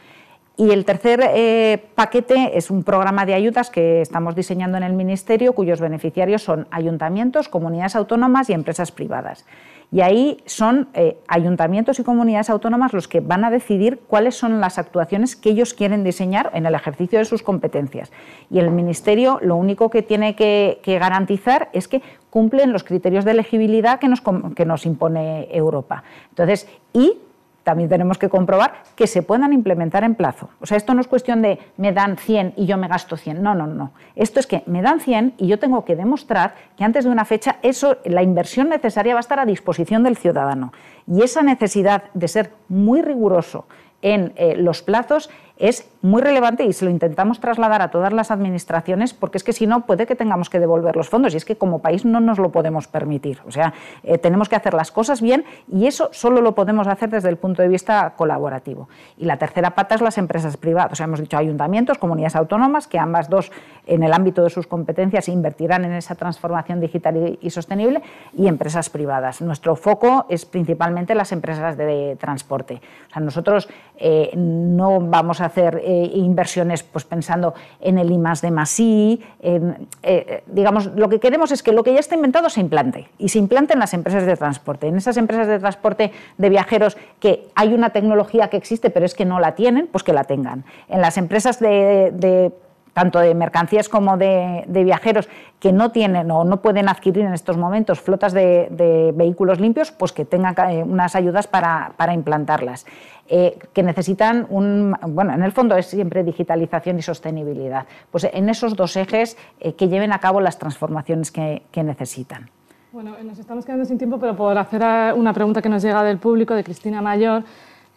Y 0.62 0.70
el 0.70 0.86
tercer 0.86 1.22
eh, 1.24 1.84
paquete 1.96 2.56
es 2.56 2.70
un 2.70 2.84
programa 2.84 3.26
de 3.26 3.34
ayudas 3.34 3.72
que 3.72 4.00
estamos 4.00 4.36
diseñando 4.36 4.78
en 4.78 4.84
el 4.84 4.94
Ministerio, 4.94 5.54
cuyos 5.54 5.82
beneficiarios 5.82 6.44
son 6.44 6.68
ayuntamientos, 6.70 7.50
comunidades 7.50 7.96
autónomas 7.96 8.48
y 8.48 8.54
empresas 8.54 8.92
privadas. 8.92 9.48
Y 9.92 10.02
ahí 10.02 10.38
son 10.46 10.90
eh, 10.94 11.18
ayuntamientos 11.28 11.98
y 11.98 12.04
comunidades 12.04 12.52
autónomas 12.52 12.94
los 12.94 13.08
que 13.08 13.22
van 13.22 13.44
a 13.44 13.50
decidir 13.50 14.02
cuáles 14.06 14.36
son 14.36 14.62
las 14.62 14.78
actuaciones 14.78 15.36
que 15.36 15.50
ellos 15.50 15.74
quieren 15.74 16.04
diseñar 16.04 16.52
en 16.54 16.68
el 16.68 16.76
ejercicio 16.76 17.18
de 17.18 17.26
sus 17.26 17.42
competencias. 17.42 18.12
Y 18.52 18.60
el 18.60 18.70
Ministerio 18.70 19.40
lo 19.42 19.56
único 19.56 19.90
que 19.90 20.04
tiene 20.04 20.36
que, 20.36 20.80
garantizar 20.86 21.70
es 21.74 21.88
que 21.88 22.04
cumplen 22.30 22.72
los 22.72 22.84
criterios 22.84 23.26
de 23.26 23.32
elegibilidad 23.32 24.00
que 24.00 24.10
nos, 24.10 24.22
que 24.56 24.66
nos 24.68 24.86
impone 24.86 25.48
Europa. 25.52 26.04
Entonces, 26.30 26.68
y 26.94 27.18
también 27.64 27.90
tenemos 27.90 28.18
que 28.18 28.30
comprobar 28.30 28.74
que 28.96 29.08
se 29.08 29.22
puedan 29.22 29.54
implementar 29.54 30.04
en 30.04 30.16
plazo. 30.16 30.50
O 30.60 30.66
sea, 30.66 30.78
esto 30.78 30.94
no 30.94 31.02
es 31.02 31.08
cuestión 31.08 31.42
de 31.42 31.60
me 31.78 31.92
dan 31.92 32.18
100 32.18 32.54
y 32.58 32.66
yo 32.66 32.78
me 32.78 32.88
gasto 32.88 33.18
100. 33.18 33.42
No, 33.42 33.56
no, 33.56 33.68
no. 33.68 33.92
Esto 34.16 34.40
es 34.40 34.48
que 34.48 34.64
me 34.66 34.82
dan 34.82 35.00
100 35.00 35.36
y 35.38 35.48
yo 35.48 35.60
tengo 35.60 35.86
que 35.86 35.96
demostrar 35.96 36.56
que 36.78 36.84
antes 36.84 37.06
de 37.06 37.12
una 37.12 37.26
fecha 37.26 37.58
eso, 37.62 37.98
la 38.06 38.24
inversión 38.24 38.70
necesaria 38.70 39.14
va 39.14 39.20
a 39.20 39.22
estar 39.22 39.40
a 39.40 39.46
disposición 39.46 40.04
del 40.04 40.18
ciudadano. 40.18 40.74
Y 41.08 41.22
esa 41.22 41.42
necesidad 41.42 42.04
de 42.14 42.28
ser 42.28 42.52
muy 42.68 43.02
riguroso 43.02 43.66
en 44.02 44.34
eh, 44.36 44.56
los 44.56 44.82
plazos 44.82 45.30
es 45.58 45.90
muy 46.02 46.22
relevante 46.22 46.64
y 46.64 46.74
se 46.74 46.86
lo 46.86 46.92
intentamos 46.92 47.40
trasladar 47.40 47.82
a 47.82 47.92
todas 47.92 48.12
las 48.14 48.32
administraciones 48.32 49.14
porque 49.14 49.38
es 49.38 49.44
que 49.44 49.54
si 49.54 49.68
no 49.68 49.86
puede 49.86 50.08
que 50.08 50.16
tengamos 50.16 50.50
que 50.50 50.60
devolver 50.60 50.96
los 50.96 51.10
fondos 51.10 51.34
y 51.34 51.38
es 51.38 51.46
que 51.46 51.56
como 51.56 51.80
país 51.80 52.06
no 52.06 52.20
nos 52.20 52.40
lo 52.40 52.52
podemos 52.52 52.88
permitir. 52.88 53.40
O 53.46 53.52
sea, 53.52 53.74
eh, 54.04 54.18
tenemos 54.18 54.50
que 54.50 54.56
hacer 54.56 54.74
las 54.74 54.92
cosas 54.92 55.22
bien 55.22 55.46
y 55.72 55.88
eso 55.88 56.10
solo 56.12 56.42
lo 56.42 56.56
podemos 56.56 56.88
hacer 56.88 57.10
desde 57.10 57.30
el 57.30 57.38
punto 57.38 57.62
de 57.62 57.68
vista 57.68 58.14
colaborativo. 58.16 58.90
Y 59.18 59.26
la 59.26 59.38
tercera 59.38 59.72
pata 59.72 59.96
es 59.96 60.02
las 60.02 60.18
empresas 60.18 60.58
privadas. 60.58 60.94
O 60.94 60.96
sea, 60.96 61.06
hemos 61.06 61.20
dicho 61.20 61.38
ayuntamientos, 61.38 61.98
comunidades 61.98 62.36
autónomas, 62.36 62.88
que 62.88 62.98
ambas 62.98 63.30
dos 63.30 63.52
en 63.86 64.04
el 64.04 64.14
ámbito 64.14 64.44
de 64.44 64.50
sus 64.50 64.68
competencias 64.68 65.28
invertirán 65.28 65.86
en 65.86 65.94
esa 65.94 66.16
transformación 66.16 66.80
digital 66.80 67.38
y, 67.40 67.50
sostenible 67.50 68.02
y 68.34 68.48
empresas 68.48 68.90
privadas. 68.90 69.42
Nuestro 69.42 69.76
foco 69.76 70.26
es 70.30 70.46
principalmente 70.46 71.16
las 71.16 71.32
empresas 71.32 71.78
de, 71.78 72.18
transporte. 72.20 72.82
O 73.10 73.14
sea, 73.14 73.22
nosotros 73.22 73.70
eh, 73.98 74.32
no 74.36 75.00
vamos 75.00 75.42
a 75.42 75.50
hacer 75.52 75.82
eh, 75.84 76.12
inversiones 76.16 76.84
pues, 76.84 77.06
pensando 77.06 77.54
en 77.80 77.98
el 77.98 78.12
I 78.12 78.18
más 78.18 78.42
de 78.42 78.52
más 78.52 78.80
I. 78.80 79.22
Eh, 79.42 80.44
digamos, 80.48 80.88
lo 80.96 81.10
que 81.10 81.20
queremos 81.20 81.52
es 81.52 81.62
que 81.62 81.72
lo 81.72 81.84
que 81.84 81.94
ya 81.94 82.00
está 82.00 82.16
inventado 82.16 82.50
se 82.50 82.62
implante 82.62 83.10
y 83.18 83.30
se 83.30 83.40
implante 83.40 83.74
en 83.74 83.80
las 83.80 83.94
empresas 83.94 84.26
de 84.26 84.36
transporte. 84.36 84.88
En 84.88 84.98
esas 84.98 85.18
empresas 85.18 85.48
de 85.48 85.60
transporte 85.60 86.12
de 86.38 86.50
viajeros 86.50 86.98
que 87.20 87.48
hay 87.56 87.74
una 87.74 87.92
tecnología 87.92 88.50
que 88.50 88.58
existe 88.58 88.90
pero 88.90 89.06
es 89.06 89.14
que 89.14 89.26
no 89.26 89.40
la 89.40 89.56
tienen, 89.56 89.88
pues 89.88 90.04
que 90.04 90.14
la 90.14 90.24
tengan. 90.24 90.64
En 90.90 91.02
las 91.02 91.18
empresas 91.18 91.60
de, 91.60 92.52
tanto 92.94 93.20
de 93.20 93.34
mercancías 93.34 93.90
como 93.90 94.18
de, 94.18 94.66
viajeros 94.68 95.30
que 95.60 95.72
no 95.72 95.92
tienen 95.92 96.30
o 96.32 96.44
no 96.44 96.62
pueden 96.62 96.90
adquirir 96.90 97.26
en 97.26 97.34
estos 97.34 97.58
momentos 97.58 98.02
flotas 98.02 98.34
de, 98.34 99.14
vehículos 99.16 99.60
limpios, 99.60 99.92
pues 99.92 100.12
que 100.12 100.26
tengan 100.26 100.56
eh, 100.70 100.84
unas 100.84 101.16
ayudas 101.16 101.48
para, 101.48 102.14
implantarlas. 102.14 102.86
Eh, 103.34 103.58
que 103.72 103.82
necesitan 103.82 104.46
un, 104.50 104.94
bueno, 105.08 105.34
en 105.34 105.42
el 105.44 105.54
fondo 105.54 105.78
es 105.78 105.86
siempre 105.86 106.24
digitalización 106.24 107.00
y 107.00 107.02
sostenibilidad. 107.02 107.86
Pues 108.10 108.26
en 108.26 108.50
esos 108.50 108.76
dos 108.76 108.98
ejes 108.98 109.38
eh, 109.62 109.74
que 109.74 109.88
lleven 109.88 110.12
a 110.12 110.20
cabo 110.20 110.42
las 110.42 110.58
transformaciones 110.60 111.32
que, 111.32 111.62
necesitan. 111.76 112.50
Bueno, 112.92 113.16
nos 113.24 113.40
estamos 113.40 113.66
quedando 113.66 113.86
sin 113.86 113.98
tiempo, 113.98 114.20
pero 114.20 114.36
por 114.36 114.58
hacer 114.58 114.84
una 115.16 115.32
pregunta 115.32 115.62
que 115.62 115.70
nos 115.70 115.82
llega 115.82 116.04
del 116.04 116.18
público, 116.18 116.54
de 116.54 116.64
Cristina 116.64 117.02
Mayor, 117.02 117.44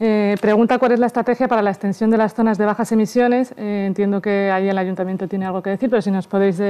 eh, 0.00 0.36
pregunta 0.40 0.78
cuál 0.78 0.92
es 0.92 1.00
la 1.00 1.06
estrategia 1.06 1.48
para 1.48 1.62
la 1.62 1.70
extensión 1.70 2.10
de 2.10 2.16
las 2.16 2.34
zonas 2.34 2.58
de 2.58 2.64
bajas 2.64 2.92
emisiones. 2.92 3.54
entiendo 3.56 4.20
que 4.20 4.50
ahí 4.50 4.68
el 4.68 4.78
ayuntamiento 4.78 5.28
tiene 5.28 5.46
algo 5.46 5.62
que 5.62 5.70
decir, 5.70 5.90
pero 5.90 6.02
si 6.02 6.10
nos 6.10 6.26
podéis 6.26 6.60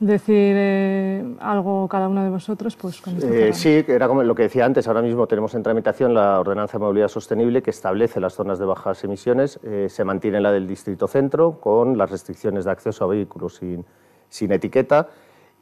decir 0.00 0.54
eh, 0.56 1.24
algo 1.40 1.88
cada 1.88 2.08
uno 2.08 2.24
de 2.24 2.30
vosotros, 2.30 2.76
pues 2.76 3.00
con 3.00 3.16
eh, 3.22 3.52
Sí, 3.52 3.84
era 3.86 4.08
como 4.08 4.22
lo 4.22 4.34
que 4.34 4.44
decía 4.44 4.64
antes, 4.64 4.86
ahora 4.88 5.02
mismo 5.02 5.26
tenemos 5.26 5.54
en 5.54 5.62
tramitación 5.62 6.14
la 6.14 6.40
Ordenanza 6.40 6.78
de 6.78 6.84
Movilidad 6.84 7.08
Sostenible 7.08 7.62
que 7.62 7.70
establece 7.70 8.20
las 8.20 8.34
zonas 8.34 8.58
de 8.58 8.64
bajas 8.66 9.02
emisiones, 9.04 9.60
eh, 9.62 9.86
se 9.88 10.04
mantiene 10.04 10.40
la 10.40 10.52
del 10.52 10.66
Distrito 10.66 11.06
Centro 11.06 11.60
con 11.60 11.96
las 11.96 12.10
restricciones 12.10 12.64
de 12.64 12.70
acceso 12.72 13.04
a 13.04 13.08
vehículos 13.08 13.56
sin, 13.56 13.84
sin 14.28 14.52
etiqueta 14.52 15.08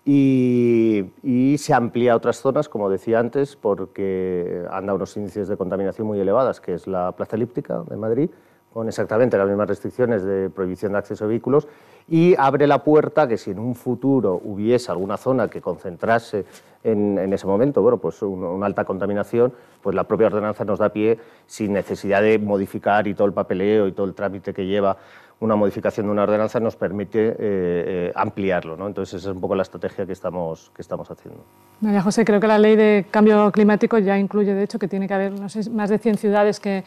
y, 0.05 1.57
se 1.59 1.75
amplía 1.75 2.13
a 2.13 2.17
otras 2.17 2.39
zonas, 2.39 2.69
como 2.69 2.91
decía 2.91 3.21
antes, 3.21 3.57
porque 3.57 4.65
anda 4.71 4.95
unos 4.95 5.17
índices 5.17 5.49
de 5.49 5.57
contaminación 5.57 6.07
muy 6.07 6.19
elevadas, 6.19 6.61
que 6.61 6.75
es 6.75 6.87
la 6.87 7.13
Plaza 7.13 7.37
Elíptica 7.37 7.83
de 7.89 7.97
Madrid, 7.97 8.31
con 8.73 8.89
exactamente 8.89 9.37
las 9.37 9.47
mismas 9.47 9.69
restricciones 9.69 10.25
de 10.25 10.51
prohibición 10.51 10.93
de 10.93 10.99
acceso 10.99 11.25
a 11.25 11.29
vehículos 11.29 11.69
y 12.09 12.35
abre 12.39 12.67
la 12.67 12.83
puerta 12.83 13.29
que 13.29 13.37
si 13.37 13.51
en 13.51 13.59
un 13.59 13.75
futuro 13.75 14.41
hubiese 14.43 14.91
alguna 14.91 15.17
zona 15.17 15.49
que 15.49 15.61
concentrase 15.61 16.45
en, 16.83 17.33
ese 17.33 17.47
momento 17.47 17.81
bueno, 17.81 17.99
pues 17.99 18.23
una 18.23 18.67
alta 18.67 18.85
contaminación, 18.85 19.53
pues 19.81 19.95
la 19.95 20.05
propia 20.05 20.27
ordenanza 20.27 20.65
nos 20.65 20.79
da 20.79 20.89
pie 20.89 21.19
sin 21.47 21.73
necesidad 21.73 22.23
de 22.23 22.39
modificar 22.39 23.07
y 23.07 23.15
todo 23.15 23.27
el 23.27 23.33
papeleo 23.33 23.87
y 23.87 23.93
todo 23.93 24.07
el 24.07 24.15
trámite 24.15 24.53
que 24.53 24.67
lleva 24.67 24.97
una 25.43 25.57
modificación 25.57 26.07
de 26.07 26.13
una 26.13 26.23
ordenanza 26.23 26.61
nos 26.61 26.77
permite 26.77 27.29
eh, 27.29 27.35
eh, 27.39 28.13
ampliarlo. 28.15 28.77
¿no? 28.77 28.87
Entonces, 28.87 29.21
esa 29.21 29.31
es 29.31 29.35
un 29.35 29.41
poco 29.41 29.57
la 29.57 29.63
estrategia 29.63 30.07
que 30.07 30.13
estamos, 30.13 30.71
que 30.75 30.83
estamos 30.83 31.11
haciendo. 31.11 31.45
María 31.81 32.01
José, 32.01 32.25
creo 32.25 32.39
que 32.41 32.47
la 32.47 32.59
ley 32.59 32.77
de 32.77 33.07
cambio 33.11 33.51
climático 33.51 33.99
ya 33.99 34.17
incluye, 34.19 34.55
de 34.55 34.63
hecho, 34.63 34.79
que 34.79 34.87
tiene 34.87 35.09
que 35.09 35.15
haber 35.15 35.33
no 35.33 35.49
sé, 35.49 35.69
más 35.71 35.91
de 35.91 35.99
100 35.99 36.19
ciudades 36.19 36.61
que 36.61 36.85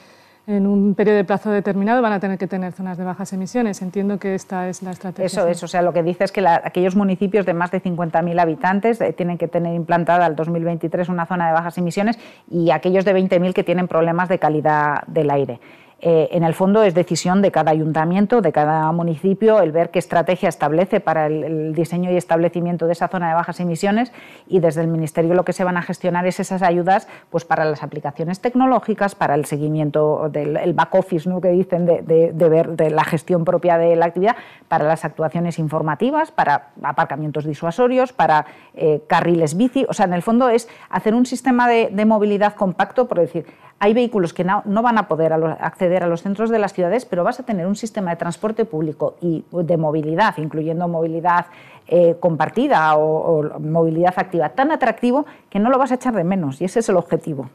en 0.48 0.68
un 0.68 0.94
periodo 0.94 1.18
de 1.18 1.24
plazo 1.24 1.50
determinado 1.50 2.02
van 2.02 2.14
a 2.14 2.20
tener 2.20 2.38
que 2.38 2.48
tener 2.48 2.72
zonas 2.72 2.98
de 2.98 3.04
bajas 3.04 3.34
emisiones. 3.34 3.82
Entiendo 3.82 4.20
que 4.20 4.36
esta 4.36 4.70
es 4.70 4.84
la 4.84 4.92
estrategia. 4.92 5.26
Eso 5.26 5.48
es, 5.48 5.62
o 5.64 5.68
sea, 5.68 5.82
lo 5.82 5.92
que 5.92 6.04
dice 6.04 6.24
es 6.24 6.32
que 6.32 6.46
aquellos 6.48 6.96
municipios 6.96 7.46
de 7.46 7.54
más 7.54 7.72
de 7.72 7.82
50.000 7.82 8.40
habitantes 8.40 9.02
eh, 9.02 9.12
tienen 9.12 9.38
que 9.38 9.48
tener 9.48 9.74
implantada 9.74 10.26
al 10.26 10.36
2023 10.36 11.10
una 11.10 11.26
zona 11.26 11.48
de 11.48 11.54
bajas 11.54 11.78
emisiones 11.78 12.18
y 12.50 12.70
aquellos 12.70 13.04
de 13.04 13.16
20.000 13.16 13.54
que 13.54 13.64
tienen 13.64 13.88
problemas 13.88 14.30
de 14.30 14.40
calidad 14.40 15.04
del 15.08 15.32
aire. 15.32 15.60
Eh, 16.02 16.30
en 16.32 16.44
el 16.44 16.54
fondo 16.54 16.84
es 16.84 16.94
decisión 16.94 17.42
de 17.42 17.52
cada 17.52 17.72
ayuntamiento, 17.72 18.42
de 18.42 18.52
cada 18.52 18.92
municipio, 18.92 19.62
el 19.62 19.72
ver 19.72 19.92
qué 19.92 20.00
estrategia 20.00 20.50
establece 20.50 21.00
para 21.00 21.28
el, 21.28 21.74
diseño 21.74 22.12
y 22.12 22.18
establecimiento 22.18 22.86
de 22.86 22.92
esa 22.92 23.08
zona 23.08 23.30
de 23.30 23.34
bajas 23.34 23.60
emisiones 23.62 24.12
y 24.48 24.60
desde 24.60 24.82
el 24.82 24.88
Ministerio 24.88 25.34
lo 25.34 25.46
que 25.46 25.54
se 25.54 25.64
van 25.64 25.78
a 25.78 25.82
gestionar 25.82 26.28
es 26.28 26.40
esas 26.40 26.62
ayudas 26.62 27.08
pues, 27.30 27.46
para 27.46 27.64
las 27.64 27.82
aplicaciones 27.82 28.42
tecnológicas, 28.42 29.16
para 29.16 29.36
el 29.36 29.46
seguimiento 29.46 30.30
del 30.30 30.74
back 30.74 30.94
office 30.96 31.30
¿no? 31.30 31.40
que 31.40 31.50
dicen 31.50 31.86
de, 31.86 32.32
ver 32.34 32.70
de 32.72 32.90
la 32.90 33.06
gestión 33.06 33.46
propia 33.46 33.78
de 33.78 33.96
la 33.96 34.08
actividad, 34.08 34.36
para 34.68 34.86
las 34.86 35.06
actuaciones 35.06 35.60
informativas, 35.60 36.32
para 36.32 36.72
aparcamientos 36.84 37.46
disuasorios, 37.46 38.12
para 38.12 38.46
eh, 38.74 39.02
carriles 39.08 39.56
bici. 39.56 39.86
O 39.88 39.94
sea, 39.94 40.06
en 40.06 40.14
el 40.14 40.22
fondo 40.22 40.50
es 40.50 40.68
hacer 40.90 41.16
un 41.16 41.26
sistema 41.26 41.70
de, 41.70 41.90
de 41.92 42.06
movilidad 42.06 42.54
compacto, 42.54 43.08
por 43.08 43.20
decir, 43.20 43.46
hay 43.80 43.94
vehículos 43.94 44.34
que 44.34 44.44
no, 44.44 44.64
van 44.66 44.98
a 44.98 45.08
poder 45.08 45.34
acceder 45.34 46.04
a 46.04 46.08
los 46.08 46.22
centros 46.22 46.50
de 46.50 46.60
las 46.60 46.74
ciudades, 46.74 47.06
pero 47.06 47.24
vas 47.24 47.40
a 47.40 47.44
tener 47.44 47.68
un 47.68 47.76
sistema 47.76 48.12
de 48.12 48.18
transporte 48.18 48.66
público 48.66 49.16
y 49.22 49.44
de 49.52 49.78
movilidad, 49.78 50.38
incluyendo 50.38 50.88
movilidad 50.88 51.48
eh, 51.88 52.16
compartida 52.20 52.96
o, 52.96 53.60
movilidad 53.60 54.14
activa, 54.18 54.50
tan 54.50 54.72
atractivo 54.72 55.26
que 55.50 55.60
no 55.60 55.70
lo 55.70 55.78
vas 55.78 55.92
a 55.92 55.96
echar 55.96 56.16
de 56.16 56.24
menos 56.24 56.62
y 56.62 56.66
ese 56.66 56.80
es 56.80 56.90
el 56.90 56.96
objetivo. 56.96 57.50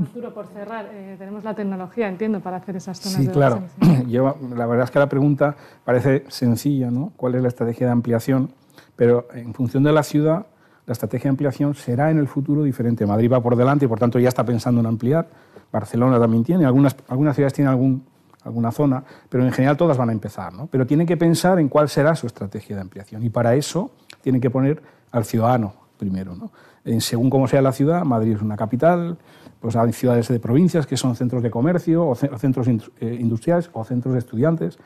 Arturo, 0.00 0.32
por 0.32 0.46
cerrar, 0.46 0.88
eh, 0.90 1.16
tenemos 1.18 1.44
la 1.44 1.54
tecnología, 1.54 2.08
entiendo, 2.08 2.40
para 2.40 2.58
hacer 2.58 2.76
esas 2.76 2.98
zonas 2.98 3.18
sí, 3.18 3.28
claro. 3.28 3.62
Yo, 4.08 4.36
la 4.56 4.66
verdad 4.66 4.84
es 4.84 4.90
que 4.90 4.98
la 4.98 5.08
pregunta 5.08 5.56
parece 5.84 6.24
sencilla, 6.28 6.90
¿no? 6.90 7.12
¿Cuál 7.16 7.34
es 7.34 7.42
la 7.42 7.48
estrategia 7.48 7.86
de 7.86 7.92
ampliación? 7.92 8.52
Pero 8.96 9.26
en 9.34 9.52
función 9.52 9.82
de 9.82 9.92
la 9.92 10.02
ciudad, 10.02 10.46
la 10.86 10.92
estrategia 10.92 11.24
de 11.24 11.30
ampliación 11.30 11.74
será 11.74 12.10
en 12.10 12.18
el 12.18 12.26
futuro 12.26 12.62
diferente. 12.62 13.04
Madrid 13.04 13.30
va 13.30 13.42
por 13.42 13.54
delante 13.54 13.84
y, 13.84 13.88
por 13.88 13.98
tanto, 13.98 14.18
ya 14.18 14.28
está 14.28 14.44
pensando 14.44 14.80
en 14.80 14.86
ampliar 14.86 15.26
Barcelona 15.72 16.20
también 16.20 16.44
tiene, 16.44 16.66
algunas, 16.66 16.94
ciudades 17.34 17.54
tienen 17.54 18.02
alguna 18.44 18.70
zona, 18.72 19.02
pero 19.28 19.44
en 19.44 19.52
general 19.52 19.76
todas 19.76 19.96
van 19.96 20.10
a 20.10 20.12
empezar. 20.12 20.52
¿no? 20.52 20.66
Pero 20.66 20.86
tienen 20.86 21.06
que 21.06 21.16
pensar 21.16 21.58
en 21.58 21.68
cuál 21.68 21.88
será 21.88 22.14
su 22.14 22.26
estrategia 22.26 22.76
de 22.76 22.82
ampliación 22.82 23.24
y 23.24 23.30
para 23.30 23.54
eso 23.54 23.90
tienen 24.20 24.40
que 24.40 24.50
poner 24.50 24.82
al 25.10 25.24
ciudadano 25.24 25.72
primero. 25.96 26.36
¿no? 26.36 26.52
En, 26.84 27.00
según 27.00 27.30
cómo 27.30 27.48
sea 27.48 27.62
la 27.62 27.72
ciudad, 27.72 28.04
Madrid 28.04 28.36
es 28.36 28.42
una 28.42 28.56
capital, 28.56 29.16
pues 29.60 29.76
hay 29.76 29.92
ciudades 29.92 30.28
de 30.28 30.40
provincias 30.40 30.86
que 30.86 30.96
son 30.96 31.16
centros 31.16 31.42
de 31.42 31.50
comercio 31.50 32.06
o, 32.06 32.14
centros 32.14 32.66
eh, 32.68 33.18
industriales 33.20 33.70
o 33.72 33.84
centros 33.84 34.12
de 34.12 34.18
estudiantes. 34.18 34.78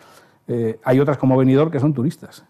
Eh, 0.46 0.78
hay 0.84 1.00
otras 1.00 1.18
como 1.18 1.36
Benidorm 1.36 1.70
que 1.70 1.80
son 1.80 1.92
turistas. 1.94 2.44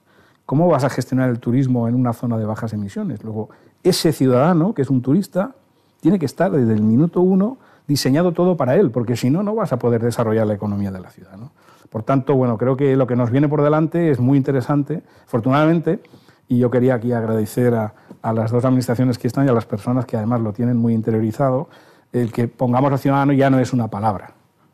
¿Cómo 0.44 0.68
vas 0.68 0.84
a 0.84 0.90
gestionar 0.90 1.30
el 1.30 1.40
turismo 1.40 1.88
en 1.88 1.94
una 1.94 2.12
zona 2.12 2.36
de 2.36 2.44
bajas 2.44 2.72
emisiones? 2.72 3.24
Luego, 3.24 3.48
ese 3.82 4.12
ciudadano, 4.12 4.74
que 4.74 4.82
es 4.82 4.90
un 4.90 5.02
turista, 5.02 5.54
tiene 6.00 6.18
que 6.18 6.26
estar 6.26 6.50
desde 6.50 6.74
el 6.74 6.82
minuto 6.82 7.20
uno 7.20 7.58
diseñado 7.86 8.32
todo 8.32 8.56
para 8.56 8.74
él, 8.74 8.90
porque 8.90 9.16
si 9.16 9.30
no, 9.30 9.42
no 9.42 9.54
vas 9.54 9.72
a 9.72 9.78
poder 9.78 10.02
desarrollar 10.02 10.46
la 10.46 10.54
economía 10.54 10.90
de 10.90 11.00
la 11.00 11.10
ciudad. 11.10 11.36
¿no? 11.36 11.52
Por 11.90 12.02
tanto, 12.02 12.34
bueno, 12.34 12.58
creo 12.58 12.76
que 12.76 12.96
lo 12.96 13.06
que 13.06 13.16
nos 13.16 13.30
viene 13.30 13.48
por 13.48 13.62
delante 13.62 14.10
es 14.10 14.20
muy 14.20 14.36
interesante, 14.36 15.02
afortunadamente, 15.24 16.00
y 16.48 16.58
yo 16.58 16.70
quería 16.70 16.94
aquí 16.94 17.12
agradecer 17.12 17.74
a, 17.74 17.94
las 18.32 18.50
dos 18.50 18.64
administraciones 18.64 19.18
que 19.18 19.28
están 19.28 19.46
y 19.46 19.50
a 19.50 19.52
las 19.52 19.66
personas 19.66 20.04
que 20.04 20.16
además 20.16 20.40
lo 20.40 20.52
tienen 20.52 20.76
muy 20.76 20.94
interiorizado, 20.94 21.68
el 22.12 22.32
que 22.32 22.48
pongamos 22.48 22.90
al 22.90 22.98
ciudadano 22.98 23.32
ya 23.32 23.50
no 23.50 23.60
es 23.60 23.72
una 23.72 23.88
palabra, 23.88 24.32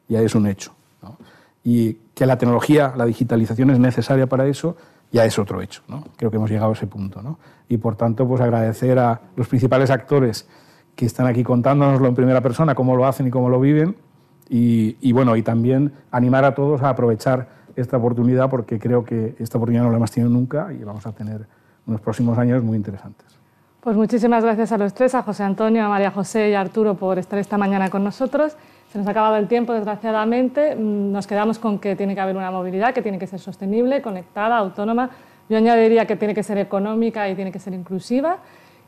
ya 0.08 0.20
es 0.20 0.34
un 0.34 0.46
hecho. 0.46 0.72
y 1.64 1.94
que 2.14 2.26
la 2.26 2.38
tecnología, 2.38 2.92
la 2.96 3.04
digitalización 3.04 3.70
es 3.70 3.78
necesaria 3.78 4.26
para 4.26 4.46
eso, 4.46 4.76
ya 5.12 5.24
es 5.24 5.38
otro 5.38 5.60
hecho. 5.60 5.82
¿no? 5.86 6.04
Creo 6.16 6.30
que 6.30 6.38
hemos 6.38 6.50
llegado 6.50 6.70
a 6.70 6.74
ese 6.74 6.86
punto. 6.86 7.22
¿no? 7.22 7.38
Y 7.68 7.76
por 7.76 7.94
tanto, 7.94 8.26
pues 8.26 8.40
agradecer 8.40 8.98
a 8.98 9.20
los 9.36 9.46
principales 9.46 9.90
actores 9.90 10.48
que 10.95 11.07
están 11.07 11.26
aquí 11.26 11.43
contándonoslo 11.43 12.09
en 12.09 12.14
primera 12.14 12.40
persona, 12.40 12.74
cómo 12.74 12.97
lo 12.97 13.07
hacen 13.07 13.26
y 13.26 13.30
cómo 13.30 13.49
lo 13.49 13.61
viven. 13.61 13.97
Y, 14.49 14.97
y 15.01 15.12
bueno, 15.12 15.36
y 15.36 15.43
también 15.43 15.93
animar 16.11 16.45
a 16.45 16.55
todos 16.55 16.82
a 16.82 16.90
aprovechar 16.90 17.49
esta 17.76 17.97
oportunidad 17.97 18.51
porque 18.51 18.78
creo 18.78 19.05
que 19.05 19.34
esta 19.38 19.59
oportunidad 19.59 19.84
no 19.84 19.90
la 19.90 19.97
hemos 19.97 20.11
tenido 20.11 20.30
nunca 20.30 20.72
y 20.72 20.84
vamos 20.84 21.07
a 21.07 21.12
tener 21.12 21.47
unos 21.86 22.01
próximos 22.01 22.36
años 22.38 22.62
muy 22.62 22.76
interesantes. 22.76 23.26
Pues 23.80 23.97
muchísimas 23.97 24.45
gracias 24.45 24.70
a 24.70 24.78
los 24.78 24.95
tres, 24.95 25.12
a 25.16 25.22
José 25.22 25.43
Antonio, 25.43 25.84
a 25.84 25.88
María 25.88 26.12
José 26.12 26.51
y 26.51 26.55
a 26.55 26.61
Arturo 26.61 26.95
por 26.95 27.18
estar 27.18 27.38
esta 27.38 27.59
mañana 27.59 27.90
con 27.90 28.05
nosotros. 28.05 28.57
Se 28.93 28.99
nos 28.99 29.09
ha 29.09 29.11
acabado 29.11 29.36
el 29.36 29.49
tiempo, 29.49 29.72
desgraciadamente. 29.72 30.76
Mm, 30.76 31.11
nos 31.11 31.26
quedamos 31.26 31.59
con 31.59 31.80
que 31.80 31.97
tiene 31.97 32.14
que 32.14 32.20
haber 32.20 32.36
una 32.36 32.53
movilidad 32.53 32.95
que 32.95 33.03
tiene 33.03 33.18
que 33.18 33.26
ser 33.26 33.40
sostenible, 33.40 34.01
conectada, 34.01 34.57
autónoma. 34.59 35.11
Yo 35.49 35.57
añadiría 35.57 36.07
que 36.07 36.14
tiene 36.14 36.32
que 36.32 36.45
ser 36.45 36.59
económica 36.59 37.28
y 37.28 37.34
tiene 37.34 37.51
que 37.51 37.59
ser 37.59 37.74
inclusiva. 37.74 38.38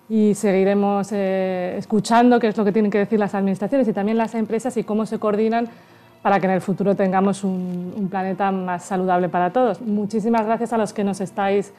Y 0.08 0.34
seguiremos 0.34 1.10
eh, 1.12 1.76
escuchando 1.78 2.38
qué 2.38 2.48
es 2.48 2.56
lo 2.56 2.64
que 2.64 2.72
tienen 2.72 2.90
que 2.90 2.98
decir 2.98 3.18
las 3.18 3.34
administraciones 3.34 3.88
y 3.88 3.92
también 3.92 4.18
las 4.18 4.34
empresas 4.34 4.76
y 4.76 4.84
cómo 4.84 5.06
se 5.06 5.18
coordinan 5.18 5.68
para 6.22 6.40
que 6.40 6.46
en 6.46 6.52
el 6.52 6.60
futuro 6.60 6.94
tengamos 6.94 7.44
un, 7.44 8.08
planeta 8.10 8.50
más 8.50 8.84
saludable 8.84 9.28
para 9.28 9.50
todos. 9.50 9.80
Muchísimas 9.80 10.44
gracias 10.46 10.72
a 10.72 10.78
los 10.78 10.92
que 10.92 11.04
nos 11.04 11.20
estáis 11.20 11.72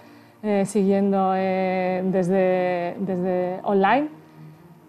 eh, 0.44 0.66
siguiendo 0.66 1.34
eh, 1.36 2.04
desde, 2.06 2.96
desde 3.00 3.60
online 3.64 4.10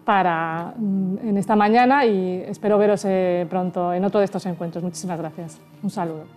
para, 0.03 0.73
mm, 0.77 1.17
en 1.23 1.37
esta 1.37 1.55
mañana 1.55 2.05
y 2.05 2.43
espero 2.47 2.77
veros 2.77 3.05
pronto 3.49 3.93
en 3.93 4.03
otro 4.05 4.19
de 4.19 4.25
estos 4.25 4.45
encuentros. 4.45 4.83
Muchísimas 4.83 5.19
gracias. 5.19 5.59
Un 5.81 5.89
saludo. 5.89 6.36